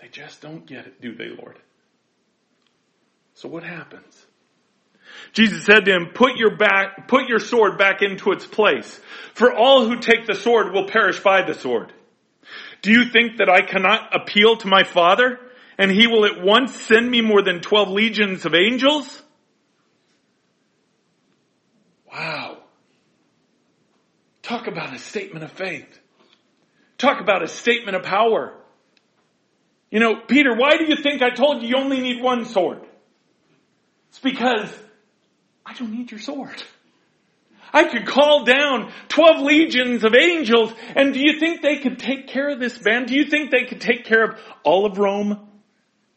They 0.00 0.08
just 0.08 0.40
don't 0.40 0.66
get 0.66 0.86
it, 0.86 1.00
do 1.00 1.14
they, 1.14 1.28
Lord? 1.28 1.58
So 3.34 3.48
what 3.48 3.62
happens? 3.62 4.26
Jesus 5.32 5.64
said 5.64 5.84
to 5.84 5.92
him, 5.92 6.06
put 6.14 6.36
your 6.36 6.56
back, 6.56 7.08
put 7.08 7.28
your 7.28 7.38
sword 7.38 7.78
back 7.78 8.02
into 8.02 8.32
its 8.32 8.46
place. 8.46 9.00
For 9.34 9.52
all 9.52 9.86
who 9.86 9.98
take 9.98 10.26
the 10.26 10.34
sword 10.34 10.72
will 10.72 10.88
perish 10.88 11.20
by 11.20 11.42
the 11.42 11.54
sword. 11.54 11.92
Do 12.82 12.90
you 12.90 13.06
think 13.06 13.38
that 13.38 13.48
I 13.48 13.62
cannot 13.62 14.14
appeal 14.14 14.56
to 14.58 14.68
my 14.68 14.84
father 14.84 15.40
and 15.78 15.90
he 15.90 16.06
will 16.06 16.24
at 16.24 16.42
once 16.42 16.74
send 16.74 17.10
me 17.10 17.20
more 17.20 17.42
than 17.42 17.60
12 17.60 17.88
legions 17.90 18.44
of 18.44 18.54
angels? 18.54 19.22
Wow. 22.10 22.58
Talk 24.42 24.66
about 24.66 24.94
a 24.94 24.98
statement 24.98 25.44
of 25.44 25.52
faith. 25.52 25.98
Talk 26.98 27.20
about 27.20 27.42
a 27.42 27.48
statement 27.48 27.96
of 27.96 28.02
power. 28.04 28.54
You 29.90 30.00
know, 30.00 30.16
Peter, 30.16 30.54
why 30.54 30.76
do 30.76 30.84
you 30.84 30.96
think 30.96 31.22
I 31.22 31.30
told 31.30 31.62
you 31.62 31.68
you 31.68 31.76
only 31.76 32.00
need 32.00 32.22
one 32.22 32.44
sword? 32.44 32.80
It's 34.10 34.18
because 34.20 34.72
I 35.66 35.74
don't 35.74 35.92
need 35.92 36.10
your 36.10 36.20
sword. 36.20 36.62
I 37.72 37.84
could 37.84 38.06
call 38.06 38.44
down 38.44 38.92
12 39.08 39.40
legions 39.40 40.04
of 40.04 40.14
angels 40.14 40.72
and 40.94 41.12
do 41.12 41.20
you 41.20 41.40
think 41.40 41.60
they 41.60 41.78
could 41.78 41.98
take 41.98 42.28
care 42.28 42.50
of 42.50 42.60
this 42.60 42.78
band? 42.78 43.08
Do 43.08 43.14
you 43.14 43.24
think 43.24 43.50
they 43.50 43.64
could 43.64 43.80
take 43.80 44.04
care 44.04 44.22
of 44.22 44.40
all 44.62 44.86
of 44.86 44.98
Rome? 44.98 45.48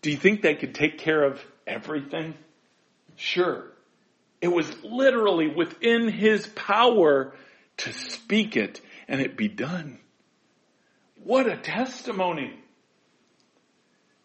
Do 0.01 0.11
you 0.11 0.17
think 0.17 0.41
they 0.41 0.55
could 0.55 0.75
take 0.75 0.97
care 0.97 1.23
of 1.23 1.43
everything? 1.65 2.35
Sure. 3.15 3.65
It 4.41 4.49
was 4.49 4.71
literally 4.83 5.47
within 5.47 6.07
his 6.07 6.47
power 6.47 7.33
to 7.77 7.93
speak 7.93 8.55
it 8.55 8.81
and 9.07 9.21
it 9.21 9.35
be 9.35 9.47
done. 9.47 9.99
What 11.23 11.47
a 11.47 11.57
testimony. 11.57 12.53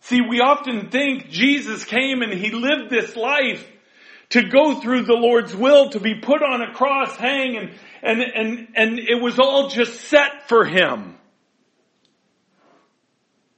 See, 0.00 0.20
we 0.20 0.40
often 0.40 0.90
think 0.90 1.30
Jesus 1.30 1.84
came 1.84 2.22
and 2.22 2.32
he 2.32 2.50
lived 2.50 2.90
this 2.90 3.16
life 3.16 3.66
to 4.30 4.42
go 4.42 4.80
through 4.80 5.04
the 5.04 5.14
Lord's 5.14 5.54
will, 5.54 5.90
to 5.90 6.00
be 6.00 6.14
put 6.14 6.42
on 6.42 6.62
a 6.62 6.72
cross, 6.72 7.16
hang, 7.16 7.56
and, 7.56 7.70
and, 8.02 8.20
and, 8.22 8.68
and 8.74 8.98
it 8.98 9.20
was 9.20 9.38
all 9.38 9.68
just 9.68 10.00
set 10.02 10.48
for 10.48 10.64
him. 10.64 11.16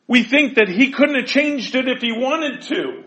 We 0.07 0.23
think 0.23 0.57
that 0.57 0.69
he 0.69 0.91
couldn't 0.91 1.17
have 1.17 1.27
changed 1.27 1.75
it 1.75 1.89
if 1.89 2.01
he 2.01 2.13
wanted 2.13 2.63
to. 2.63 3.05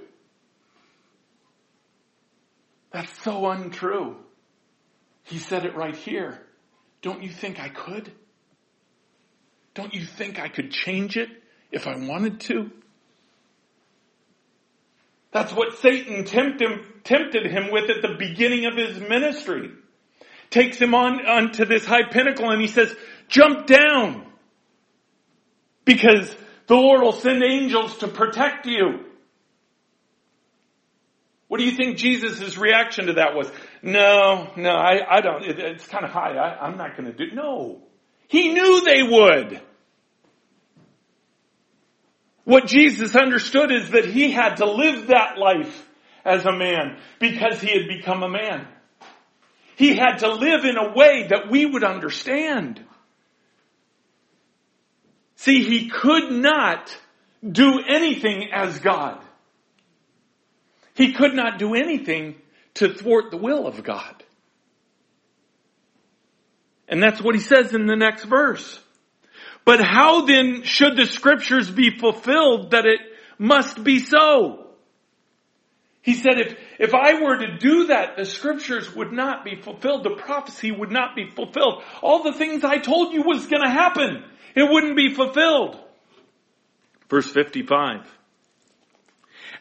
That's 2.91 3.23
so 3.23 3.49
untrue. 3.49 4.15
He 5.23 5.37
said 5.37 5.65
it 5.65 5.75
right 5.75 5.95
here. 5.95 6.41
Don't 7.01 7.21
you 7.21 7.29
think 7.29 7.59
I 7.59 7.69
could? 7.69 8.11
Don't 9.75 9.93
you 9.93 10.05
think 10.05 10.39
I 10.39 10.47
could 10.47 10.71
change 10.71 11.17
it 11.17 11.29
if 11.71 11.85
I 11.85 11.95
wanted 11.97 12.39
to? 12.41 12.71
That's 15.31 15.53
what 15.53 15.77
Satan 15.79 16.23
tempted 16.23 16.61
him, 16.61 16.85
tempted 17.03 17.45
him 17.45 17.71
with 17.71 17.89
at 17.89 18.01
the 18.01 18.15
beginning 18.17 18.65
of 18.65 18.75
his 18.75 18.99
ministry. 18.99 19.69
Takes 20.49 20.77
him 20.77 20.95
on 20.95 21.23
onto 21.25 21.65
this 21.65 21.85
high 21.85 22.09
pinnacle 22.09 22.49
and 22.49 22.61
he 22.61 22.67
says, 22.67 22.95
jump 23.27 23.67
down. 23.67 24.25
Because 25.85 26.35
the 26.67 26.75
Lord 26.75 27.01
will 27.01 27.13
send 27.13 27.43
angels 27.43 27.97
to 27.99 28.07
protect 28.07 28.65
you. 28.65 29.05
What 31.47 31.59
do 31.59 31.63
you 31.63 31.71
think 31.71 31.97
Jesus' 31.97 32.57
reaction 32.57 33.07
to 33.07 33.13
that 33.13 33.33
was? 33.33 33.49
No, 33.81 34.51
no, 34.57 34.71
I, 34.71 35.17
I 35.17 35.21
don't, 35.21 35.45
it, 35.45 35.59
it's 35.59 35.87
kind 35.87 36.03
of 36.03 36.11
high. 36.11 36.35
I, 36.35 36.65
I'm 36.65 36.77
not 36.77 36.97
going 36.97 37.09
to 37.11 37.17
do, 37.17 37.33
no. 37.33 37.81
He 38.27 38.53
knew 38.53 38.81
they 38.83 39.01
would. 39.01 39.61
What 42.43 42.67
Jesus 42.67 43.15
understood 43.15 43.71
is 43.71 43.91
that 43.91 44.05
he 44.05 44.31
had 44.31 44.55
to 44.57 44.69
live 44.69 45.07
that 45.07 45.37
life 45.37 45.85
as 46.25 46.45
a 46.45 46.51
man 46.51 46.97
because 47.19 47.61
he 47.61 47.67
had 47.67 47.87
become 47.87 48.23
a 48.23 48.29
man. 48.29 48.67
He 49.77 49.95
had 49.95 50.17
to 50.17 50.33
live 50.33 50.65
in 50.65 50.77
a 50.77 50.93
way 50.93 51.27
that 51.29 51.49
we 51.49 51.65
would 51.65 51.83
understand. 51.83 52.83
See, 55.37 55.63
he 55.63 55.89
could 55.89 56.31
not 56.31 56.95
do 57.47 57.79
anything 57.87 58.49
as 58.51 58.79
God. 58.79 59.19
He 60.95 61.13
could 61.13 61.35
not 61.35 61.59
do 61.59 61.75
anything 61.75 62.35
to 62.75 62.93
thwart 62.93 63.31
the 63.31 63.37
will 63.37 63.67
of 63.67 63.83
God. 63.83 64.23
And 66.87 67.01
that's 67.01 67.21
what 67.21 67.35
he 67.35 67.41
says 67.41 67.73
in 67.73 67.85
the 67.85 67.95
next 67.95 68.25
verse. 68.25 68.79
But 69.63 69.81
how 69.81 70.25
then 70.25 70.63
should 70.63 70.95
the 70.95 71.05
scriptures 71.05 71.69
be 71.69 71.97
fulfilled 71.97 72.71
that 72.71 72.85
it 72.85 72.99
must 73.37 73.83
be 73.83 73.99
so? 73.99 74.67
He 76.01 76.13
said 76.13 76.39
if, 76.39 76.57
if 76.79 76.93
I 76.93 77.21
were 77.21 77.37
to 77.37 77.57
do 77.57 77.87
that, 77.87 78.15
the 78.15 78.23
scriptures 78.25 78.95
would 78.95 79.11
not 79.11 79.43
be 79.43 79.61
fulfilled. 79.61 80.05
The 80.05 80.15
prophecy 80.15 80.71
would 80.71 80.89
not 80.89 81.15
be 81.15 81.29
fulfilled. 81.29 81.83
All 82.01 82.23
the 82.23 82.31
things 82.31 82.63
I 82.63 82.77
told 82.77 83.13
you 83.13 83.23
was 83.23 83.45
going 83.47 83.61
to 83.61 83.69
happen, 83.69 84.23
it 84.57 84.67
wouldn't 84.67 84.97
be 84.97 85.13
fulfilled. 85.13 85.79
Verse 87.09 87.29
55. 87.29 88.11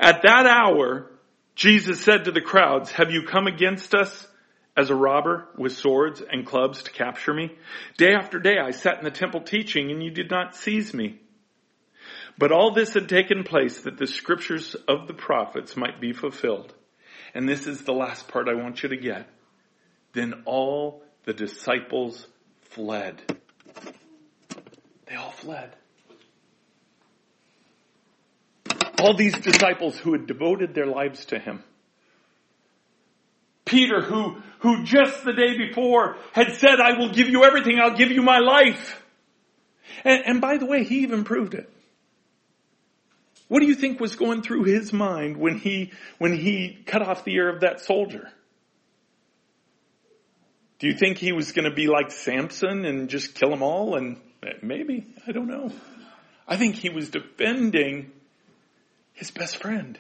At 0.01 0.23
that 0.23 0.47
hour, 0.47 1.11
Jesus 1.55 2.01
said 2.01 2.25
to 2.25 2.33
the 2.33 2.41
crowds, 2.41 2.91
have 2.93 3.11
you 3.11 3.25
come 3.25 3.47
against 3.47 3.95
us 3.95 4.27
as 4.75 4.89
a 4.89 4.95
robber 4.95 5.49
with 5.59 5.77
swords 5.77 6.23
and 6.23 6.47
clubs 6.47 6.83
to 6.85 6.91
capture 6.91 7.35
me? 7.35 7.53
Day 7.99 8.15
after 8.15 8.39
day 8.39 8.57
I 8.59 8.71
sat 8.71 8.97
in 8.97 9.05
the 9.05 9.11
temple 9.11 9.43
teaching 9.43 9.91
and 9.91 10.03
you 10.03 10.11
did 10.11 10.31
not 10.31 10.57
seize 10.57 10.95
me. 10.95 11.21
But 12.39 12.53
all 12.53 12.73
this 12.73 12.95
had 12.95 13.09
taken 13.09 13.45
place 13.45 13.83
that 13.83 13.99
the 13.99 14.07
scriptures 14.07 14.75
of 14.89 15.09
the 15.09 15.15
prophets 15.15 15.77
might 15.77 16.01
be 16.01 16.15
fulfilled. 16.15 16.73
And 17.35 17.47
this 17.47 17.67
is 17.67 17.83
the 17.83 17.93
last 17.93 18.29
part 18.29 18.49
I 18.49 18.55
want 18.55 18.83
you 18.83 18.89
to 18.89 18.97
get. 18.97 19.29
Then 20.15 20.43
all 20.47 21.03
the 21.25 21.35
disciples 21.35 22.27
fled. 22.63 23.36
Fled. 25.47 25.77
All 28.99 29.17
these 29.17 29.39
disciples 29.39 29.97
who 29.97 30.11
had 30.11 30.27
devoted 30.27 30.75
their 30.75 30.87
lives 30.87 31.27
to 31.27 31.39
him. 31.39 31.63
Peter 33.65 34.03
who, 34.03 34.39
who 34.59 34.83
just 34.83 35.25
the 35.25 35.33
day 35.33 35.57
before 35.57 36.17
had 36.33 36.55
said, 36.55 36.81
I 36.81 36.99
will 36.99 37.11
give 37.11 37.29
you 37.29 37.45
everything, 37.45 37.79
I'll 37.79 37.97
give 37.97 38.11
you 38.11 38.23
my 38.23 38.41
life. 38.41 39.01
And, 40.03 40.25
and 40.27 40.41
by 40.41 40.57
the 40.57 40.67
way, 40.67 40.83
he 40.83 41.03
even 41.03 41.23
proved 41.23 41.55
it. 41.55 41.71
What 43.47 43.61
do 43.61 43.67
you 43.67 43.77
think 43.77 44.01
was 44.01 44.17
going 44.17 44.43
through 44.43 44.65
his 44.65 44.93
mind 44.93 45.37
when 45.37 45.59
he, 45.59 45.93
when 46.19 46.37
he 46.37 46.77
cut 46.87 47.03
off 47.03 47.25
the 47.25 47.35
ear 47.35 47.49
of 47.49 47.61
that 47.61 47.81
soldier? 47.83 48.29
Do 50.81 50.89
you 50.89 50.95
think 50.95 51.19
he 51.19 51.31
was 51.31 51.53
going 51.53 51.71
to 51.71 51.75
be 51.75 51.87
like 51.87 52.11
Samson 52.11 52.85
and 52.85 53.09
just 53.09 53.37
kill 53.37 53.51
them 53.51 53.63
all? 53.63 53.95
And 53.95 54.21
maybe, 54.63 55.07
I 55.27 55.33
don't 55.33 55.49
know. 55.49 55.73
I 56.47 56.57
think 56.57 56.77
he 56.77 56.91
was 56.91 57.11
defending 57.11 58.13
his 59.13 59.31
best 59.31 59.57
friend. 59.57 59.99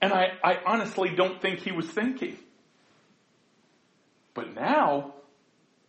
And 0.00 0.12
I, 0.12 0.28
I 0.42 0.54
honestly 0.66 1.10
don't 1.14 1.40
think 1.40 1.60
he 1.60 1.72
was 1.72 1.86
thinking. 1.86 2.36
But 4.34 4.54
now, 4.54 5.14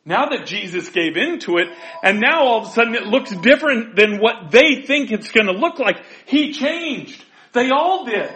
now 0.05 0.27
that 0.29 0.45
Jesus 0.45 0.89
gave 0.89 1.15
into 1.15 1.57
it, 1.57 1.67
and 2.03 2.19
now 2.19 2.43
all 2.43 2.61
of 2.61 2.67
a 2.67 2.71
sudden 2.71 2.95
it 2.95 3.07
looks 3.07 3.31
different 3.37 3.95
than 3.95 4.19
what 4.19 4.51
they 4.51 4.81
think 4.81 5.11
it's 5.11 5.31
going 5.31 5.47
to 5.47 5.53
look 5.53 5.79
like, 5.79 6.03
he 6.25 6.51
changed. 6.51 7.23
They 7.53 7.69
all 7.69 8.05
did. 8.05 8.31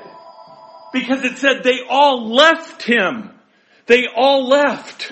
Because 0.94 1.24
it 1.24 1.38
said 1.38 1.64
they 1.64 1.80
all 1.90 2.34
left 2.34 2.84
him. 2.84 3.32
They 3.86 4.06
all 4.16 4.48
left. 4.48 5.12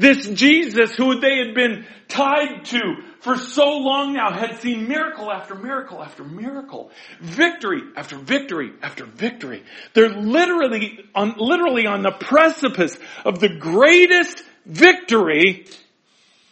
This 0.00 0.26
Jesus 0.30 0.94
who 0.94 1.20
they 1.20 1.36
had 1.44 1.54
been 1.54 1.84
tied 2.08 2.64
to 2.64 2.80
for 3.20 3.36
so 3.36 3.76
long 3.76 4.14
now 4.14 4.32
had 4.32 4.58
seen 4.60 4.88
miracle 4.88 5.30
after 5.30 5.54
miracle 5.54 6.02
after 6.02 6.24
miracle. 6.24 6.90
Victory 7.20 7.82
after 7.96 8.16
victory 8.16 8.72
after 8.80 9.04
victory. 9.04 9.62
They're 9.92 10.08
literally 10.08 11.04
on, 11.14 11.34
literally 11.36 11.86
on 11.86 12.00
the 12.00 12.12
precipice 12.12 12.96
of 13.26 13.40
the 13.40 13.50
greatest 13.50 14.42
victory 14.64 15.66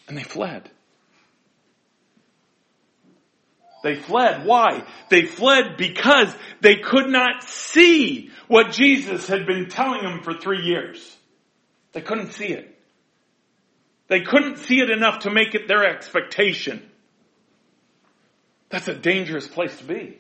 and 0.09 0.18
they 0.18 0.24
fled. 0.24 0.70
They 3.82 3.94
fled. 3.94 4.44
Why? 4.44 4.84
They 5.09 5.24
fled 5.24 5.78
because 5.78 6.36
they 6.61 6.76
could 6.76 7.09
not 7.09 7.44
see 7.44 8.30
what 8.46 8.72
Jesus 8.72 9.26
had 9.26 9.46
been 9.46 9.70
telling 9.70 10.03
them 10.03 10.22
for 10.22 10.34
three 10.34 10.66
years. 10.66 11.16
They 11.92 12.03
couldn't 12.03 12.32
see 12.32 12.49
it. 12.49 12.74
They 14.09 14.22
couldn't 14.22 14.59
see 14.59 14.80
it 14.80 14.90
enough 14.90 15.20
to 15.20 15.30
make 15.30 15.54
it 15.54 15.68
their 15.68 15.84
expectation. 15.84 16.82
That's 18.70 18.88
a 18.88 18.94
dangerous 18.94 19.46
place 19.46 19.76
to 19.78 19.84
be. 19.84 20.18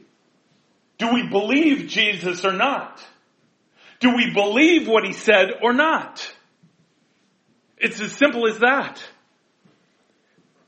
Do 0.98 1.12
we 1.12 1.28
believe 1.28 1.88
Jesus 1.88 2.44
or 2.44 2.52
not? 2.52 3.04
Do 4.00 4.14
we 4.14 4.32
believe 4.32 4.86
what 4.86 5.04
he 5.04 5.12
said 5.12 5.48
or 5.62 5.72
not? 5.72 6.30
It's 7.78 8.00
as 8.00 8.12
simple 8.12 8.48
as 8.48 8.58
that. 8.58 9.02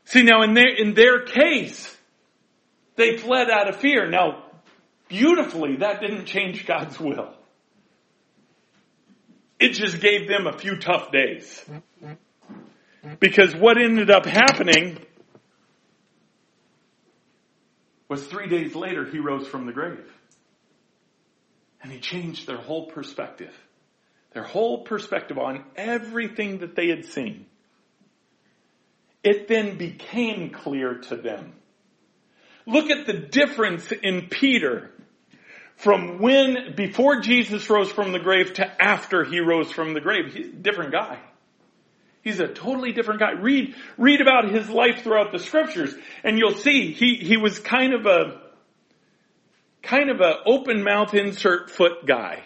See 0.04 0.22
now 0.22 0.42
in 0.42 0.54
their, 0.54 0.74
in 0.74 0.94
their 0.94 1.24
case, 1.24 1.96
they 2.96 3.16
fled 3.16 3.50
out 3.50 3.68
of 3.68 3.76
fear. 3.76 4.08
Now, 4.08 4.44
beautifully, 5.08 5.76
that 5.76 6.00
didn't 6.00 6.26
change 6.26 6.66
God's 6.66 6.98
will. 6.98 7.34
It 9.58 9.72
just 9.72 10.00
gave 10.00 10.26
them 10.28 10.46
a 10.46 10.56
few 10.56 10.78
tough 10.78 11.12
days. 11.12 11.64
Because 13.18 13.54
what 13.54 13.78
ended 13.80 14.10
up 14.10 14.26
happening 14.26 14.98
was 18.08 18.26
three 18.26 18.48
days 18.48 18.74
later 18.74 19.04
he 19.04 19.18
rose 19.18 19.46
from 19.46 19.66
the 19.66 19.72
grave. 19.72 20.10
And 21.82 21.90
he 21.90 21.98
changed 21.98 22.46
their 22.46 22.58
whole 22.58 22.86
perspective. 22.86 23.54
Their 24.32 24.42
whole 24.42 24.82
perspective 24.82 25.38
on 25.38 25.64
everything 25.76 26.58
that 26.58 26.76
they 26.76 26.88
had 26.88 27.06
seen. 27.06 27.46
It 29.22 29.48
then 29.48 29.78
became 29.78 30.50
clear 30.50 30.98
to 31.08 31.16
them. 31.16 31.54
Look 32.66 32.90
at 32.90 33.06
the 33.06 33.14
difference 33.14 33.90
in 33.90 34.28
Peter 34.28 34.90
from 35.76 36.18
when, 36.18 36.74
before 36.76 37.20
Jesus 37.20 37.68
rose 37.70 37.90
from 37.90 38.12
the 38.12 38.18
grave 38.18 38.54
to 38.54 38.82
after 38.82 39.24
he 39.24 39.40
rose 39.40 39.72
from 39.72 39.94
the 39.94 40.00
grave. 40.00 40.34
He's 40.34 40.48
a 40.48 40.52
different 40.52 40.92
guy. 40.92 41.18
He's 42.22 42.40
a 42.40 42.48
totally 42.48 42.92
different 42.92 43.20
guy. 43.20 43.32
Read, 43.32 43.74
read 43.96 44.20
about 44.20 44.50
his 44.50 44.68
life 44.68 45.02
throughout 45.02 45.32
the 45.32 45.38
scriptures 45.38 45.94
and 46.22 46.38
you'll 46.38 46.54
see 46.54 46.92
he, 46.92 47.14
he 47.16 47.36
was 47.36 47.58
kind 47.58 47.94
of 47.94 48.06
a, 48.06 48.40
kind 49.82 50.10
of 50.10 50.20
a 50.20 50.36
open 50.44 50.82
mouth 50.82 51.14
insert 51.14 51.70
foot 51.70 52.04
guy. 52.06 52.42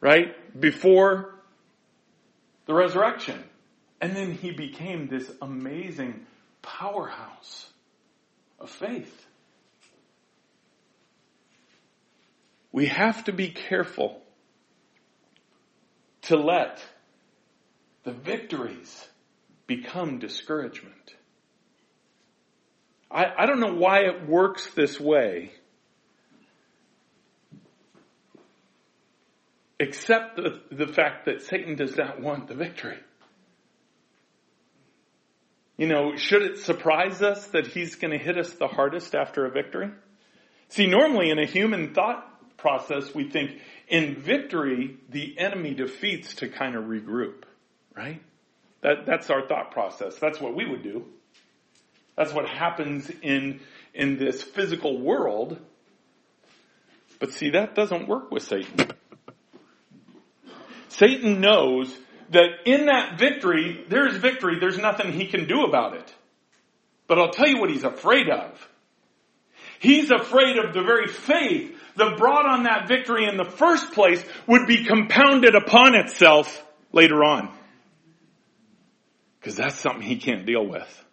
Right? 0.00 0.34
Before 0.58 1.34
the 2.66 2.74
resurrection. 2.74 3.42
And 4.00 4.14
then 4.14 4.32
he 4.32 4.50
became 4.50 5.08
this 5.08 5.30
amazing 5.40 6.26
powerhouse 6.62 7.68
of 8.58 8.70
faith. 8.70 9.26
We 12.72 12.86
have 12.86 13.24
to 13.24 13.32
be 13.32 13.48
careful 13.48 14.20
to 16.22 16.36
let 16.36 16.82
the 18.06 18.12
victories 18.12 19.04
become 19.66 20.20
discouragement. 20.20 21.14
I, 23.10 23.24
I 23.36 23.46
don't 23.46 23.58
know 23.58 23.74
why 23.74 24.02
it 24.02 24.28
works 24.28 24.70
this 24.74 25.00
way, 25.00 25.50
except 29.80 30.36
the, 30.36 30.60
the 30.70 30.86
fact 30.86 31.26
that 31.26 31.42
Satan 31.42 31.74
does 31.74 31.96
not 31.96 32.20
want 32.20 32.46
the 32.46 32.54
victory. 32.54 32.98
You 35.76 35.88
know, 35.88 36.14
should 36.14 36.42
it 36.42 36.58
surprise 36.58 37.22
us 37.22 37.44
that 37.48 37.66
he's 37.66 37.96
going 37.96 38.16
to 38.16 38.24
hit 38.24 38.38
us 38.38 38.52
the 38.52 38.68
hardest 38.68 39.16
after 39.16 39.46
a 39.46 39.50
victory? 39.50 39.90
See, 40.68 40.86
normally 40.86 41.30
in 41.30 41.40
a 41.40 41.46
human 41.46 41.92
thought 41.92 42.56
process, 42.56 43.12
we 43.12 43.28
think 43.28 43.60
in 43.88 44.14
victory, 44.14 44.96
the 45.08 45.36
enemy 45.40 45.74
defeats 45.74 46.36
to 46.36 46.48
kind 46.48 46.76
of 46.76 46.84
regroup. 46.84 47.42
Right? 47.96 48.22
That, 48.82 49.06
that's 49.06 49.30
our 49.30 49.46
thought 49.46 49.70
process. 49.72 50.16
That's 50.16 50.40
what 50.40 50.54
we 50.54 50.68
would 50.68 50.82
do. 50.82 51.06
That's 52.16 52.32
what 52.32 52.46
happens 52.46 53.10
in, 53.22 53.60
in 53.94 54.18
this 54.18 54.42
physical 54.42 55.00
world. 55.00 55.58
But 57.18 57.32
see, 57.32 57.50
that 57.50 57.74
doesn't 57.74 58.06
work 58.06 58.30
with 58.30 58.42
Satan. 58.42 58.90
Satan 60.88 61.40
knows 61.40 61.96
that 62.30 62.48
in 62.64 62.86
that 62.86 63.18
victory, 63.18 63.84
there's 63.88 64.16
victory, 64.16 64.58
there's 64.58 64.78
nothing 64.78 65.12
he 65.12 65.26
can 65.26 65.46
do 65.46 65.64
about 65.64 65.94
it. 65.94 66.14
But 67.06 67.18
I'll 67.18 67.30
tell 67.30 67.48
you 67.48 67.58
what 67.58 67.70
he's 67.70 67.84
afraid 67.84 68.28
of. 68.28 68.68
He's 69.78 70.10
afraid 70.10 70.58
of 70.58 70.74
the 70.74 70.82
very 70.82 71.08
faith 71.08 71.76
that 71.96 72.16
brought 72.18 72.46
on 72.46 72.64
that 72.64 72.88
victory 72.88 73.26
in 73.26 73.36
the 73.36 73.44
first 73.44 73.92
place 73.92 74.24
would 74.46 74.66
be 74.66 74.84
compounded 74.84 75.54
upon 75.54 75.94
itself 75.94 76.64
later 76.92 77.22
on. 77.22 77.55
Because 79.46 79.58
that's 79.58 79.78
something 79.78 80.02
he 80.02 80.16
can't 80.16 80.44
deal 80.44 80.66
with. 80.66 81.04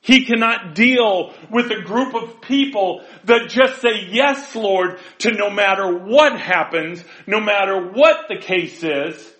He 0.00 0.24
cannot 0.24 0.74
deal 0.74 1.32
with 1.48 1.70
a 1.70 1.82
group 1.82 2.12
of 2.16 2.40
people 2.40 3.04
that 3.22 3.50
just 3.50 3.80
say 3.80 4.08
yes, 4.10 4.52
Lord, 4.56 4.98
to 5.18 5.30
no 5.30 5.48
matter 5.48 5.96
what 5.96 6.40
happens, 6.40 7.04
no 7.24 7.38
matter 7.38 7.92
what 7.92 8.26
the 8.28 8.38
case 8.38 8.82
is, 8.82 9.32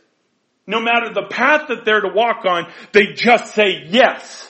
no 0.68 0.78
matter 0.78 1.12
the 1.12 1.26
path 1.28 1.62
that 1.66 1.84
they're 1.84 2.02
to 2.02 2.12
walk 2.14 2.44
on, 2.44 2.70
they 2.92 3.14
just 3.14 3.52
say 3.54 3.82
yes. 3.88 4.48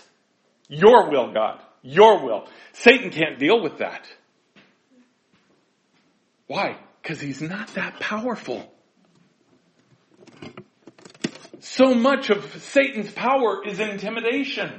Your 0.68 1.08
will, 1.10 1.32
God. 1.32 1.62
Your 1.80 2.22
will. 2.22 2.46
Satan 2.74 3.08
can't 3.08 3.38
deal 3.38 3.62
with 3.62 3.78
that. 3.78 4.06
Why? 6.46 6.76
Because 7.00 7.22
he's 7.22 7.40
not 7.40 7.68
that 7.68 8.00
powerful. 8.00 8.70
So 11.68 11.94
much 11.94 12.30
of 12.30 12.62
Satan's 12.62 13.10
power 13.10 13.66
is 13.66 13.80
intimidation. 13.80 14.70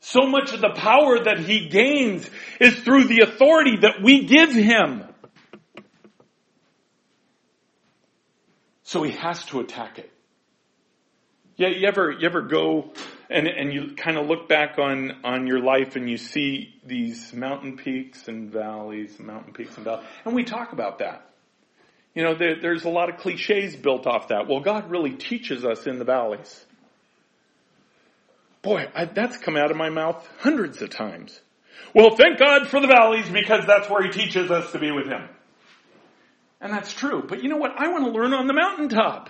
So 0.00 0.26
much 0.26 0.52
of 0.52 0.60
the 0.60 0.74
power 0.76 1.24
that 1.24 1.38
he 1.38 1.70
gains 1.70 2.28
is 2.60 2.74
through 2.80 3.04
the 3.04 3.20
authority 3.20 3.78
that 3.78 4.02
we 4.02 4.26
give 4.26 4.52
him. 4.52 5.04
So 8.82 9.02
he 9.02 9.12
has 9.12 9.42
to 9.46 9.60
attack 9.60 9.98
it. 9.98 10.12
Yeah, 11.56 11.68
you 11.68 11.88
ever, 11.88 12.12
you 12.12 12.26
ever 12.26 12.42
go 12.42 12.92
and, 13.30 13.48
and 13.48 13.72
you 13.72 13.94
kind 13.96 14.18
of 14.18 14.26
look 14.26 14.50
back 14.50 14.78
on, 14.78 15.24
on 15.24 15.46
your 15.46 15.60
life 15.60 15.96
and 15.96 16.10
you 16.10 16.18
see 16.18 16.74
these 16.84 17.32
mountain 17.32 17.78
peaks 17.78 18.28
and 18.28 18.52
valleys, 18.52 19.18
mountain 19.18 19.54
peaks 19.54 19.74
and 19.76 19.84
valleys, 19.84 20.06
and 20.26 20.34
we 20.34 20.44
talk 20.44 20.74
about 20.74 20.98
that. 20.98 21.30
You 22.14 22.22
know, 22.22 22.34
there, 22.34 22.60
there's 22.60 22.84
a 22.84 22.88
lot 22.88 23.10
of 23.10 23.18
cliches 23.18 23.74
built 23.74 24.06
off 24.06 24.28
that. 24.28 24.48
Well, 24.48 24.60
God 24.60 24.90
really 24.90 25.12
teaches 25.12 25.64
us 25.64 25.86
in 25.86 25.98
the 25.98 26.04
valleys. 26.04 26.64
Boy, 28.62 28.86
I, 28.94 29.04
that's 29.04 29.36
come 29.36 29.56
out 29.56 29.70
of 29.70 29.76
my 29.76 29.90
mouth 29.90 30.26
hundreds 30.38 30.80
of 30.80 30.90
times. 30.90 31.38
Well, 31.94 32.16
thank 32.16 32.38
God 32.38 32.68
for 32.68 32.80
the 32.80 32.86
valleys 32.86 33.28
because 33.28 33.66
that's 33.66 33.90
where 33.90 34.02
He 34.02 34.10
teaches 34.10 34.50
us 34.50 34.70
to 34.72 34.78
be 34.78 34.90
with 34.92 35.06
Him. 35.06 35.28
And 36.60 36.72
that's 36.72 36.92
true. 36.92 37.22
But 37.28 37.42
you 37.42 37.50
know 37.50 37.56
what? 37.56 37.72
I 37.76 37.88
want 37.88 38.04
to 38.04 38.10
learn 38.10 38.32
on 38.32 38.46
the 38.46 38.54
mountaintop. 38.54 39.28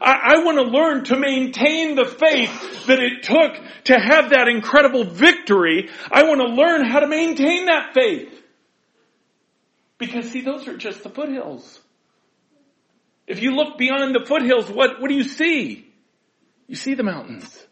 I, 0.00 0.34
I 0.34 0.44
want 0.44 0.58
to 0.58 0.64
learn 0.64 1.04
to 1.04 1.16
maintain 1.16 1.94
the 1.94 2.04
faith 2.04 2.86
that 2.86 2.98
it 2.98 3.22
took 3.22 3.62
to 3.84 3.98
have 3.98 4.30
that 4.30 4.48
incredible 4.48 5.04
victory. 5.04 5.88
I 6.10 6.24
want 6.24 6.40
to 6.40 6.48
learn 6.48 6.84
how 6.84 7.00
to 7.00 7.06
maintain 7.06 7.66
that 7.66 7.94
faith. 7.94 8.35
Because 9.98 10.30
see, 10.30 10.42
those 10.42 10.68
are 10.68 10.76
just 10.76 11.02
the 11.02 11.08
foothills. 11.08 11.80
If 13.26 13.42
you 13.42 13.52
look 13.52 13.78
beyond 13.78 14.14
the 14.14 14.24
foothills, 14.24 14.70
what, 14.70 15.00
what 15.00 15.08
do 15.08 15.14
you 15.14 15.24
see? 15.24 15.92
You 16.66 16.76
see 16.76 16.94
the 16.94 17.02
mountains. 17.02 17.66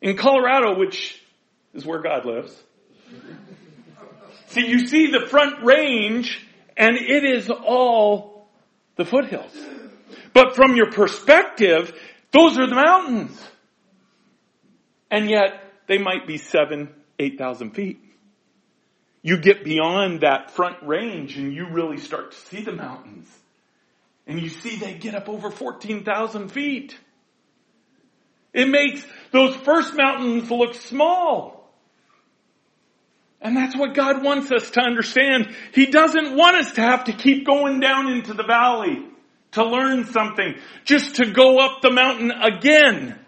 In 0.00 0.16
Colorado, 0.16 0.78
which 0.78 1.20
is 1.74 1.84
where 1.84 2.02
God 2.02 2.26
lives. 2.26 2.54
See, 4.48 4.66
you 4.66 4.86
see 4.86 5.10
the 5.10 5.26
front 5.26 5.64
range 5.64 6.46
and 6.76 6.96
it 6.96 7.24
is 7.24 7.50
all 7.50 8.48
the 8.96 9.04
foothills. 9.04 9.52
But 10.32 10.54
from 10.54 10.76
your 10.76 10.90
perspective, 10.90 11.92
those 12.32 12.58
are 12.58 12.66
the 12.66 12.74
mountains. 12.74 13.48
And 15.10 15.28
yet, 15.28 15.62
they 15.86 15.98
might 15.98 16.26
be 16.26 16.36
seven, 16.36 16.90
eight 17.18 17.38
thousand 17.38 17.72
feet. 17.72 17.98
You 19.22 19.38
get 19.38 19.64
beyond 19.64 20.20
that 20.20 20.52
front 20.52 20.76
range 20.82 21.36
and 21.36 21.52
you 21.52 21.68
really 21.70 21.98
start 21.98 22.32
to 22.32 22.38
see 22.38 22.62
the 22.62 22.72
mountains. 22.72 23.28
And 24.26 24.40
you 24.40 24.48
see 24.48 24.76
they 24.76 24.94
get 24.94 25.14
up 25.14 25.28
over 25.28 25.50
14,000 25.50 26.50
feet. 26.50 26.96
It 28.52 28.68
makes 28.68 29.04
those 29.30 29.56
first 29.56 29.94
mountains 29.96 30.50
look 30.50 30.74
small. 30.74 31.58
And 33.40 33.56
that's 33.56 33.76
what 33.76 33.94
God 33.94 34.22
wants 34.22 34.50
us 34.50 34.70
to 34.70 34.80
understand. 34.80 35.54
He 35.72 35.86
doesn't 35.86 36.36
want 36.36 36.56
us 36.56 36.72
to 36.72 36.80
have 36.80 37.04
to 37.04 37.12
keep 37.12 37.46
going 37.46 37.80
down 37.80 38.08
into 38.08 38.34
the 38.34 38.42
valley 38.42 39.06
to 39.52 39.64
learn 39.64 40.04
something, 40.06 40.56
just 40.84 41.16
to 41.16 41.30
go 41.30 41.58
up 41.58 41.80
the 41.80 41.90
mountain 41.90 42.30
again. 42.30 43.18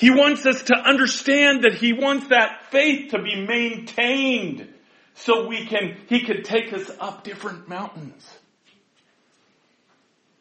He 0.00 0.10
wants 0.10 0.46
us 0.46 0.62
to 0.62 0.74
understand 0.74 1.64
that 1.64 1.74
He 1.74 1.92
wants 1.92 2.28
that 2.28 2.70
faith 2.70 3.10
to 3.10 3.20
be 3.20 3.46
maintained 3.46 4.66
so 5.12 5.46
we 5.46 5.66
can, 5.66 5.98
He 6.08 6.20
could 6.24 6.42
take 6.42 6.72
us 6.72 6.90
up 6.98 7.22
different 7.22 7.68
mountains. 7.68 8.26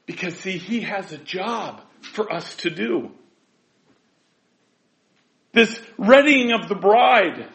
Because 0.05 0.34
see, 0.36 0.57
He 0.57 0.80
has 0.80 1.12
a 1.12 1.18
job 1.18 1.82
for 2.01 2.32
us 2.32 2.55
to 2.57 2.70
do. 2.70 3.12
This 5.51 5.78
readying 5.97 6.53
of 6.53 6.70
the 6.70 6.76
bride, 6.76 7.49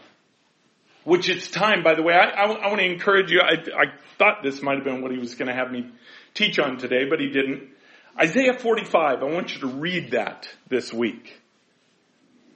which 1.04 1.30
it's 1.30 1.50
time, 1.50 1.82
by 1.82 1.94
the 1.94 2.02
way, 2.02 2.12
I, 2.12 2.26
I, 2.26 2.44
I 2.44 2.66
want 2.68 2.80
to 2.80 2.84
encourage 2.84 3.30
you. 3.30 3.40
I, 3.40 3.54
I 3.54 3.84
thought 4.18 4.42
this 4.42 4.60
might 4.60 4.74
have 4.74 4.84
been 4.84 5.00
what 5.00 5.10
he 5.10 5.16
was 5.16 5.36
going 5.36 5.48
to 5.48 5.54
have 5.54 5.72
me 5.72 5.90
teach 6.34 6.58
on 6.58 6.76
today, 6.76 7.06
but 7.08 7.18
he 7.18 7.30
didn't. 7.30 7.70
Isaiah 8.20 8.58
45, 8.58 9.22
I 9.22 9.24
want 9.24 9.54
you 9.54 9.60
to 9.60 9.68
read 9.68 10.10
that 10.10 10.46
this 10.68 10.92
week. 10.92 11.40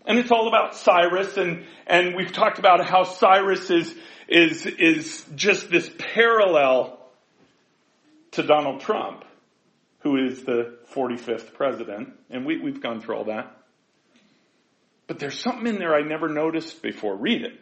And 0.09 0.19
it's 0.19 0.31
all 0.31 0.49
about 0.49 0.75
Cyrus 0.75 1.37
and, 1.37 1.67
and 1.87 2.17
we've 2.17 2.33
talked 2.33 2.59
about 2.59 2.85
how 2.89 3.05
Cyrus 3.05 3.71
is, 3.71 3.95
is, 4.27 4.65
is 4.65 5.25
just 5.35 5.71
this 5.71 5.91
parallel 5.99 6.99
to 8.33 8.43
Donald 8.43 8.81
Trump, 8.81 9.23
who 10.01 10.17
is 10.17 10.45
the 10.45 10.79
45th 10.95 11.53
president. 11.53 12.15
And 12.31 12.47
we, 12.47 12.59
we've 12.59 12.81
gone 12.83 13.03
through 13.03 13.17
all 13.17 13.25
that. 13.25 13.55
But 15.09 15.19
there's 15.19 15.39
something 15.39 15.67
in 15.67 15.79
there 15.79 15.95
I 15.95 16.01
never 16.01 16.31
noticed 16.31 16.81
before. 16.81 17.15
Read 17.15 17.43
it. 17.43 17.61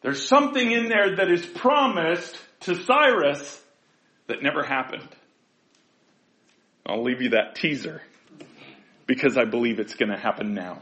There's 0.00 0.24
something 0.28 0.70
in 0.70 0.88
there 0.88 1.16
that 1.16 1.28
is 1.28 1.44
promised 1.44 2.36
to 2.60 2.76
Cyrus 2.76 3.60
that 4.28 4.44
never 4.44 4.62
happened. 4.62 5.08
I'll 6.86 7.02
leave 7.02 7.20
you 7.20 7.30
that 7.30 7.56
teaser 7.56 8.00
because 9.06 9.36
I 9.36 9.44
believe 9.44 9.78
it's 9.78 9.94
going 9.94 10.10
to 10.10 10.18
happen 10.18 10.54
now. 10.54 10.80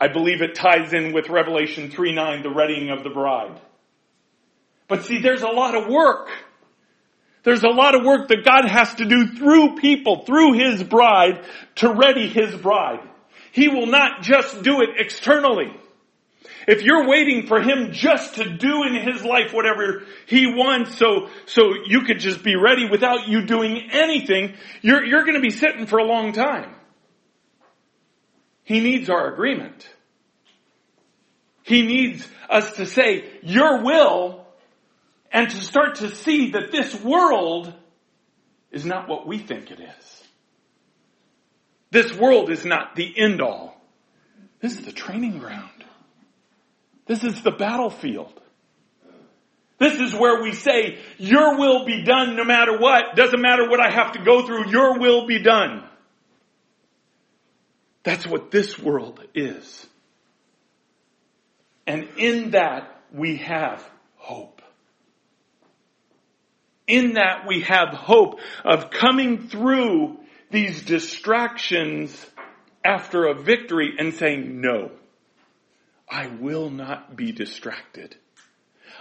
I 0.00 0.08
believe 0.08 0.42
it 0.42 0.54
ties 0.54 0.92
in 0.92 1.12
with 1.12 1.28
Revelation 1.28 1.90
3 1.90 2.12
9, 2.12 2.42
the 2.42 2.50
readying 2.50 2.90
of 2.90 3.04
the 3.04 3.10
bride. 3.10 3.60
But 4.88 5.04
see, 5.04 5.20
there's 5.20 5.42
a 5.42 5.48
lot 5.48 5.74
of 5.74 5.88
work. 5.88 6.28
There's 7.42 7.62
a 7.62 7.68
lot 7.68 7.94
of 7.94 8.04
work 8.04 8.28
that 8.28 8.44
God 8.44 8.68
has 8.68 8.94
to 8.96 9.04
do 9.04 9.28
through 9.28 9.76
people, 9.76 10.24
through 10.24 10.54
His 10.54 10.82
bride, 10.82 11.44
to 11.76 11.92
ready 11.92 12.26
His 12.26 12.54
bride. 12.54 13.00
He 13.52 13.68
will 13.68 13.86
not 13.86 14.22
just 14.22 14.62
do 14.62 14.80
it 14.80 14.90
externally. 14.98 15.72
If 16.66 16.82
you're 16.82 17.06
waiting 17.06 17.46
for 17.46 17.60
him 17.60 17.92
just 17.92 18.36
to 18.36 18.56
do 18.56 18.84
in 18.84 18.94
his 18.94 19.24
life 19.24 19.52
whatever 19.52 20.02
he 20.26 20.46
wants 20.46 20.96
so, 20.96 21.28
so 21.46 21.74
you 21.86 22.02
could 22.02 22.20
just 22.20 22.42
be 22.42 22.56
ready 22.56 22.88
without 22.88 23.28
you 23.28 23.44
doing 23.44 23.90
anything, 23.90 24.54
you're, 24.80 25.04
you're 25.04 25.24
to 25.24 25.40
be 25.40 25.50
sitting 25.50 25.86
for 25.86 25.98
a 25.98 26.04
long 26.04 26.32
time. 26.32 26.74
He 28.62 28.80
needs 28.80 29.10
our 29.10 29.32
agreement. 29.32 29.86
He 31.62 31.82
needs 31.82 32.26
us 32.48 32.72
to 32.76 32.86
say, 32.86 33.24
your 33.42 33.82
will, 33.82 34.46
and 35.30 35.50
to 35.50 35.56
start 35.56 35.96
to 35.96 36.14
see 36.14 36.52
that 36.52 36.72
this 36.72 36.94
world 37.02 37.72
is 38.70 38.84
not 38.86 39.08
what 39.08 39.26
we 39.26 39.38
think 39.38 39.70
it 39.70 39.80
is. 39.80 40.22
This 41.90 42.12
world 42.14 42.50
is 42.50 42.64
not 42.64 42.96
the 42.96 43.12
end 43.16 43.40
all. 43.40 43.80
This 44.60 44.78
is 44.78 44.84
the 44.84 44.92
training 44.92 45.38
ground. 45.38 45.70
This 47.06 47.22
is 47.24 47.42
the 47.42 47.50
battlefield. 47.50 48.32
This 49.78 50.00
is 50.00 50.14
where 50.14 50.42
we 50.42 50.52
say, 50.52 50.98
your 51.18 51.58
will 51.58 51.84
be 51.84 52.04
done 52.04 52.36
no 52.36 52.44
matter 52.44 52.78
what. 52.78 53.16
Doesn't 53.16 53.40
matter 53.40 53.68
what 53.68 53.80
I 53.80 53.90
have 53.90 54.12
to 54.12 54.24
go 54.24 54.46
through, 54.46 54.70
your 54.70 54.98
will 54.98 55.26
be 55.26 55.42
done. 55.42 55.84
That's 58.04 58.26
what 58.26 58.50
this 58.50 58.78
world 58.78 59.20
is. 59.34 59.86
And 61.86 62.08
in 62.16 62.52
that 62.52 63.02
we 63.12 63.38
have 63.38 63.84
hope. 64.16 64.62
In 66.86 67.14
that 67.14 67.46
we 67.46 67.62
have 67.62 67.88
hope 67.88 68.40
of 68.64 68.90
coming 68.90 69.48
through 69.48 70.18
these 70.50 70.82
distractions 70.82 72.24
after 72.84 73.26
a 73.26 73.34
victory 73.34 73.94
and 73.98 74.14
saying, 74.14 74.60
no, 74.60 74.90
I 76.08 76.26
will 76.26 76.70
not 76.70 77.16
be 77.16 77.32
distracted. 77.32 78.16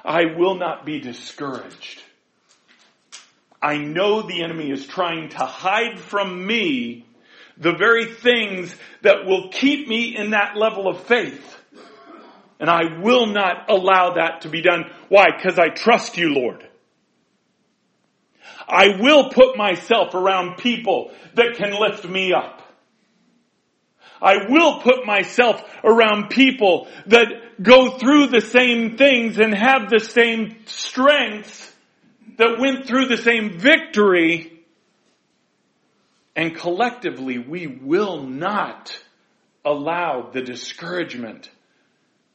I 0.04 0.26
will 0.38 0.56
not 0.56 0.86
be 0.86 1.00
discouraged. 1.00 2.02
I 3.62 3.78
know 3.78 4.22
the 4.22 4.44
enemy 4.44 4.72
is 4.72 4.86
trying 4.86 5.30
to 5.30 5.38
hide 5.38 6.00
from 6.00 6.46
me 6.46 7.06
the 7.58 7.74
very 7.74 8.06
things 8.06 8.76
that 9.04 9.26
will 9.26 9.50
keep 9.50 9.88
me 9.88 10.18
in 10.18 10.32
that 10.32 10.58
level 10.58 10.88
of 10.88 11.04
faith. 11.04 11.58
And 12.60 12.70
I 12.70 13.00
will 13.00 13.28
not 13.28 13.70
allow 13.70 14.16
that 14.16 14.42
to 14.42 14.50
be 14.50 14.62
done. 14.62 14.90
Why? 15.10 15.28
Because 15.36 15.60
I 15.60 15.70
trust 15.70 16.18
you, 16.18 16.30
Lord. 16.34 16.68
I 18.68 18.98
will 19.00 19.30
put 19.30 19.58
myself 19.58 20.14
around 20.14 20.58
people 20.58 21.12
that 21.36 21.56
can 21.56 21.80
lift 21.80 22.08
me 22.08 22.34
up. 22.34 22.63
I 24.24 24.48
will 24.50 24.80
put 24.80 25.06
myself 25.06 25.62
around 25.84 26.30
people 26.30 26.88
that 27.08 27.28
go 27.62 27.98
through 27.98 28.28
the 28.28 28.40
same 28.40 28.96
things 28.96 29.38
and 29.38 29.54
have 29.54 29.90
the 29.90 30.00
same 30.00 30.66
strengths 30.66 31.70
that 32.38 32.58
went 32.58 32.88
through 32.88 33.08
the 33.08 33.18
same 33.18 33.60
victory. 33.60 34.64
And 36.38 36.56
collectively, 36.56 37.38
we 37.38 37.68
will 37.68 38.24
not 38.24 38.98
allow 39.66 40.30
the 40.32 40.42
discouragement 40.42 41.50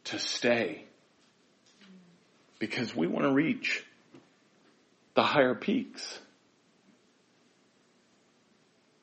to 0.05 0.19
stay 0.19 0.85
because 2.59 2.95
we 2.95 3.07
want 3.07 3.25
to 3.25 3.33
reach 3.33 3.83
the 5.15 5.23
higher 5.23 5.55
peaks. 5.55 6.21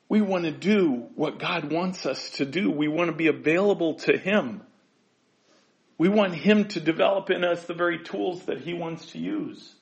We 0.08 0.20
want 0.20 0.44
to 0.44 0.52
do 0.52 1.06
what 1.14 1.38
God 1.38 1.72
wants 1.72 2.06
us 2.06 2.30
to 2.30 2.44
do. 2.44 2.70
We 2.70 2.88
want 2.88 3.10
to 3.10 3.16
be 3.16 3.26
available 3.26 3.94
to 3.94 4.16
Him. 4.16 4.62
We 5.98 6.08
want 6.08 6.34
Him 6.34 6.68
to 6.68 6.80
develop 6.80 7.30
in 7.30 7.42
us 7.42 7.64
the 7.64 7.74
very 7.74 8.04
tools 8.04 8.44
that 8.44 8.60
He 8.60 8.74
wants 8.74 9.06
to 9.12 9.18
use. 9.18 9.74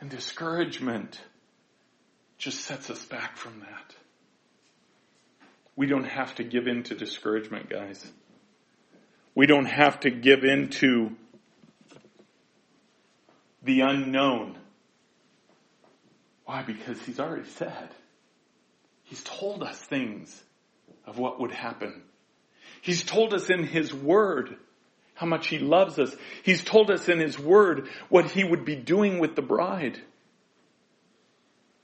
And 0.00 0.10
discouragement 0.10 1.20
just 2.38 2.62
sets 2.62 2.90
us 2.90 3.04
back 3.04 3.36
from 3.36 3.60
that. 3.60 3.94
We 5.76 5.86
don't 5.86 6.04
have 6.04 6.34
to 6.36 6.44
give 6.44 6.66
in 6.66 6.82
to 6.84 6.94
discouragement, 6.94 7.68
guys. 7.68 8.04
We 9.34 9.46
don't 9.46 9.66
have 9.66 10.00
to 10.00 10.10
give 10.10 10.42
in 10.42 10.70
to 10.70 11.12
the 13.62 13.82
unknown. 13.82 14.58
Why? 16.46 16.62
Because 16.62 17.00
He's 17.02 17.20
already 17.20 17.48
said. 17.50 17.90
He's 19.06 19.22
told 19.22 19.62
us 19.62 19.78
things 19.78 20.42
of 21.06 21.18
what 21.18 21.40
would 21.40 21.52
happen. 21.52 22.02
He's 22.82 23.04
told 23.04 23.34
us 23.34 23.48
in 23.48 23.64
His 23.64 23.94
Word 23.94 24.56
how 25.14 25.26
much 25.26 25.46
He 25.46 25.58
loves 25.58 25.98
us. 25.98 26.14
He's 26.42 26.62
told 26.62 26.90
us 26.90 27.08
in 27.08 27.18
His 27.18 27.38
Word 27.38 27.88
what 28.08 28.30
He 28.30 28.44
would 28.44 28.64
be 28.64 28.76
doing 28.76 29.18
with 29.18 29.36
the 29.36 29.42
bride. 29.42 30.00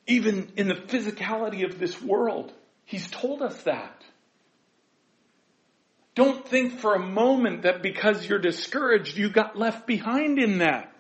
Even 0.07 0.53
in 0.57 0.67
the 0.67 0.75
physicality 0.75 1.65
of 1.65 1.79
this 1.79 2.01
world, 2.03 2.53
He's 2.85 3.09
told 3.09 3.41
us 3.41 3.63
that. 3.63 4.03
Don't 6.17 6.47
think 6.47 6.81
for 6.81 6.95
a 6.95 7.07
moment 7.07 7.63
that 7.63 7.83
because 7.83 8.29
you're 8.29 8.41
discouraged, 8.41 9.17
you 9.17 9.31
got 9.31 9.57
left 9.57 9.87
behind 9.87 10.41
in 10.41 10.59
that. 10.59 10.93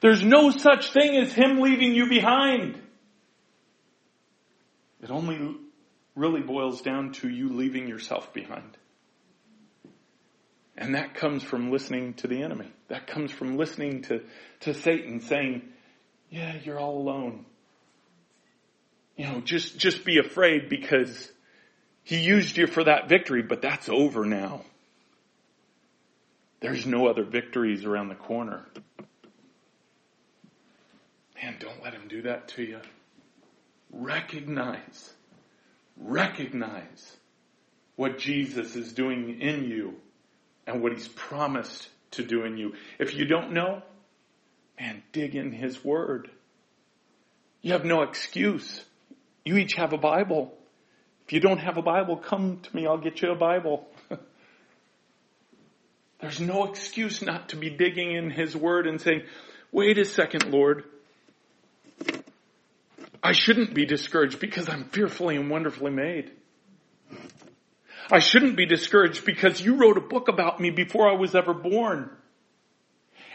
There's 0.00 0.22
no 0.22 0.50
such 0.50 0.92
thing 0.92 1.16
as 1.16 1.32
Him 1.32 1.60
leaving 1.60 1.94
you 1.94 2.08
behind. 2.08 2.80
It 5.02 5.10
only 5.10 5.56
really 6.14 6.40
boils 6.40 6.82
down 6.82 7.12
to 7.12 7.28
you 7.28 7.50
leaving 7.50 7.88
yourself 7.88 8.32
behind. 8.32 8.76
And 10.76 10.94
that 10.94 11.14
comes 11.14 11.42
from 11.42 11.70
listening 11.70 12.14
to 12.14 12.28
the 12.28 12.42
enemy. 12.42 12.70
That 12.88 13.06
comes 13.06 13.32
from 13.32 13.56
listening 13.56 14.02
to, 14.02 14.22
to 14.60 14.74
Satan 14.74 15.20
saying, 15.20 15.62
yeah, 16.30 16.56
you're 16.62 16.78
all 16.78 16.98
alone. 16.98 17.44
You 19.16 19.26
know, 19.26 19.40
just, 19.40 19.78
just 19.78 20.04
be 20.04 20.18
afraid 20.18 20.68
because 20.68 21.30
he 22.04 22.18
used 22.18 22.56
you 22.56 22.66
for 22.68 22.84
that 22.84 23.08
victory, 23.08 23.42
but 23.42 23.60
that's 23.60 23.88
over 23.88 24.24
now. 24.24 24.62
There's 26.60 26.86
no 26.86 27.08
other 27.08 27.24
victories 27.24 27.84
around 27.84 28.08
the 28.08 28.14
corner. 28.14 28.64
Man, 31.42 31.56
don't 31.58 31.82
let 31.82 31.92
him 31.92 32.08
do 32.08 32.22
that 32.22 32.48
to 32.48 32.62
you. 32.62 32.80
Recognize, 33.90 35.12
recognize 35.96 37.16
what 37.96 38.18
Jesus 38.18 38.76
is 38.76 38.92
doing 38.92 39.40
in 39.40 39.64
you 39.64 39.94
and 40.66 40.82
what 40.82 40.92
he's 40.92 41.08
promised 41.08 41.88
to 42.12 42.22
do 42.22 42.44
in 42.44 42.56
you. 42.56 42.74
If 42.98 43.14
you 43.14 43.24
don't 43.24 43.52
know, 43.52 43.82
man, 44.78 45.02
dig 45.12 45.34
in 45.34 45.52
his 45.52 45.84
word. 45.84 46.30
You 47.62 47.72
have 47.72 47.84
no 47.84 48.02
excuse. 48.02 48.84
You 49.44 49.56
each 49.56 49.74
have 49.74 49.92
a 49.92 49.98
Bible. 49.98 50.54
If 51.26 51.32
you 51.32 51.40
don't 51.40 51.58
have 51.58 51.76
a 51.76 51.82
Bible, 51.82 52.16
come 52.16 52.60
to 52.60 52.76
me. 52.76 52.86
I'll 52.86 52.98
get 52.98 53.20
you 53.20 53.32
a 53.32 53.36
Bible. 53.36 53.88
There's 56.20 56.40
no 56.40 56.64
excuse 56.64 57.22
not 57.22 57.50
to 57.50 57.56
be 57.56 57.70
digging 57.70 58.12
in 58.12 58.30
His 58.30 58.56
Word 58.56 58.86
and 58.86 59.00
saying, 59.00 59.22
wait 59.72 59.98
a 59.98 60.04
second, 60.04 60.50
Lord. 60.50 60.84
I 63.22 63.32
shouldn't 63.32 63.74
be 63.74 63.84
discouraged 63.84 64.40
because 64.40 64.68
I'm 64.68 64.84
fearfully 64.84 65.36
and 65.36 65.50
wonderfully 65.50 65.90
made. 65.90 66.32
I 68.10 68.20
shouldn't 68.20 68.56
be 68.56 68.66
discouraged 68.66 69.24
because 69.24 69.60
you 69.60 69.76
wrote 69.76 69.98
a 69.98 70.02
book 70.02 70.28
about 70.28 70.60
me 70.60 70.70
before 70.70 71.08
I 71.08 71.16
was 71.16 71.34
ever 71.34 71.52
born. 71.52 72.10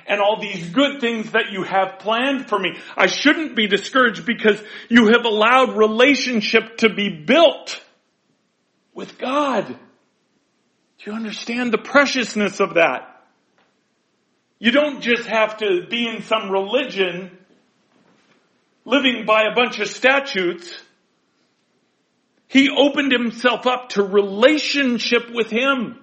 And 0.05 0.19
all 0.19 0.41
these 0.41 0.69
good 0.69 0.99
things 0.99 1.31
that 1.31 1.51
you 1.51 1.63
have 1.63 1.99
planned 1.99 2.49
for 2.49 2.59
me. 2.59 2.77
I 2.97 3.07
shouldn't 3.07 3.55
be 3.55 3.67
discouraged 3.67 4.25
because 4.25 4.61
you 4.89 5.07
have 5.07 5.25
allowed 5.25 5.77
relationship 5.77 6.77
to 6.77 6.93
be 6.93 7.09
built 7.09 7.81
with 8.93 9.17
God. 9.17 9.67
Do 9.67 11.11
you 11.11 11.13
understand 11.13 11.71
the 11.71 11.77
preciousness 11.77 12.59
of 12.59 12.75
that? 12.75 13.09
You 14.59 14.71
don't 14.71 15.01
just 15.01 15.27
have 15.27 15.57
to 15.57 15.85
be 15.89 16.07
in 16.07 16.23
some 16.23 16.49
religion 16.49 17.37
living 18.85 19.25
by 19.25 19.43
a 19.43 19.55
bunch 19.55 19.79
of 19.79 19.87
statutes. 19.87 20.73
He 22.47 22.69
opened 22.69 23.11
himself 23.11 23.65
up 23.65 23.89
to 23.89 24.03
relationship 24.03 25.31
with 25.31 25.49
Him 25.49 25.97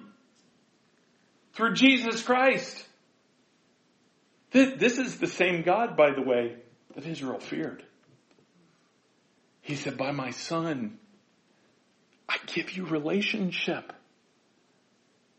through 1.53 1.75
Jesus 1.75 2.21
Christ. 2.21 2.85
This 4.51 4.97
is 4.97 5.17
the 5.17 5.27
same 5.27 5.61
God, 5.61 5.95
by 5.95 6.11
the 6.11 6.21
way, 6.21 6.57
that 6.95 7.05
Israel 7.05 7.39
feared. 7.39 7.83
He 9.61 9.75
said, 9.75 9.97
by 9.97 10.11
my 10.11 10.31
son, 10.31 10.97
I 12.27 12.35
give 12.47 12.71
you 12.71 12.85
relationship. 12.85 13.93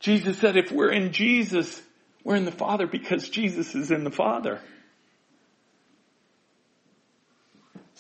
Jesus 0.01 0.38
said, 0.38 0.57
if 0.57 0.72
we're 0.72 0.93
in 0.93 1.12
Jesus, 1.12 1.82
we're 2.24 2.36
in 2.36 2.47
the 2.47 2.53
Father 2.53 2.86
because 2.86 3.28
Jesus 3.28 3.74
is 3.74 3.90
in 3.90 4.05
the 4.05 4.11
Father. 4.11 4.61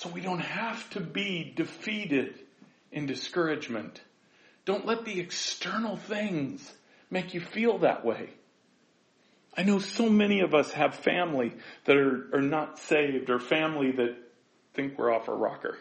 So 0.02 0.08
we 0.08 0.20
don't 0.20 0.40
have 0.40 0.90
to 0.90 1.00
be 1.00 1.52
defeated 1.54 2.34
in 2.90 3.06
discouragement. 3.06 4.00
Don't 4.64 4.84
let 4.84 5.04
the 5.04 5.20
external 5.20 5.96
things 5.96 6.68
make 7.08 7.34
you 7.34 7.40
feel 7.40 7.78
that 7.78 8.04
way. 8.04 8.30
I 9.56 9.62
know 9.62 9.78
so 9.78 10.08
many 10.08 10.40
of 10.40 10.54
us 10.54 10.72
have 10.72 10.96
family 10.96 11.52
that 11.84 11.96
are, 11.96 12.30
are 12.34 12.42
not 12.42 12.80
saved 12.80 13.30
or 13.30 13.38
family 13.38 13.92
that 13.92 14.16
think 14.74 14.98
we're 14.98 15.14
off 15.14 15.28
a 15.28 15.34
rocker. 15.34 15.78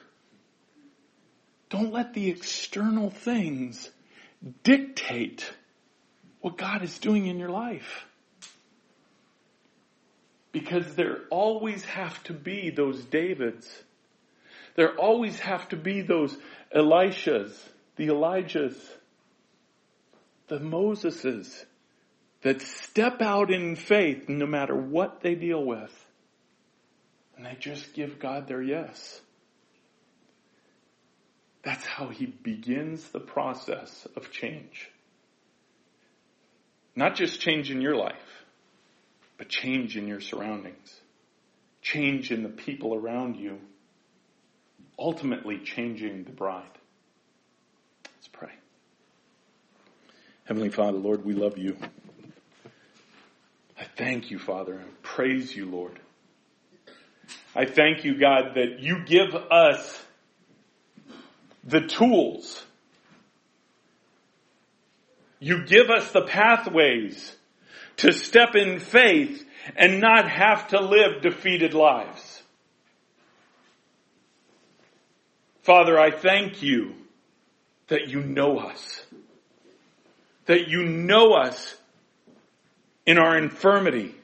Don't 1.71 1.91
let 1.91 2.13
the 2.13 2.29
external 2.29 3.09
things 3.09 3.89
dictate 4.63 5.51
what 6.41 6.59
God 6.59 6.83
is 6.83 6.99
doing 6.99 7.25
in 7.25 7.39
your 7.39 7.49
life. 7.49 8.05
Because 10.51 10.93
there 10.93 11.21
always 11.31 11.83
have 11.85 12.23
to 12.25 12.33
be 12.33 12.69
those 12.69 13.03
Davids. 13.03 13.67
There 14.75 14.95
always 14.95 15.39
have 15.39 15.67
to 15.69 15.75
be 15.75 16.01
those 16.01 16.35
Elishas, 16.75 17.51
the 17.97 18.07
Elijahs, 18.07 18.75
the 20.47 20.59
Moseses 20.59 21.65
that 22.41 22.61
step 22.61 23.21
out 23.21 23.51
in 23.51 23.75
faith 23.75 24.27
no 24.27 24.45
matter 24.45 24.75
what 24.75 25.21
they 25.21 25.35
deal 25.35 25.63
with. 25.63 26.05
And 27.35 27.45
they 27.45 27.55
just 27.59 27.93
give 27.93 28.19
God 28.19 28.47
their 28.47 28.61
yes. 28.61 29.21
That's 31.63 31.85
how 31.85 32.07
he 32.07 32.25
begins 32.25 33.09
the 33.09 33.19
process 33.19 34.07
of 34.15 34.31
change. 34.31 34.89
Not 36.95 37.15
just 37.15 37.39
change 37.39 37.71
in 37.71 37.81
your 37.81 37.95
life, 37.95 38.15
but 39.37 39.47
change 39.47 39.95
in 39.95 40.07
your 40.07 40.21
surroundings. 40.21 40.99
Change 41.81 42.31
in 42.31 42.43
the 42.43 42.49
people 42.49 42.93
around 42.95 43.37
you. 43.37 43.59
Ultimately 45.01 45.57
changing 45.57 46.23
the 46.23 46.31
bride. 46.31 46.63
Let's 48.05 48.27
pray. 48.31 48.51
Heavenly 50.45 50.69
Father, 50.69 50.97
Lord, 50.97 51.25
we 51.25 51.33
love 51.33 51.57
you. 51.57 51.75
I 53.79 53.83
thank 53.97 54.29
you, 54.29 54.37
Father, 54.37 54.73
and 54.73 55.01
praise 55.01 55.55
you, 55.55 55.65
Lord. 55.65 55.99
I 57.55 57.65
thank 57.65 58.05
you, 58.05 58.17
God, 58.19 58.53
that 58.55 58.79
you 58.79 59.03
give 59.03 59.35
us 59.35 60.03
the 61.63 61.81
tools. 61.81 62.63
You 65.39 65.65
give 65.65 65.89
us 65.89 66.11
the 66.11 66.21
pathways 66.21 67.35
to 67.97 68.13
step 68.13 68.55
in 68.55 68.79
faith 68.79 69.43
and 69.75 69.99
not 69.99 70.29
have 70.29 70.67
to 70.69 70.79
live 70.79 71.21
defeated 71.23 71.73
lives. 71.73 72.30
Father, 75.63 75.99
I 75.99 76.11
thank 76.11 76.63
you 76.63 76.95
that 77.87 78.07
you 78.07 78.21
know 78.21 78.57
us. 78.57 79.05
That 80.45 80.67
you 80.67 80.83
know 80.83 81.33
us 81.33 81.75
in 83.05 83.17
our 83.17 83.37
infirmity. 83.37 84.15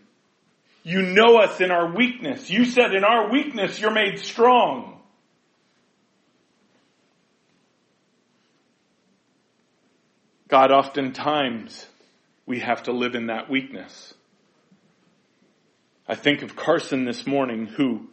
You 0.84 1.02
know 1.02 1.38
us 1.38 1.60
in 1.62 1.70
our 1.70 1.94
weakness. 1.94 2.50
You 2.50 2.66
said 2.66 2.94
in 2.96 3.04
our 3.04 3.32
weakness 3.32 3.80
you're 3.80 3.92
made 3.92 4.20
strong. 4.20 5.00
God, 10.48 10.72
oftentimes 10.72 11.86
we 12.46 12.60
have 12.60 12.84
to 12.84 12.94
live 12.94 13.16
in 13.16 13.28
that 13.28 13.50
weakness. 13.50 14.14
I 16.08 16.16
think 16.16 16.42
of 16.42 16.56
Carson 16.56 17.04
this 17.04 17.28
morning 17.28 17.66
who, 17.66 18.08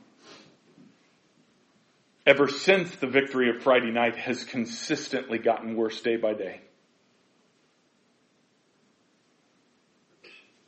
ever 2.27 2.49
since 2.49 2.95
the 2.97 3.07
victory 3.07 3.51
of 3.51 3.63
Friday 3.63 3.91
night, 3.91 4.17
has 4.17 4.45
consistently 4.45 5.39
gotten 5.39 5.77
worse 5.77 6.01
day 6.01 6.17
by 6.17 6.35
day. 6.35 6.61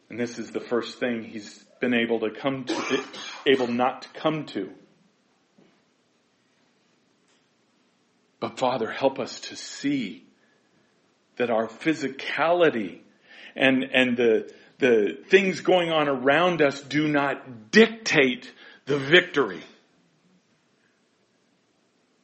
And 0.08 0.20
this 0.20 0.38
is 0.38 0.50
the 0.50 0.60
first 0.60 1.00
thing 1.00 1.24
he's 1.24 1.64
been 1.80 1.94
able 1.94 2.20
to 2.20 2.30
come 2.30 2.64
to, 2.64 3.04
able 3.46 3.66
not 3.66 4.02
to 4.02 4.08
come 4.10 4.46
to. 4.46 4.70
But 8.38 8.58
Father, 8.58 8.90
help 8.90 9.18
us 9.18 9.40
to 9.40 9.56
see 9.56 10.24
that 11.36 11.50
our 11.50 11.68
physicality 11.68 13.00
and, 13.54 13.84
and 13.84 14.16
the, 14.16 14.52
the 14.78 15.18
things 15.28 15.60
going 15.60 15.90
on 15.90 16.08
around 16.08 16.62
us 16.62 16.80
do 16.80 17.08
not 17.08 17.70
dictate 17.70 18.52
the 18.84 18.98
victory. 18.98 19.62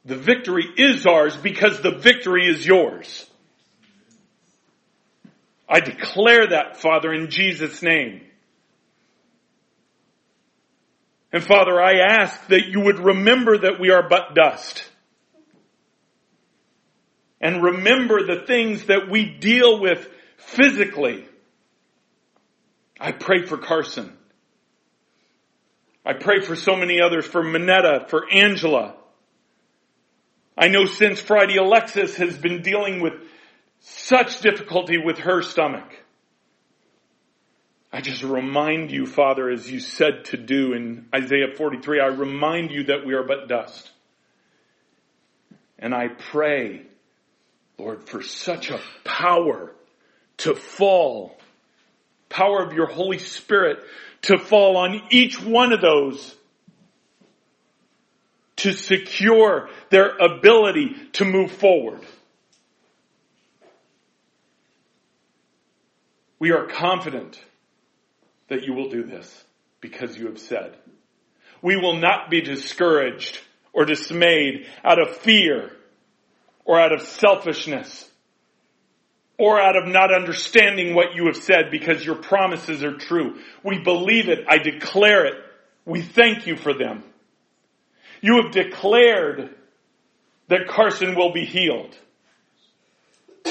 The 0.04 0.16
victory 0.16 0.64
is 0.76 1.06
ours 1.06 1.36
because 1.36 1.80
the 1.80 1.92
victory 1.92 2.48
is 2.48 2.66
yours. 2.66 3.26
I 5.68 5.80
declare 5.80 6.48
that, 6.48 6.76
Father, 6.78 7.12
in 7.12 7.30
Jesus' 7.30 7.82
name. 7.82 8.20
And 11.32 11.42
Father, 11.42 11.80
I 11.80 12.00
ask 12.00 12.48
that 12.48 12.66
you 12.66 12.80
would 12.80 12.98
remember 12.98 13.56
that 13.58 13.80
we 13.80 13.90
are 13.90 14.06
but 14.06 14.34
dust. 14.34 14.84
And 17.40 17.62
remember 17.62 18.26
the 18.26 18.44
things 18.46 18.84
that 18.84 19.08
we 19.08 19.24
deal 19.24 19.80
with 19.80 20.06
physically. 20.36 21.26
I 23.00 23.12
pray 23.12 23.46
for 23.46 23.56
Carson. 23.56 24.12
I 26.04 26.12
pray 26.12 26.40
for 26.40 26.54
so 26.54 26.76
many 26.76 27.00
others, 27.00 27.24
for 27.24 27.42
Minetta, 27.42 28.06
for 28.08 28.30
Angela. 28.30 28.96
I 30.56 30.68
know 30.68 30.84
since 30.84 31.20
Friday 31.20 31.56
Alexis 31.56 32.16
has 32.16 32.36
been 32.36 32.62
dealing 32.62 33.00
with 33.00 33.14
such 33.80 34.40
difficulty 34.40 34.98
with 34.98 35.18
her 35.18 35.42
stomach. 35.42 35.90
I 37.92 38.00
just 38.00 38.22
remind 38.22 38.90
you, 38.90 39.06
Father, 39.06 39.50
as 39.50 39.70
you 39.70 39.80
said 39.80 40.26
to 40.26 40.36
do 40.36 40.72
in 40.72 41.06
Isaiah 41.14 41.54
43, 41.56 42.00
I 42.00 42.06
remind 42.06 42.70
you 42.70 42.84
that 42.84 43.04
we 43.04 43.14
are 43.14 43.22
but 43.22 43.48
dust. 43.48 43.90
And 45.78 45.94
I 45.94 46.08
pray, 46.08 46.82
Lord, 47.78 48.08
for 48.08 48.22
such 48.22 48.70
a 48.70 48.80
power 49.04 49.72
to 50.38 50.54
fall, 50.54 51.36
power 52.28 52.62
of 52.62 52.72
your 52.72 52.86
Holy 52.86 53.18
Spirit 53.18 53.78
to 54.22 54.38
fall 54.38 54.76
on 54.76 55.02
each 55.10 55.42
one 55.42 55.72
of 55.72 55.80
those 55.80 56.34
to 58.62 58.72
secure 58.72 59.68
their 59.90 60.16
ability 60.16 60.94
to 61.14 61.24
move 61.24 61.50
forward. 61.50 62.00
We 66.38 66.52
are 66.52 66.66
confident 66.66 67.40
that 68.48 68.62
you 68.62 68.74
will 68.74 68.88
do 68.88 69.02
this 69.02 69.44
because 69.80 70.16
you 70.16 70.26
have 70.26 70.38
said. 70.38 70.76
We 71.60 71.76
will 71.76 71.96
not 71.96 72.30
be 72.30 72.40
discouraged 72.40 73.40
or 73.72 73.84
dismayed 73.84 74.66
out 74.84 75.00
of 75.00 75.16
fear 75.16 75.72
or 76.64 76.80
out 76.80 76.92
of 76.92 77.02
selfishness 77.02 78.08
or 79.38 79.60
out 79.60 79.76
of 79.76 79.88
not 79.88 80.14
understanding 80.14 80.94
what 80.94 81.16
you 81.16 81.26
have 81.26 81.36
said 81.36 81.72
because 81.72 82.04
your 82.04 82.16
promises 82.16 82.84
are 82.84 82.96
true. 82.96 83.40
We 83.64 83.80
believe 83.80 84.28
it. 84.28 84.44
I 84.48 84.58
declare 84.58 85.26
it. 85.26 85.34
We 85.84 86.02
thank 86.02 86.46
you 86.46 86.56
for 86.56 86.72
them. 86.72 87.02
You 88.22 88.40
have 88.42 88.52
declared 88.52 89.50
that 90.48 90.68
Carson 90.68 91.14
will 91.16 91.32
be 91.32 91.44
healed. 91.44 91.94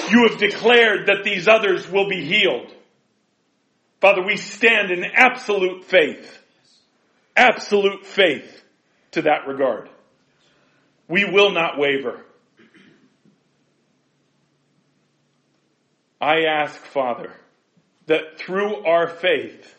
You 0.09 0.29
have 0.29 0.39
declared 0.39 1.07
that 1.07 1.23
these 1.23 1.47
others 1.47 1.87
will 1.89 2.07
be 2.09 2.25
healed. 2.25 2.73
Father, 3.99 4.23
we 4.23 4.37
stand 4.37 4.89
in 4.89 5.03
absolute 5.03 5.83
faith, 5.83 6.41
absolute 7.35 8.05
faith 8.05 8.63
to 9.11 9.23
that 9.23 9.45
regard. 9.45 9.89
We 11.07 11.25
will 11.25 11.51
not 11.51 11.77
waver. 11.77 12.25
I 16.19 16.43
ask, 16.47 16.75
Father, 16.77 17.33
that 18.05 18.37
through 18.37 18.85
our 18.85 19.07
faith, 19.07 19.75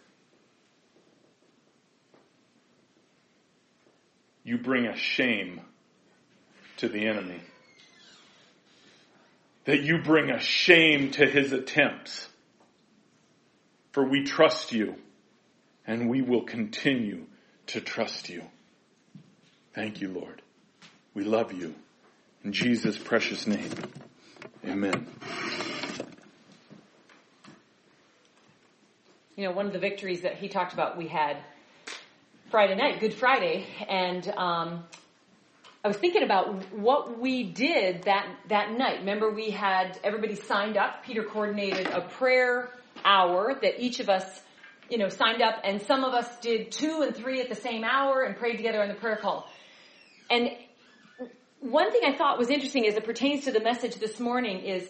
you 4.45 4.59
bring 4.59 4.87
a 4.87 4.97
shame 4.97 5.61
to 6.79 6.89
the 6.89 7.07
enemy. 7.07 7.41
That 9.65 9.83
you 9.83 9.99
bring 10.03 10.31
a 10.31 10.41
shame 10.41 11.13
to 11.13 11.27
his 11.27 11.53
attempts 11.53 12.29
for 13.93 14.05
we 14.05 14.25
trust 14.25 14.73
you 14.73 14.97
and 15.87 16.09
we 16.09 16.23
will 16.23 16.43
continue 16.43 17.27
to 17.69 17.81
trust 17.81 18.29
you. 18.29 18.43
Thank 19.75 20.01
you, 20.01 20.09
Lord. 20.09 20.43
We 21.15 21.25
love 21.25 21.53
you. 21.53 21.75
In 22.45 22.53
Jesus' 22.53 22.99
precious 22.99 23.47
name. 23.47 23.71
Amen. 24.67 25.07
You 29.37 29.45
know, 29.45 29.53
one 29.53 29.67
of 29.67 29.73
the 29.73 29.79
victories 29.79 30.23
that 30.23 30.37
he 30.37 30.49
talked 30.49 30.73
about, 30.73 30.97
we 30.97 31.09
had 31.09 31.37
Friday 32.53 32.75
night, 32.75 33.01
Good 33.01 33.15
Friday, 33.15 33.65
and 33.89 34.29
um, 34.29 34.85
I 35.83 35.89
was 35.89 35.97
thinking 35.97 36.23
about 36.23 36.71
what 36.75 37.19
we 37.19 37.45
did 37.45 38.03
that 38.03 38.27
that 38.51 38.73
night. 38.73 38.99
Remember, 38.99 39.31
we 39.31 39.49
had 39.49 39.99
everybody 40.05 40.35
signed 40.35 40.77
up. 40.77 41.03
Peter 41.03 41.23
coordinated 41.23 41.87
a 41.87 42.03
prayer 42.03 42.69
hour 43.07 43.59
that 43.63 43.83
each 43.83 44.01
of 44.01 44.11
us, 44.11 44.43
you 44.91 44.99
know, 44.99 45.09
signed 45.09 45.41
up 45.41 45.63
and 45.65 45.81
some 45.81 46.05
of 46.05 46.13
us 46.13 46.29
did 46.41 46.71
two 46.71 47.01
and 47.01 47.17
three 47.17 47.41
at 47.41 47.49
the 47.49 47.55
same 47.55 47.85
hour 47.85 48.21
and 48.21 48.37
prayed 48.37 48.59
together 48.59 48.83
on 48.83 48.89
the 48.89 48.97
prayer 48.97 49.17
call. 49.17 49.49
And 50.29 50.51
one 51.61 51.91
thing 51.91 52.03
I 52.05 52.15
thought 52.15 52.37
was 52.37 52.51
interesting 52.51 52.87
as 52.87 52.97
it 52.97 53.05
pertains 53.07 53.45
to 53.45 53.53
the 53.53 53.61
message 53.61 53.95
this 53.95 54.21
morning 54.21 54.61
is, 54.61 54.87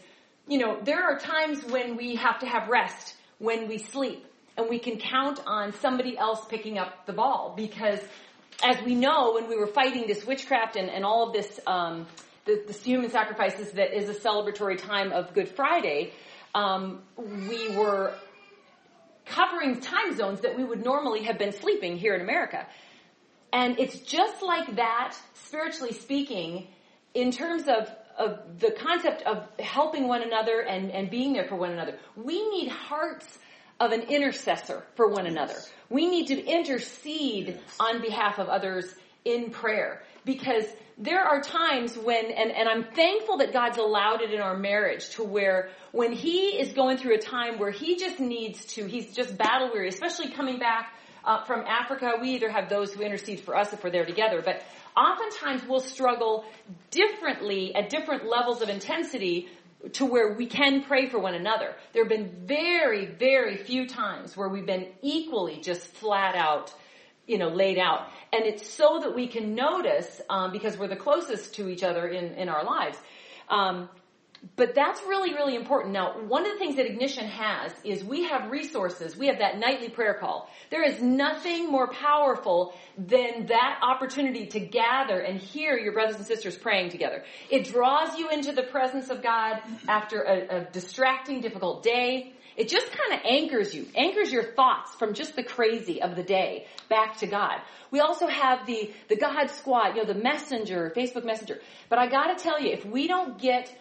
you 0.49 0.59
know, 0.59 0.81
there 0.83 1.05
are 1.05 1.17
times 1.17 1.63
when 1.67 1.97
we 1.97 2.17
have 2.17 2.41
to 2.41 2.47
have 2.47 2.67
rest, 2.67 3.15
when 3.39 3.69
we 3.69 3.79
sleep, 3.79 4.27
and 4.57 4.69
we 4.69 4.79
can 4.79 4.99
count 4.99 5.41
on 5.47 5.73
somebody 5.75 6.17
else 6.17 6.45
picking 6.47 6.79
up 6.79 7.07
the 7.07 7.13
ball 7.13 7.55
because 7.57 8.01
as 8.63 8.81
we 8.85 8.95
know, 8.95 9.35
when 9.35 9.49
we 9.49 9.57
were 9.57 9.67
fighting 9.67 10.07
this 10.07 10.25
witchcraft 10.25 10.77
and, 10.77 10.89
and 10.89 11.05
all 11.05 11.27
of 11.27 11.33
this, 11.33 11.61
um, 11.67 12.07
the, 12.45 12.63
the 12.67 12.73
human 12.73 13.11
sacrifices 13.11 13.73
that 13.73 13.97
is 13.97 14.09
a 14.09 14.15
celebratory 14.15 14.79
time 14.79 15.13
of 15.13 15.35
Good 15.35 15.49
Friday, 15.49 16.13
um, 16.55 17.03
we 17.17 17.77
were 17.77 18.15
covering 19.27 19.81
time 19.81 20.17
zones 20.17 20.41
that 20.43 20.57
we 20.57 20.65
would 20.65 20.85
normally 20.85 21.23
have 21.25 21.39
been 21.39 21.53
sleeping 21.53 21.97
here 21.97 22.15
in 22.15 22.21
America. 22.21 22.67
And 23.53 23.79
it's 23.79 23.99
just 23.99 24.43
like 24.43 24.77
that, 24.77 25.15
spiritually 25.35 25.93
speaking, 25.93 26.67
in 27.15 27.31
terms 27.31 27.65
of, 27.69 27.91
of 28.19 28.59
the 28.59 28.71
concept 28.71 29.23
of 29.23 29.47
helping 29.59 30.09
one 30.09 30.23
another 30.23 30.61
and, 30.61 30.91
and 30.91 31.11
being 31.11 31.33
there 31.33 31.47
for 31.49 31.57
one 31.57 31.71
another. 31.71 31.99
We 32.17 32.49
need 32.51 32.69
hearts 32.69 33.39
of 33.83 33.93
an 33.93 34.03
intercessor 34.03 34.85
for 34.95 35.09
one 35.09 35.27
another. 35.27 35.57
We 35.91 36.09
need 36.09 36.29
to 36.29 36.41
intercede 36.41 37.59
on 37.81 38.01
behalf 38.01 38.39
of 38.39 38.49
others 38.49 38.95
in 39.25 39.51
prayer. 39.51 40.03
because 40.25 40.65
there 40.99 41.21
are 41.21 41.41
times 41.41 41.97
when, 41.97 42.27
and, 42.27 42.51
and 42.53 42.69
I'm 42.69 42.85
thankful 42.85 43.39
that 43.39 43.53
God's 43.53 43.79
allowed 43.79 44.21
it 44.21 44.33
in 44.33 44.41
our 44.41 44.57
marriage 44.57 45.11
to 45.17 45.25
where 45.25 45.71
when 45.91 46.13
he 46.13 46.61
is 46.61 46.73
going 46.75 46.99
through 46.99 47.15
a 47.15 47.19
time 47.19 47.59
where 47.59 47.71
he 47.71 47.97
just 47.97 48.21
needs 48.21 48.65
to, 48.75 48.85
he's 48.85 49.13
just 49.13 49.37
battle 49.37 49.71
weary, 49.73 49.89
especially 49.89 50.31
coming 50.31 50.59
back 50.59 50.95
uh, 51.25 51.45
from 51.45 51.65
Africa. 51.67 52.13
We 52.21 52.31
either 52.31 52.51
have 52.51 52.69
those 52.69 52.93
who 52.93 53.03
intercede 53.03 53.41
for 53.41 53.57
us 53.57 53.73
if 53.73 53.83
we're 53.83 53.91
there 53.91 54.07
together, 54.07 54.43
but 54.45 54.63
oftentimes 54.97 55.67
we'll 55.67 55.81
struggle 55.81 56.45
differently 56.91 57.75
at 57.75 57.89
different 57.89 58.27
levels 58.27 58.61
of 58.63 58.69
intensity 58.69 59.49
to 59.95 60.07
where 60.07 60.35
we 60.35 60.47
can 60.47 60.83
pray 60.83 61.07
for 61.07 61.19
one 61.19 61.35
another. 61.35 61.75
There 61.93 62.03
have 62.03 62.11
been 62.11 62.47
very, 62.47 63.07
very 63.07 63.57
few 63.57 63.89
times 63.89 64.37
where 64.37 64.49
we've 64.49 64.67
been 64.67 64.89
equally 65.03 65.61
just 65.61 65.87
flat 65.87 66.35
out 66.35 66.73
you 67.27 67.39
know, 67.39 67.49
laid 67.49 67.79
out. 67.79 68.09
And 68.33 68.45
it's 68.45 68.67
so 68.67 69.01
that 69.01 69.15
we 69.15 69.27
can 69.27 69.55
notice, 69.55 70.21
um, 70.29 70.53
because 70.53 70.77
we're 70.77 70.89
the 70.89 70.97
closest 70.97 71.55
to 71.55 71.69
each 71.69 71.83
other 71.83 72.09
in, 72.09 72.35
in 72.35 72.49
our 72.49 72.65
lives. 72.65 72.99
Um, 73.49 73.89
but 74.57 74.75
that's 74.75 75.01
really, 75.03 75.35
really 75.35 75.55
important. 75.55 75.93
Now, 75.95 76.21
one 76.27 76.45
of 76.45 76.53
the 76.53 76.59
things 76.59 76.77
that 76.77 76.87
Ignition 76.87 77.27
has 77.27 77.73
is 77.85 78.03
we 78.03 78.25
have 78.25 78.51
resources. 78.51 79.17
We 79.17 79.29
have 79.29 79.39
that 79.39 79.59
nightly 79.59 79.89
prayer 79.89 80.15
call. 80.15 80.49
There 80.71 80.83
is 80.83 81.01
nothing 81.01 81.71
more 81.71 81.87
powerful 81.89 82.75
than 82.99 83.47
that 83.47 83.81
opportunity 83.83 84.47
to 84.47 84.61
gather 84.61 85.21
and 85.21 85.39
hear 85.41 85.79
your 85.79 85.93
brothers 85.93 86.17
and 86.17 86.27
sisters 86.27 86.59
praying 86.59 86.91
together. 86.91 87.25
It 87.51 87.67
draws 87.67 88.19
you 88.19 88.31
into 88.31 88.53
the 88.53 88.65
presence 88.65 89.11
of 89.11 89.23
God 89.23 89.61
after 89.89 90.23
a, 90.23 90.57
a 90.59 90.65
distracting, 90.73 91.41
difficult 91.41 91.85
day. 91.85 92.35
It 92.57 92.69
just 92.69 92.89
kind 92.89 93.15
of 93.15 93.21
anchors 93.25 93.75
you, 93.75 93.87
anchors 93.95 94.31
your 94.31 94.43
thoughts 94.43 94.95
from 94.97 95.15
just 95.15 95.37
the 95.37 95.45
crazy 95.45 96.03
of 96.03 96.17
the 96.17 96.23
day 96.23 96.67
back 96.91 97.17
to 97.19 97.27
God. 97.27 97.61
We 97.91 98.01
also 98.01 98.27
have 98.27 98.67
the, 98.67 98.93
the 99.09 99.17
God 99.17 99.51
squad, 99.51 99.97
you 99.97 100.03
know, 100.05 100.13
the 100.13 100.21
messenger, 100.21 100.93
Facebook 100.95 101.25
messenger. 101.25 101.61
But 101.89 101.99
I 101.99 102.09
gotta 102.09 102.35
tell 102.35 102.61
you, 102.61 102.73
if 102.73 102.85
we 102.85 103.07
don't 103.07 103.41
get 103.41 103.75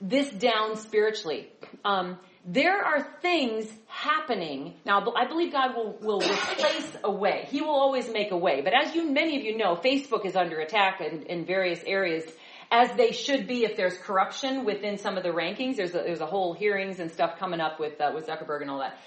this 0.00 0.30
down 0.30 0.76
spiritually, 0.76 1.50
um, 1.84 2.18
there 2.44 2.82
are 2.82 3.06
things 3.20 3.66
happening. 3.86 4.74
Now, 4.86 5.12
I 5.14 5.26
believe 5.26 5.52
God 5.52 5.74
will, 5.76 5.98
will 6.00 6.20
replace 6.20 6.96
a 7.04 7.10
way. 7.10 7.46
He 7.50 7.60
will 7.60 7.74
always 7.74 8.08
make 8.10 8.30
a 8.30 8.36
way. 8.36 8.62
But 8.62 8.72
as 8.72 8.94
you, 8.94 9.10
many 9.10 9.36
of 9.36 9.42
you 9.42 9.58
know, 9.58 9.76
Facebook 9.76 10.24
is 10.24 10.34
under 10.34 10.58
attack 10.60 11.00
in, 11.00 11.24
in 11.24 11.44
various 11.44 11.82
areas 11.84 12.24
as 12.70 12.90
they 12.96 13.12
should 13.12 13.46
be 13.46 13.64
if 13.64 13.76
there's 13.76 13.96
corruption 13.98 14.64
within 14.64 14.98
some 14.98 15.16
of 15.16 15.22
the 15.22 15.30
rankings. 15.30 15.76
There's 15.76 15.94
a, 15.94 15.98
there's 15.98 16.20
a 16.20 16.26
whole 16.26 16.54
hearings 16.54 17.00
and 17.00 17.10
stuff 17.10 17.38
coming 17.38 17.60
up 17.60 17.80
with 17.80 18.00
uh, 18.00 18.12
with 18.14 18.26
Zuckerberg 18.26 18.62
and 18.62 18.70
all 18.70 18.78
that. 18.78 18.98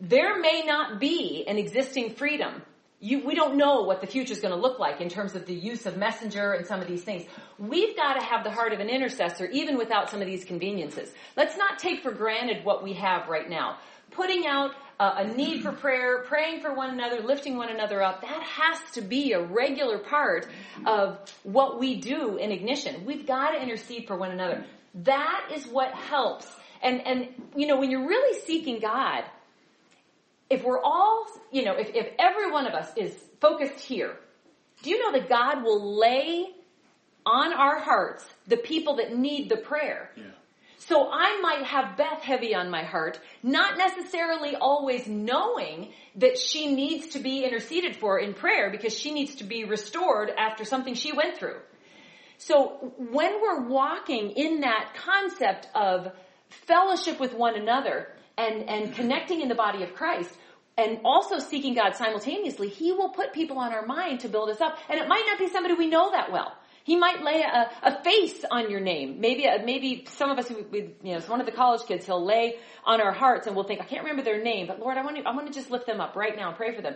There 0.00 0.40
may 0.40 0.62
not 0.64 1.00
be 1.00 1.44
an 1.46 1.58
existing 1.58 2.14
freedom. 2.14 2.62
You, 3.04 3.18
we 3.18 3.34
don't 3.34 3.58
know 3.58 3.82
what 3.82 4.00
the 4.00 4.06
future 4.06 4.32
is 4.32 4.40
going 4.40 4.54
to 4.54 4.58
look 4.58 4.78
like 4.78 5.02
in 5.02 5.10
terms 5.10 5.34
of 5.34 5.44
the 5.44 5.52
use 5.52 5.84
of 5.84 5.98
messenger 5.98 6.54
and 6.54 6.66
some 6.66 6.80
of 6.80 6.88
these 6.88 7.02
things. 7.02 7.26
We've 7.58 7.94
got 7.94 8.14
to 8.14 8.24
have 8.24 8.44
the 8.44 8.50
heart 8.50 8.72
of 8.72 8.80
an 8.80 8.88
intercessor 8.88 9.44
even 9.44 9.76
without 9.76 10.08
some 10.08 10.22
of 10.22 10.26
these 10.26 10.42
conveniences. 10.46 11.12
Let's 11.36 11.58
not 11.58 11.78
take 11.78 12.02
for 12.02 12.12
granted 12.12 12.64
what 12.64 12.82
we 12.82 12.94
have 12.94 13.28
right 13.28 13.46
now. 13.46 13.76
Putting 14.12 14.46
out 14.46 14.70
a 14.98 15.26
need 15.26 15.62
for 15.62 15.72
prayer, 15.72 16.22
praying 16.22 16.62
for 16.62 16.72
one 16.72 16.94
another, 16.94 17.20
lifting 17.20 17.58
one 17.58 17.68
another 17.68 18.02
up, 18.02 18.22
that 18.22 18.42
has 18.42 18.78
to 18.94 19.02
be 19.02 19.32
a 19.32 19.42
regular 19.42 19.98
part 19.98 20.48
of 20.86 21.18
what 21.42 21.78
we 21.78 21.96
do 21.96 22.38
in 22.38 22.52
Ignition. 22.52 23.04
We've 23.04 23.26
got 23.26 23.50
to 23.50 23.60
intercede 23.62 24.06
for 24.06 24.16
one 24.16 24.30
another. 24.30 24.64
That 25.02 25.50
is 25.54 25.66
what 25.66 25.92
helps. 25.92 26.46
And, 26.82 27.06
and, 27.06 27.28
you 27.54 27.66
know, 27.66 27.78
when 27.78 27.90
you're 27.90 28.06
really 28.06 28.40
seeking 28.46 28.80
God, 28.80 29.24
if 30.54 30.62
we're 30.64 30.80
all, 30.80 31.26
you 31.50 31.64
know, 31.64 31.74
if, 31.74 31.90
if 31.94 32.08
every 32.18 32.50
one 32.50 32.66
of 32.66 32.74
us 32.74 32.88
is 32.96 33.12
focused 33.40 33.80
here, 33.80 34.16
do 34.82 34.90
you 34.90 35.02
know 35.02 35.18
that 35.18 35.28
God 35.28 35.62
will 35.64 35.98
lay 35.98 36.46
on 37.26 37.52
our 37.52 37.80
hearts 37.80 38.24
the 38.46 38.56
people 38.56 38.96
that 38.96 39.16
need 39.16 39.50
the 39.50 39.56
prayer? 39.56 40.10
Yeah. 40.16 40.24
So 40.78 41.08
I 41.10 41.40
might 41.40 41.64
have 41.64 41.96
Beth 41.96 42.20
heavy 42.20 42.54
on 42.54 42.70
my 42.70 42.84
heart, 42.84 43.18
not 43.42 43.78
necessarily 43.78 44.54
always 44.54 45.06
knowing 45.08 45.92
that 46.16 46.38
she 46.38 46.74
needs 46.74 47.08
to 47.08 47.20
be 47.20 47.42
interceded 47.42 47.96
for 47.96 48.18
in 48.18 48.34
prayer 48.34 48.70
because 48.70 48.92
she 48.92 49.12
needs 49.12 49.36
to 49.36 49.44
be 49.44 49.64
restored 49.64 50.30
after 50.36 50.64
something 50.64 50.94
she 50.94 51.12
went 51.12 51.38
through. 51.38 51.58
So 52.36 52.92
when 52.98 53.40
we're 53.40 53.62
walking 53.66 54.32
in 54.32 54.60
that 54.60 54.92
concept 54.94 55.68
of 55.74 56.12
fellowship 56.66 57.18
with 57.18 57.32
one 57.32 57.56
another 57.56 58.08
and, 58.36 58.68
and 58.68 58.94
connecting 58.94 59.40
in 59.40 59.48
the 59.48 59.54
body 59.54 59.82
of 59.82 59.94
Christ, 59.94 60.36
and 60.76 61.00
also 61.04 61.38
seeking 61.38 61.74
God 61.74 61.94
simultaneously, 61.94 62.68
He 62.68 62.92
will 62.92 63.10
put 63.10 63.32
people 63.32 63.58
on 63.58 63.72
our 63.72 63.86
mind 63.86 64.20
to 64.20 64.28
build 64.28 64.50
us 64.50 64.60
up. 64.60 64.78
And 64.88 64.98
it 64.98 65.08
might 65.08 65.24
not 65.26 65.38
be 65.38 65.48
somebody 65.48 65.74
we 65.74 65.88
know 65.88 66.10
that 66.10 66.32
well. 66.32 66.52
He 66.84 66.96
might 66.96 67.22
lay 67.22 67.40
a, 67.40 67.70
a 67.82 68.02
face 68.02 68.44
on 68.50 68.70
your 68.70 68.80
name. 68.80 69.20
Maybe, 69.20 69.46
a, 69.46 69.62
maybe 69.64 70.04
some 70.10 70.30
of 70.30 70.38
us 70.38 70.48
who, 70.48 70.64
we, 70.70 70.94
you 71.02 71.14
know, 71.14 71.20
one 71.20 71.40
of 71.40 71.46
the 71.46 71.52
college 71.52 71.86
kids, 71.86 72.04
he'll 72.04 72.24
lay 72.24 72.56
on 72.84 73.00
our 73.00 73.12
hearts 73.12 73.46
and 73.46 73.56
we'll 73.56 73.64
think, 73.64 73.80
I 73.80 73.84
can't 73.84 74.02
remember 74.02 74.22
their 74.22 74.42
name, 74.42 74.66
but 74.66 74.80
Lord, 74.80 74.98
I 74.98 75.02
want 75.02 75.16
to, 75.16 75.22
I 75.22 75.34
want 75.34 75.46
to 75.46 75.52
just 75.52 75.70
lift 75.70 75.86
them 75.86 76.00
up 76.00 76.14
right 76.14 76.36
now 76.36 76.48
and 76.48 76.56
pray 76.56 76.74
for 76.74 76.82
them. 76.82 76.94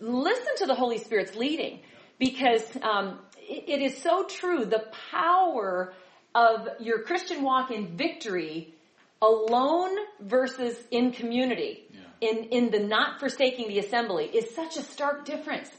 Listen 0.00 0.56
to 0.58 0.66
the 0.66 0.74
Holy 0.74 0.98
Spirit's 0.98 1.34
leading 1.34 1.80
because, 2.18 2.62
um, 2.82 3.20
it, 3.38 3.80
it 3.80 3.82
is 3.82 4.02
so 4.02 4.24
true. 4.24 4.64
The 4.64 4.84
power 5.10 5.94
of 6.34 6.68
your 6.80 7.00
Christian 7.00 7.42
walk 7.42 7.70
in 7.70 7.96
victory 7.96 8.74
alone 9.22 9.96
versus 10.20 10.76
in 10.90 11.12
community. 11.12 11.84
Yeah. 11.90 12.00
In, 12.20 12.44
in 12.44 12.70
the 12.70 12.78
not 12.78 13.20
forsaking 13.20 13.68
the 13.68 13.78
assembly 13.78 14.24
is 14.24 14.54
such 14.54 14.76
a 14.76 14.82
stark 14.82 15.26
difference 15.26 15.70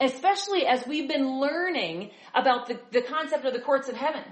especially 0.00 0.66
as 0.66 0.86
we've 0.86 1.08
been 1.08 1.40
learning 1.40 2.10
about 2.34 2.68
the, 2.68 2.78
the 2.92 3.02
concept 3.02 3.44
of 3.44 3.52
the 3.52 3.60
courts 3.60 3.88
of 3.88 3.96
heaven. 3.96 4.22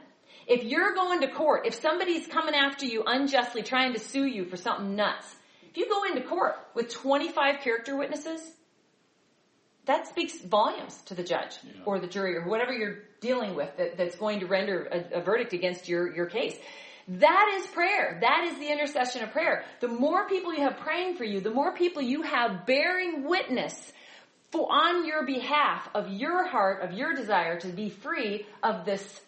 If 0.47 0.63
you're 0.63 0.95
going 0.95 1.21
to 1.23 1.29
court, 1.29 1.67
if 1.67 1.75
somebody's 1.75 2.27
coming 2.29 2.55
after 2.55 2.87
you 2.87 3.03
unjustly 3.05 3.63
trying 3.63 3.95
to 3.95 3.99
sue 3.99 4.27
you 4.27 4.45
for 4.45 4.57
something 4.57 4.95
nuts, 4.95 5.35
if 5.71 5.77
you 5.77 5.89
go 5.89 6.05
into 6.05 6.23
court 6.23 6.55
with 6.75 6.89
25 6.89 7.61
character 7.63 7.97
witnesses, 7.97 8.41
that 9.87 10.07
speaks 10.07 10.39
volumes 10.39 11.01
to 11.07 11.15
the 11.15 11.25
judge 11.25 11.59
yeah. 11.65 11.83
or 11.85 11.99
the 11.99 12.07
jury 12.07 12.37
or 12.37 12.49
whatever 12.49 12.73
you're 12.73 12.99
dealing 13.21 13.55
with 13.55 13.77
that, 13.77 13.97
that's 13.97 14.17
going 14.17 14.41
to 14.41 14.47
render 14.47 14.85
a, 14.85 15.19
a 15.19 15.21
verdict 15.21 15.53
against 15.53 15.89
your, 15.89 16.15
your 16.15 16.27
case. 16.27 16.57
That 17.09 17.59
is 17.59 17.67
prayer. 17.69 18.19
That 18.21 18.49
is 18.51 18.59
the 18.59 18.71
intercession 18.71 19.23
of 19.23 19.31
prayer. 19.31 19.65
The 19.81 19.89
more 19.89 20.29
people 20.29 20.53
you 20.53 20.63
have 20.63 20.79
praying 20.79 21.17
for 21.17 21.25
you, 21.25 21.41
the 21.41 21.51
more 21.51 21.73
people 21.75 22.03
you 22.03 22.23
have 22.23 22.67
bearing 22.67 23.25
witness 23.25 23.93
for 24.51 24.67
on 24.73 25.07
your 25.07 25.25
behalf 25.25 25.89
of 25.95 26.09
your 26.11 26.47
heart, 26.47 26.83
of 26.83 26.93
your 26.93 27.15
desire 27.15 27.61
to 27.61 27.69
be 27.69 27.91
free 27.91 28.47
of 28.63 28.85
this 28.85 29.21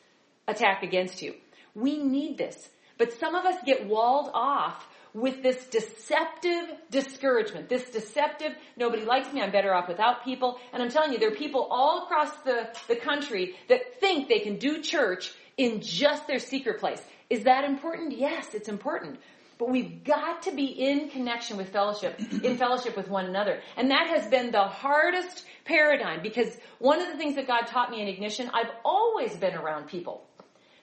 attack 0.48 0.82
against 0.82 1.22
you. 1.22 1.34
We 1.74 2.02
need 2.02 2.36
this. 2.36 2.68
But 2.96 3.12
some 3.12 3.36
of 3.36 3.44
us 3.44 3.56
get 3.64 3.86
walled 3.86 4.30
off 4.34 4.86
with 5.14 5.42
this 5.42 5.64
deceptive 5.66 6.64
discouragement, 6.90 7.68
this 7.68 7.90
deceptive, 7.90 8.52
nobody 8.76 9.04
likes 9.04 9.32
me, 9.32 9.40
I'm 9.40 9.52
better 9.52 9.72
off 9.72 9.88
without 9.88 10.24
people. 10.24 10.58
And 10.72 10.82
I'm 10.82 10.90
telling 10.90 11.12
you, 11.12 11.18
there 11.18 11.32
are 11.32 11.36
people 11.36 11.66
all 11.70 12.04
across 12.04 12.30
the, 12.44 12.68
the 12.88 12.96
country 12.96 13.54
that 13.68 14.00
think 14.00 14.28
they 14.28 14.40
can 14.40 14.56
do 14.58 14.82
church 14.82 15.32
in 15.56 15.80
just 15.80 16.26
their 16.26 16.38
secret 16.38 16.80
place. 16.80 17.02
Is 17.30 17.44
that 17.44 17.64
important? 17.64 18.16
Yes, 18.16 18.54
it's 18.54 18.68
important. 18.68 19.18
But 19.58 19.70
we've 19.70 20.04
got 20.04 20.42
to 20.42 20.52
be 20.52 20.66
in 20.66 21.08
connection 21.10 21.56
with 21.56 21.70
fellowship, 21.70 22.18
in 22.44 22.56
fellowship 22.56 22.96
with 22.96 23.08
one 23.08 23.26
another. 23.26 23.60
And 23.76 23.90
that 23.90 24.08
has 24.08 24.28
been 24.28 24.52
the 24.52 24.62
hardest 24.62 25.44
paradigm 25.64 26.22
because 26.22 26.56
one 26.78 27.02
of 27.02 27.08
the 27.08 27.18
things 27.18 27.34
that 27.34 27.48
God 27.48 27.66
taught 27.66 27.90
me 27.90 28.00
in 28.00 28.06
Ignition, 28.06 28.50
I've 28.54 28.70
always 28.84 29.36
been 29.36 29.54
around 29.54 29.88
people. 29.88 30.22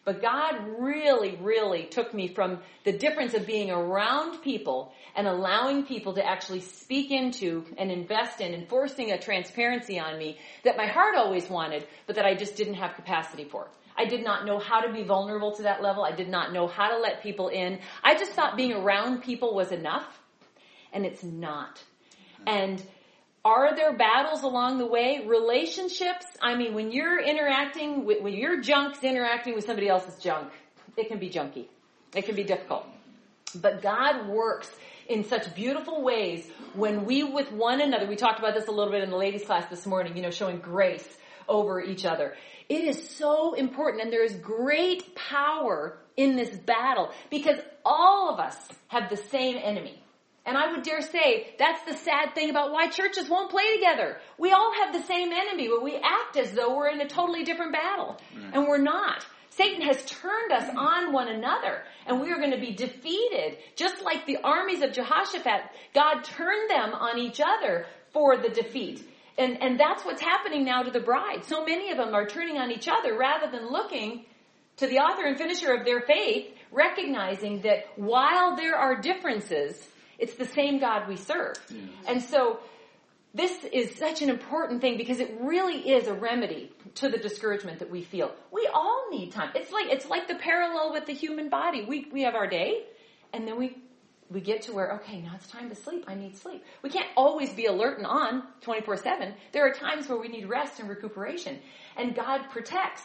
But 0.03 0.21
God 0.21 0.55
really, 0.77 1.35
really 1.41 1.85
took 1.85 2.13
me 2.13 2.27
from 2.27 2.59
the 2.83 2.91
difference 2.91 3.33
of 3.33 3.47
being 3.47 3.71
around 3.71 4.43
people 4.43 4.93
and 5.15 5.25
allowing 5.25 5.83
people 5.85 6.13
to 6.13 6.25
actually 6.25 6.59
speak 6.59 7.09
into 7.09 7.65
and 7.77 7.91
invest 7.91 8.39
in, 8.39 8.53
enforcing 8.53 9.11
a 9.11 9.17
transparency 9.17 9.99
on 9.99 10.19
me 10.19 10.37
that 10.63 10.77
my 10.77 10.85
heart 10.85 11.15
always 11.15 11.49
wanted, 11.49 11.87
but 12.05 12.17
that 12.17 12.25
I 12.25 12.35
just 12.35 12.55
didn't 12.55 12.75
have 12.75 12.93
capacity 12.95 13.45
for. 13.45 13.67
I 13.97 14.05
did 14.05 14.23
not 14.23 14.45
know 14.45 14.59
how 14.59 14.81
to 14.81 14.91
be 14.91 15.03
vulnerable 15.03 15.53
to 15.55 15.63
that 15.63 15.81
level. 15.81 16.03
I 16.03 16.11
did 16.11 16.29
not 16.29 16.51
know 16.51 16.67
how 16.67 16.89
to 16.89 16.97
let 16.97 17.23
people 17.23 17.47
in. 17.47 17.79
I 18.03 18.15
just 18.15 18.31
thought 18.31 18.57
being 18.57 18.73
around 18.73 19.23
people 19.23 19.53
was 19.55 19.71
enough. 19.71 20.19
And 20.91 21.05
it's 21.05 21.23
not. 21.23 21.83
And 22.47 22.81
are 23.43 23.75
there 23.75 23.95
battles 23.95 24.43
along 24.43 24.79
the 24.79 24.85
way? 24.85 25.23
Relationships, 25.25 26.25
I 26.41 26.55
mean, 26.55 26.73
when 26.73 26.91
you're 26.91 27.19
interacting 27.19 28.05
with, 28.05 28.21
when 28.21 28.33
your 28.33 28.61
junk's 28.61 29.03
interacting 29.03 29.55
with 29.55 29.65
somebody 29.65 29.87
else's 29.87 30.21
junk, 30.21 30.51
it 30.97 31.07
can 31.07 31.19
be 31.19 31.29
junky. 31.29 31.67
It 32.15 32.25
can 32.25 32.35
be 32.35 32.43
difficult. 32.43 32.85
But 33.53 33.81
God 33.81 34.27
works 34.27 34.69
in 35.07 35.23
such 35.23 35.53
beautiful 35.53 36.01
ways 36.01 36.49
when 36.73 37.05
we 37.05 37.23
with 37.23 37.51
one 37.51 37.81
another, 37.81 38.07
we 38.07 38.15
talked 38.15 38.39
about 38.39 38.55
this 38.55 38.67
a 38.67 38.71
little 38.71 38.91
bit 38.91 39.03
in 39.03 39.09
the 39.09 39.17
ladies 39.17 39.45
class 39.45 39.69
this 39.69 39.85
morning, 39.85 40.15
you 40.15 40.23
know, 40.23 40.31
showing 40.31 40.57
grace 40.57 41.07
over 41.47 41.81
each 41.81 42.05
other. 42.05 42.35
It 42.67 42.83
is 42.83 43.09
so 43.09 43.53
important 43.53 44.03
and 44.03 44.11
there 44.11 44.23
is 44.23 44.33
great 44.35 45.15
power 45.15 45.97
in 46.17 46.35
this 46.35 46.55
battle 46.55 47.11
because 47.29 47.59
all 47.83 48.33
of 48.33 48.39
us 48.39 48.55
have 48.87 49.09
the 49.09 49.17
same 49.17 49.57
enemy. 49.61 50.01
And 50.45 50.57
I 50.57 50.71
would 50.71 50.83
dare 50.83 51.01
say 51.01 51.55
that's 51.57 51.83
the 51.85 51.97
sad 51.97 52.35
thing 52.35 52.49
about 52.51 52.71
why 52.71 52.87
churches 52.87 53.27
won't 53.27 53.49
play 53.49 53.75
together. 53.75 54.17
We 54.37 54.51
all 54.51 54.71
have 54.83 54.93
the 54.93 55.01
same 55.01 55.31
enemy, 55.31 55.67
but 55.67 55.83
we 55.83 55.95
act 55.95 56.37
as 56.37 56.51
though 56.51 56.75
we're 56.75 56.89
in 56.89 57.01
a 57.01 57.07
totally 57.07 57.43
different 57.43 57.73
battle. 57.73 58.17
Mm. 58.35 58.53
And 58.53 58.67
we're 58.67 58.77
not. 58.77 59.25
Satan 59.49 59.81
has 59.81 60.03
turned 60.05 60.51
us 60.51 60.69
on 60.75 61.13
one 61.13 61.29
another 61.29 61.81
and 62.05 62.19
we 62.19 62.31
are 62.31 62.37
going 62.37 62.51
to 62.51 62.59
be 62.59 62.73
defeated. 62.73 63.57
Just 63.75 64.03
like 64.03 64.25
the 64.25 64.37
armies 64.43 64.81
of 64.81 64.91
Jehoshaphat, 64.91 65.61
God 65.93 66.23
turned 66.23 66.69
them 66.69 66.93
on 66.93 67.17
each 67.17 67.39
other 67.39 67.85
for 68.11 68.37
the 68.37 68.49
defeat. 68.49 69.01
And, 69.37 69.61
and 69.61 69.79
that's 69.79 70.05
what's 70.05 70.21
happening 70.21 70.63
now 70.63 70.83
to 70.83 70.91
the 70.91 70.99
bride. 70.99 71.45
So 71.45 71.65
many 71.65 71.91
of 71.91 71.97
them 71.97 72.13
are 72.13 72.25
turning 72.25 72.57
on 72.57 72.71
each 72.71 72.87
other 72.87 73.17
rather 73.17 73.51
than 73.51 73.69
looking 73.69 74.25
to 74.77 74.87
the 74.87 74.99
author 74.99 75.25
and 75.25 75.37
finisher 75.37 75.73
of 75.73 75.85
their 75.85 76.01
faith, 76.01 76.53
recognizing 76.71 77.61
that 77.61 77.85
while 77.95 78.55
there 78.55 78.75
are 78.75 78.99
differences, 78.99 79.81
it's 80.17 80.35
the 80.35 80.45
same 80.45 80.79
God 80.79 81.07
we 81.07 81.17
serve. 81.17 81.55
Yes. 81.69 81.81
And 82.07 82.21
so 82.21 82.59
this 83.33 83.65
is 83.65 83.95
such 83.95 84.21
an 84.21 84.29
important 84.29 84.79
thing 84.79 84.97
because 84.97 85.19
it 85.19 85.35
really 85.41 85.89
is 85.89 86.07
a 86.07 86.13
remedy 86.13 86.71
to 86.95 87.09
the 87.09 87.17
discouragement 87.17 87.79
that 87.79 87.91
we 87.91 88.01
feel. 88.01 88.33
We 88.51 88.69
all 88.73 89.07
need 89.11 89.33
time. 89.33 89.49
It's 89.55 89.71
like 89.71 89.87
it's 89.87 90.05
like 90.05 90.29
the 90.29 90.35
parallel 90.35 90.93
with 90.93 91.05
the 91.05 91.13
human 91.13 91.49
body. 91.49 91.83
We 91.85 92.07
we 92.11 92.23
have 92.23 92.35
our 92.35 92.47
day 92.47 92.85
and 93.33 93.45
then 93.45 93.57
we 93.57 93.75
we 94.29 94.41
get 94.41 94.63
to 94.63 94.73
where 94.73 94.93
okay, 94.93 95.21
now 95.21 95.33
it's 95.35 95.47
time 95.47 95.69
to 95.69 95.75
sleep. 95.75 96.05
I 96.07 96.15
need 96.15 96.37
sleep. 96.37 96.63
We 96.81 96.89
can't 96.89 97.09
always 97.15 97.53
be 97.53 97.65
alert 97.65 97.97
and 97.97 98.07
on 98.07 98.43
24/7. 98.61 99.33
There 99.51 99.67
are 99.67 99.71
times 99.71 100.09
where 100.09 100.17
we 100.17 100.27
need 100.27 100.49
rest 100.49 100.79
and 100.79 100.89
recuperation. 100.89 101.59
And 101.95 102.15
God 102.15 102.49
protects. 102.49 103.03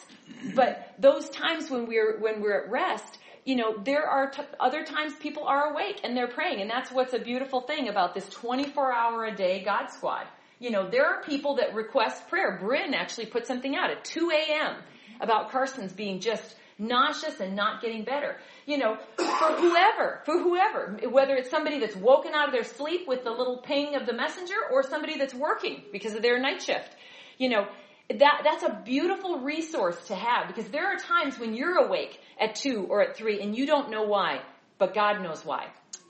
But 0.55 0.95
those 0.99 1.29
times 1.29 1.71
when 1.71 1.87
we're 1.87 2.19
when 2.19 2.41
we're 2.41 2.65
at 2.65 2.71
rest, 2.71 3.19
you 3.45 3.57
know, 3.57 3.77
there 3.83 4.07
are 4.07 4.31
t- 4.31 4.43
other 4.59 4.85
times 4.85 5.15
people 5.17 5.45
are 5.45 5.73
awake 5.73 6.01
and 6.05 6.17
they're 6.17 6.29
praying. 6.29 6.61
And 6.61 6.71
that's 6.71 6.91
what's 6.91 7.13
a 7.13 7.19
beautiful 7.19 7.61
thing 7.61 7.89
about 7.89 8.15
this 8.15 8.29
24 8.29 8.93
hour 8.93 9.25
a 9.25 9.35
day 9.35 9.63
God 9.63 9.89
squad. 9.89 10.27
You 10.59 10.71
know, 10.71 10.89
there 10.89 11.07
are 11.07 11.23
people 11.23 11.57
that 11.57 11.75
request 11.75 12.29
prayer. 12.29 12.59
Bryn 12.61 12.95
actually 12.95 13.27
put 13.27 13.47
something 13.47 13.75
out 13.77 13.91
at 13.91 14.05
2 14.05 14.31
a.m. 14.31 14.77
about 15.21 15.51
Carson's 15.51 15.93
being 15.93 16.21
just 16.21 16.55
nauseous 16.81 17.39
and 17.41 17.55
not 17.55 17.81
getting 17.83 18.03
better. 18.05 18.39
You 18.67 18.79
know, 18.79 18.97
for 19.17 19.53
whoever, 19.57 20.23
for 20.25 20.39
whoever, 20.39 20.99
whether 21.11 21.35
it's 21.37 21.51
somebody 21.51 21.79
that's 21.79 21.97
woken 21.97 22.33
out 22.35 22.49
of 22.49 22.53
their 22.53 22.65
sleep 22.65 23.07
with 23.07 23.23
the 23.23 23.31
little 23.31 23.59
ping 23.59 23.95
of 23.95 24.07
the 24.07 24.13
messenger 24.13 24.57
or 24.73 24.83
somebody 24.83 25.19
that's 25.19 25.35
working 25.35 25.85
because 25.93 26.15
of 26.15 26.23
their 26.23 26.41
night 26.41 26.63
shift. 26.63 26.91
You 27.39 27.51
know, 27.51 27.67
that, 28.09 28.41
that's 28.45 28.65
a 28.65 28.83
beautiful 28.85 29.41
resource 29.41 29.97
to 30.09 30.15
have 30.15 30.49
because 30.49 30.69
there 30.71 30.87
are 30.87 30.97
times 30.97 31.39
when 31.39 31.55
you're 31.55 31.77
awake 31.77 32.19
at 32.41 32.55
two 32.57 32.87
or 32.89 33.03
at 33.03 33.17
three 33.17 33.41
and 33.41 33.57
you 33.57 33.67
don't 33.67 33.91
know 33.91 34.03
why, 34.03 34.41
but 34.79 34.95
God 34.95 35.23
knows 35.23 35.45
why. 35.45 35.67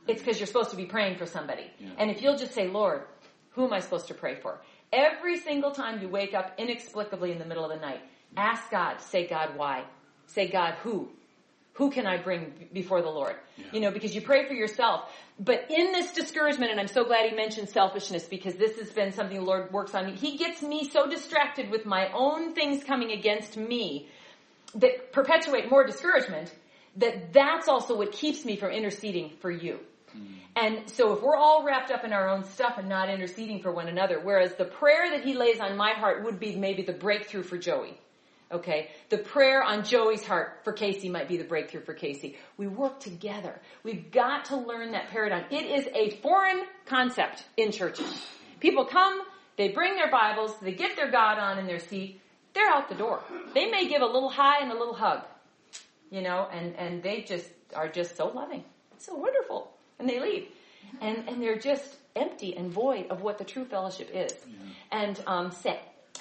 It's 0.09 0.23
because 0.23 0.41
you're 0.41 0.47
supposed 0.47 0.71
to 0.71 0.77
be 0.77 0.87
praying 0.87 1.19
for 1.19 1.27
somebody. 1.27 1.71
Yeah. 1.79 1.91
And 1.99 2.11
if 2.11 2.23
you'll 2.23 2.39
just 2.39 2.55
say, 2.55 2.69
Lord, 2.69 3.03
who 3.51 3.67
am 3.67 3.73
I 3.73 3.81
supposed 3.81 4.09
to 4.09 4.15
pray 4.15 4.37
for? 4.37 4.61
Every 4.93 5.37
single 5.39 5.71
time 5.71 6.01
you 6.01 6.09
wake 6.09 6.35
up 6.35 6.55
inexplicably 6.59 7.33
in 7.33 7.39
the 7.39 7.45
middle 7.45 7.65
of 7.65 7.71
the 7.71 7.85
night, 7.85 8.01
ask 8.37 8.71
God, 8.71 9.01
say, 9.01 9.29
God, 9.29 9.57
why? 9.57 9.85
Say, 10.33 10.49
God, 10.49 10.75
who? 10.83 11.09
Who 11.75 11.91
can 11.91 12.07
I 12.07 12.19
bring 12.19 12.53
before 12.73 13.01
the 13.01 13.09
Lord? 13.09 13.37
Yeah. 13.57 13.65
You 13.73 13.81
know, 13.81 13.91
because 13.91 14.15
you 14.15 14.21
pray 14.21 14.47
for 14.47 14.55
yourself. 14.55 15.11
But 15.39 15.67
in 15.71 15.93
this 15.93 16.13
discouragement, 16.13 16.71
and 16.71 16.79
I'm 16.79 16.89
so 16.89 17.05
glad 17.05 17.29
he 17.29 17.35
mentioned 17.35 17.69
selfishness 17.71 18.25
because 18.25 18.55
this 18.55 18.79
has 18.79 18.91
been 18.91 19.13
something 19.13 19.39
the 19.39 19.45
Lord 19.45 19.73
works 19.73 19.95
on 19.95 20.07
me. 20.07 20.13
He 20.13 20.37
gets 20.37 20.63
me 20.63 20.89
so 20.91 21.09
distracted 21.09 21.71
with 21.71 21.87
my 21.87 22.11
own 22.13 22.55
things 22.55 22.85
coming 22.85 23.13
against 23.13 23.57
me 23.57 24.09
that 24.75 25.13
perpetuate 25.13 25.71
more 25.71 25.85
discouragement 25.87 26.53
that 26.97 27.33
that's 27.33 27.69
also 27.69 27.97
what 27.97 28.13
keeps 28.13 28.45
me 28.45 28.57
from 28.57 28.71
interceding 28.71 29.31
for 29.41 29.51
you. 29.51 29.79
Mm. 30.17 30.27
And 30.57 30.91
so 30.91 31.13
if 31.15 31.23
we're 31.23 31.37
all 31.37 31.65
wrapped 31.65 31.91
up 31.91 32.05
in 32.05 32.13
our 32.13 32.29
own 32.29 32.45
stuff 32.45 32.75
and 32.79 32.89
not 32.89 33.09
interceding 33.09 33.63
for 33.63 33.73
one 33.73 33.89
another, 33.89 34.21
whereas 34.21 34.55
the 34.55 34.65
prayer 34.65 35.11
that 35.11 35.25
he 35.25 35.35
lays 35.35 35.61
on 35.61 35.77
my 35.77 35.93
heart 35.93 36.25
would 36.25 36.39
be 36.39 36.57
maybe 36.57 36.83
the 36.83 36.93
breakthrough 36.93 37.43
for 37.43 37.57
Joey. 37.57 37.99
Okay. 38.53 38.91
The 39.11 39.19
prayer 39.19 39.63
on 39.63 39.85
Joey's 39.85 40.27
heart 40.27 40.61
for 40.65 40.73
Casey 40.73 41.09
might 41.09 41.29
be 41.29 41.37
the 41.37 41.45
breakthrough 41.45 41.83
for 41.83 41.95
Casey. 41.95 42.37
We 42.57 42.67
work 42.67 42.99
together. 42.99 43.61
We've 43.85 44.11
got 44.11 44.47
to 44.47 44.57
learn 44.57 44.93
that 44.93 45.11
paradigm. 45.11 45.45
It 45.51 45.67
is 45.67 45.89
a 45.95 46.11
foreign 46.21 46.65
concept 46.87 47.45
in 47.57 47.71
churches. 47.71 48.13
People 48.59 48.87
come, 48.87 49.23
they 49.57 49.69
bring 49.69 49.95
their 49.95 50.11
Bibles, 50.11 50.59
they 50.61 50.73
get 50.73 50.97
their 50.97 51.11
God 51.11 51.39
on 51.39 51.59
in 51.59 51.67
their 51.67 51.79
seat, 51.79 52.21
they're 52.53 52.69
out 52.69 52.89
the 52.89 52.95
door. 52.97 53.23
They 53.55 53.71
may 53.71 53.89
give 53.89 54.03
a 54.03 54.07
little 54.07 54.29
hi 54.29 54.63
and 54.63 54.73
a 54.73 54.75
little 54.75 54.95
hug, 54.95 55.23
you 56.11 56.21
know, 56.21 56.49
and, 56.53 56.75
and 56.77 57.03
they 57.03 57.23
just 57.23 57.49
are 57.75 57.89
just 57.89 58.17
so 58.17 58.29
loving. 58.29 58.65
so 58.99 59.15
wonderful. 59.15 59.71
And 59.99 60.09
they 60.09 60.19
leave. 60.21 60.49
And, 61.01 61.29
and 61.29 61.41
they're 61.41 61.59
just 61.59 61.97
empty 62.17 62.57
and 62.57 62.71
void 62.73 63.07
of 63.11 63.23
what 63.23 63.39
the 63.39 63.45
true 63.45 63.65
fellowship 63.65 64.11
is. 64.13 64.35
And 64.91 65.23
um, 65.27 65.53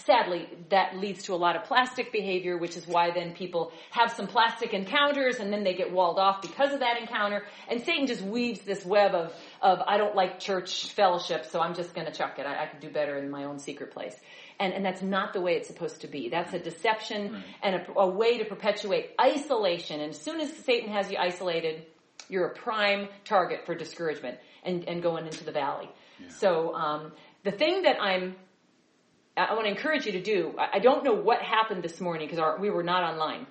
sadly, 0.09 0.49
that 0.69 0.97
leads 0.97 1.23
to 1.23 1.35
a 1.35 1.35
lot 1.35 1.55
of 1.55 1.65
plastic 1.65 2.11
behavior, 2.11 2.57
which 2.57 2.75
is 2.75 2.87
why 2.87 3.11
then 3.11 3.33
people 3.33 3.71
have 3.91 4.11
some 4.11 4.25
plastic 4.25 4.73
encounters 4.73 5.39
and 5.39 5.53
then 5.53 5.63
they 5.63 5.75
get 5.75 5.91
walled 5.91 6.17
off 6.17 6.41
because 6.41 6.73
of 6.73 6.79
that 6.79 6.99
encounter. 6.99 7.43
And 7.69 7.79
Satan 7.83 8.07
just 8.07 8.23
weaves 8.23 8.61
this 8.61 8.83
web 8.83 9.13
of, 9.13 9.31
of 9.61 9.79
I 9.85 9.97
don't 9.97 10.15
like 10.15 10.39
church 10.39 10.91
fellowship, 10.93 11.45
so 11.45 11.59
I'm 11.59 11.75
just 11.75 11.93
going 11.93 12.07
to 12.07 12.13
chuck 12.13 12.39
it. 12.39 12.47
I, 12.47 12.63
I 12.63 12.65
can 12.65 12.79
do 12.79 12.89
better 12.89 13.19
in 13.19 13.29
my 13.29 13.43
own 13.43 13.59
secret 13.59 13.91
place. 13.91 14.15
And, 14.59 14.73
and 14.73 14.83
that's 14.83 15.03
not 15.03 15.33
the 15.33 15.41
way 15.41 15.53
it's 15.53 15.67
supposed 15.67 16.01
to 16.01 16.07
be. 16.07 16.29
That's 16.29 16.53
a 16.53 16.59
deception 16.59 17.33
right. 17.33 17.43
and 17.61 17.75
a, 17.75 17.99
a 17.99 18.07
way 18.07 18.39
to 18.39 18.45
perpetuate 18.45 19.11
isolation. 19.21 20.01
And 20.01 20.09
as 20.09 20.19
soon 20.19 20.41
as 20.41 20.51
Satan 20.51 20.91
has 20.91 21.11
you 21.11 21.17
isolated, 21.19 21.85
you're 22.29 22.47
a 22.47 22.55
prime 22.55 23.09
target 23.25 23.67
for 23.67 23.75
discouragement 23.75 24.39
and, 24.63 24.85
and 24.85 25.03
going 25.03 25.27
into 25.27 25.43
the 25.43 25.51
valley. 25.51 25.87
Yeah. 26.19 26.29
So 26.29 26.73
um, 26.73 27.11
the 27.43 27.51
thing 27.51 27.83
that 27.83 28.01
I'm 28.01 28.35
I 29.37 29.53
want 29.53 29.65
to 29.65 29.71
encourage 29.71 30.05
you 30.05 30.13
to 30.13 30.21
do. 30.21 30.55
I 30.57 30.79
don't 30.79 31.03
know 31.03 31.13
what 31.13 31.41
happened 31.41 31.83
this 31.83 32.01
morning 32.01 32.27
because 32.27 32.59
we 32.59 32.69
were 32.69 32.83
not 32.83 33.03
online. 33.03 33.47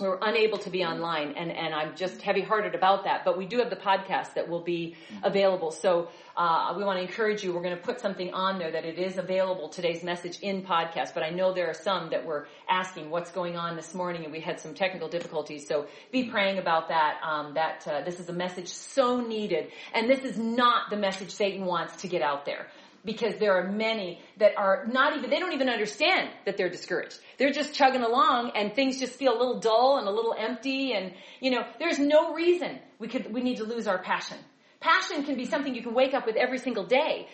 We 0.00 0.08
were 0.08 0.18
unable 0.22 0.56
to 0.58 0.70
be 0.70 0.84
online, 0.84 1.32
and, 1.32 1.52
and 1.52 1.74
I'm 1.74 1.94
just 1.96 2.22
heavy-hearted 2.22 2.74
about 2.74 3.04
that. 3.04 3.26
But 3.26 3.36
we 3.36 3.44
do 3.44 3.58
have 3.58 3.68
the 3.68 3.76
podcast 3.76 4.34
that 4.34 4.48
will 4.48 4.62
be 4.62 4.96
available. 5.22 5.70
So 5.70 6.08
uh, 6.34 6.72
we 6.78 6.82
want 6.82 6.98
to 6.98 7.02
encourage 7.02 7.44
you. 7.44 7.52
We're 7.52 7.62
going 7.62 7.76
to 7.76 7.82
put 7.82 8.00
something 8.00 8.32
on 8.32 8.58
there 8.58 8.70
that 8.70 8.86
it 8.86 8.98
is 8.98 9.18
available. 9.18 9.68
Today's 9.68 10.02
message 10.02 10.40
in 10.40 10.62
podcast. 10.62 11.12
But 11.12 11.24
I 11.24 11.28
know 11.28 11.52
there 11.52 11.68
are 11.68 11.74
some 11.74 12.08
that 12.08 12.24
were 12.24 12.48
asking 12.70 13.10
what's 13.10 13.30
going 13.32 13.58
on 13.58 13.76
this 13.76 13.92
morning, 13.92 14.24
and 14.24 14.32
we 14.32 14.40
had 14.40 14.60
some 14.60 14.72
technical 14.72 15.08
difficulties. 15.08 15.68
So 15.68 15.86
be 16.10 16.30
praying 16.30 16.56
about 16.56 16.88
that. 16.88 17.20
Um, 17.22 17.52
that 17.54 17.86
uh, 17.86 18.00
this 18.00 18.18
is 18.18 18.30
a 18.30 18.32
message 18.34 18.68
so 18.68 19.20
needed, 19.20 19.72
and 19.92 20.08
this 20.08 20.24
is 20.24 20.38
not 20.38 20.88
the 20.88 20.96
message 20.96 21.32
Satan 21.32 21.66
wants 21.66 21.96
to 22.00 22.08
get 22.08 22.22
out 22.22 22.46
there 22.46 22.66
because 23.04 23.36
there 23.36 23.56
are 23.56 23.70
many 23.70 24.20
that 24.38 24.56
are 24.56 24.86
not 24.90 25.16
even, 25.16 25.30
they 25.30 25.40
don't 25.40 25.52
even 25.52 25.68
understand 25.68 26.30
that 26.46 26.56
they're 26.56 26.68
discouraged. 26.68 27.18
They're 27.38 27.52
just 27.52 27.74
chugging 27.74 28.02
along 28.02 28.52
and 28.54 28.74
things 28.74 29.00
just 29.00 29.14
feel 29.14 29.32
a 29.32 29.38
little 29.38 29.60
dull 29.60 29.98
and 29.98 30.06
a 30.06 30.10
little 30.10 30.34
empty 30.38 30.92
and, 30.92 31.12
you 31.40 31.50
know, 31.50 31.64
there's 31.78 31.98
no 31.98 32.34
reason 32.34 32.78
we 32.98 33.08
could, 33.08 33.32
we 33.32 33.42
need 33.42 33.56
to 33.56 33.64
lose 33.64 33.86
our 33.86 33.98
passion. 33.98 34.38
Passion 34.80 35.24
can 35.24 35.36
be 35.36 35.44
something 35.44 35.74
you 35.74 35.82
can 35.82 35.94
wake 35.94 36.14
up 36.14 36.26
with 36.26 36.36
every 36.36 36.58
single 36.58 36.84
day, 36.84 37.28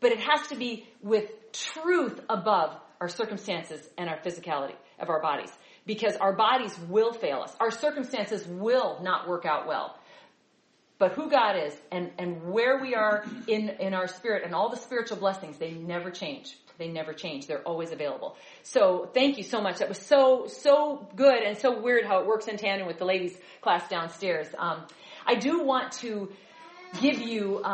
but 0.00 0.12
it 0.12 0.20
has 0.20 0.46
to 0.48 0.56
be 0.56 0.86
with 1.02 1.30
truth 1.52 2.20
above 2.28 2.76
our 3.00 3.08
circumstances 3.08 3.88
and 3.96 4.08
our 4.08 4.18
physicality 4.18 4.74
of 4.98 5.08
our 5.08 5.20
bodies. 5.20 5.50
Because 5.86 6.16
our 6.16 6.34
bodies 6.34 6.78
will 6.88 7.12
fail 7.12 7.40
us. 7.40 7.54
Our 7.58 7.70
circumstances 7.70 8.46
will 8.46 9.00
not 9.02 9.28
work 9.28 9.46
out 9.46 9.66
well 9.66 9.96
but 11.00 11.12
who 11.12 11.30
God 11.30 11.56
is 11.56 11.74
and, 11.90 12.10
and 12.18 12.52
where 12.52 12.78
we 12.78 12.94
are 12.94 13.24
in, 13.48 13.70
in 13.80 13.94
our 13.94 14.06
spirit 14.06 14.44
and 14.44 14.54
all 14.54 14.68
the 14.68 14.76
spiritual 14.76 15.16
blessings, 15.16 15.56
they 15.56 15.72
never 15.72 16.10
change. 16.10 16.54
They 16.76 16.88
never 16.88 17.14
change. 17.14 17.46
They're 17.46 17.62
always 17.62 17.90
available. 17.90 18.36
So 18.62 19.08
thank 19.14 19.38
you 19.38 19.42
so 19.42 19.62
much. 19.62 19.78
That 19.78 19.88
was 19.88 19.98
so, 19.98 20.46
so 20.46 21.08
good 21.16 21.42
and 21.42 21.56
so 21.56 21.80
weird 21.80 22.04
how 22.04 22.20
it 22.20 22.26
works 22.26 22.48
in 22.48 22.58
tandem 22.58 22.86
with 22.86 22.98
the 22.98 23.06
ladies 23.06 23.36
class 23.62 23.88
downstairs. 23.88 24.48
Um, 24.58 24.84
I 25.26 25.36
do 25.36 25.64
want 25.64 25.92
to 26.00 26.30
give 27.00 27.18
you, 27.18 27.62
um, 27.64 27.68